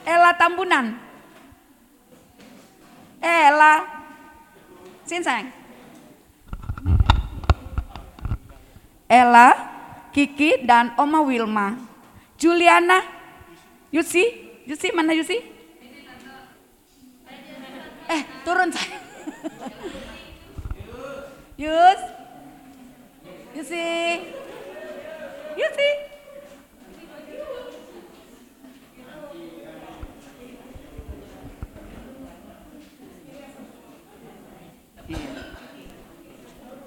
[0.07, 0.97] Ella Tambunan.
[3.21, 3.73] Ella,
[5.05, 5.53] Sinsang.
[9.05, 9.53] Ella,
[10.15, 11.77] Kiki, dan Oma Wilma.
[12.41, 13.05] Juliana,
[13.93, 14.23] Yusi,
[14.65, 15.50] Yusi mana Yusi?
[18.11, 18.99] Eh, turun saya.
[21.55, 22.01] Yus.
[23.55, 23.87] Yusi.
[25.55, 25.89] Yusi.
[35.07, 35.31] Iya.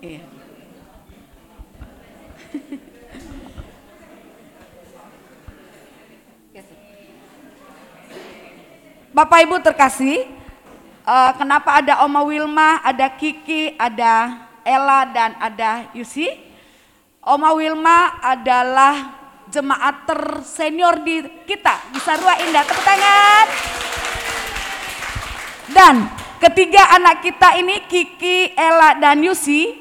[0.05, 0.23] Iya.
[9.15, 10.27] Bapak Ibu terkasih,
[11.05, 16.28] uh, kenapa ada Oma Wilma, ada Kiki, ada Ella dan ada Yusi?
[17.24, 22.64] Oma Wilma adalah jemaat tersenior di kita di Sarua Indah.
[22.64, 23.47] Tepuk tangan.
[25.64, 25.94] Dan
[26.40, 29.72] ketiga anak kita ini Kiki, Ella dan Yusi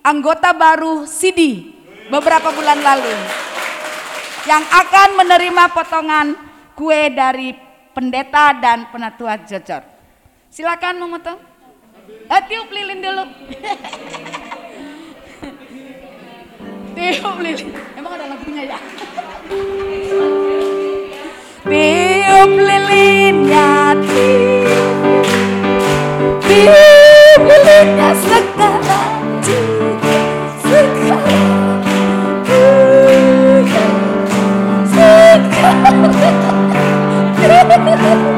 [0.00, 1.68] anggota baru CD
[2.08, 3.12] beberapa bulan lalu
[4.48, 6.32] yang akan menerima potongan
[6.72, 7.52] kue dari
[7.92, 9.97] pendeta dan penatua jojor.
[10.48, 11.36] Silakan memotong.
[12.08, 13.20] Eh, tiup lilin dulu.
[16.96, 17.68] tiup lilin.
[17.96, 18.78] Emang ada lagunya ya?
[21.68, 25.28] tiup lilinnya, tiup.
[26.48, 28.80] Tiup lilinnya sekarang
[29.44, 30.16] juga
[30.64, 31.84] sekarang.
[37.60, 38.28] Sekarang.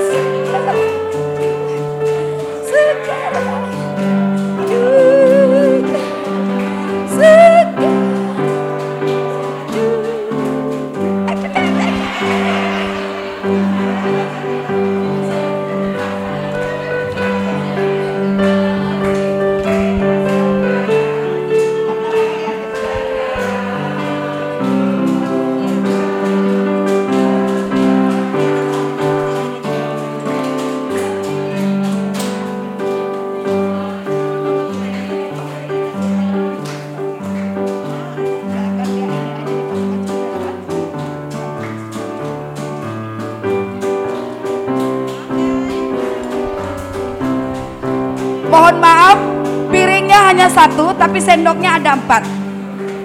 [51.21, 52.25] sendoknya ada empat.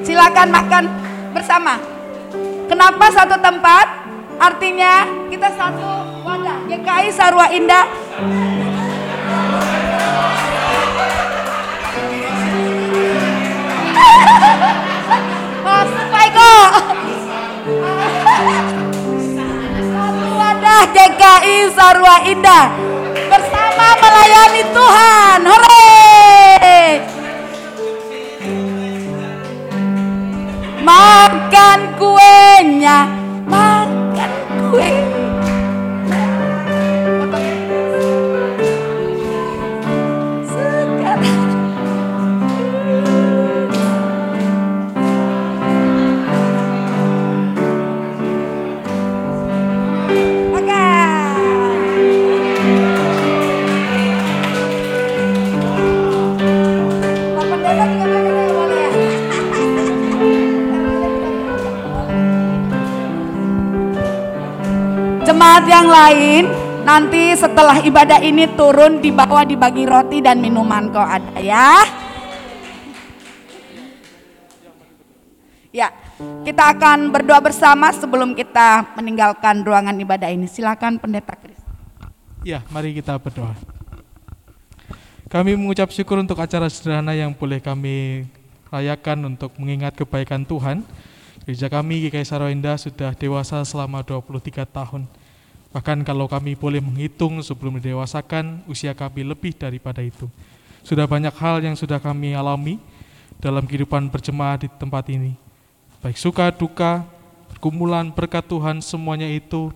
[0.00, 0.84] Silakan makan
[1.36, 1.76] bersama.
[2.66, 3.86] Kenapa satu tempat?
[4.40, 6.64] Artinya kita satu wadah.
[6.66, 7.84] GKI Sarwa Indah.
[15.64, 16.54] Mas Paiko.
[19.92, 22.64] Satu wadah GKI Sarwa Indah
[23.28, 25.40] bersama melayani Tuhan.
[25.44, 25.95] Hore!
[30.86, 33.10] Makan kuenya,
[33.50, 34.30] makan
[34.70, 35.05] kue.
[66.06, 66.46] Lain
[66.86, 71.82] nanti setelah ibadah ini turun di bawah dibagi roti dan minuman kok ada ya.
[75.74, 75.92] Ya,
[76.46, 80.48] kita akan berdoa bersama sebelum kita meninggalkan ruangan ibadah ini.
[80.48, 81.58] Silakan Pendeta Kris.
[82.46, 83.52] Ya, mari kita berdoa.
[85.26, 88.24] Kami mengucap syukur untuk acara sederhana yang boleh kami
[88.70, 90.86] rayakan untuk mengingat kebaikan Tuhan.
[91.44, 95.04] Gereja kami GKI Sarawinda sudah dewasa selama 23 tahun.
[95.76, 100.24] Bahkan kalau kami boleh menghitung sebelum didewasakan, usia kami lebih daripada itu.
[100.80, 102.80] Sudah banyak hal yang sudah kami alami
[103.36, 105.36] dalam kehidupan berjemaah di tempat ini.
[106.00, 107.04] Baik suka, duka,
[107.52, 109.68] pergumulan, berkat Tuhan, semuanya itu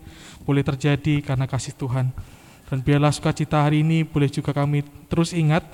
[0.48, 2.08] boleh terjadi karena kasih Tuhan.
[2.72, 4.80] Dan biarlah sukacita hari ini boleh juga kami
[5.12, 5.68] terus ingat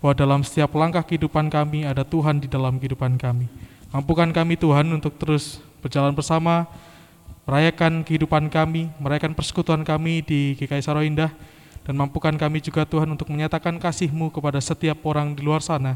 [0.00, 3.44] bahwa dalam setiap langkah kehidupan kami ada Tuhan di dalam kehidupan kami.
[3.92, 6.64] Mampukan kami Tuhan untuk terus berjalan bersama,
[7.46, 11.30] merayakan kehidupan kami, merayakan persekutuan kami di GKI Saro Indah,
[11.86, 15.94] dan mampukan kami juga Tuhan untuk menyatakan kasih-Mu kepada setiap orang di luar sana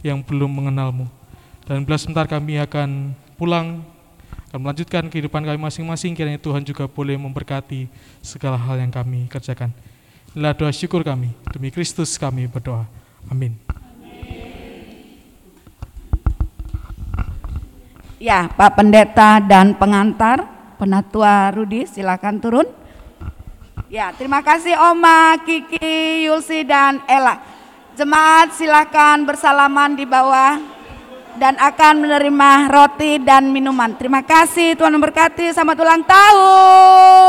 [0.00, 1.04] yang belum mengenal-Mu.
[1.68, 3.84] Dan bila sebentar kami akan pulang,
[4.48, 7.92] akan melanjutkan kehidupan kami masing-masing, kiranya Tuhan juga boleh memberkati
[8.24, 9.76] segala hal yang kami kerjakan.
[10.32, 12.88] Inilah doa syukur kami, demi Kristus kami berdoa.
[13.28, 13.52] Amin.
[18.16, 22.68] Ya, Pak Pendeta dan pengantar, Penatua Rudi, silakan turun.
[23.88, 27.38] Ya, terima kasih Oma, Kiki, Yulsi, dan Ella.
[27.96, 30.60] Jemaat silakan bersalaman di bawah
[31.40, 33.96] dan akan menerima roti dan minuman.
[33.96, 35.52] Terima kasih, Tuhan memberkati.
[35.52, 37.26] Selamat ulang tahun.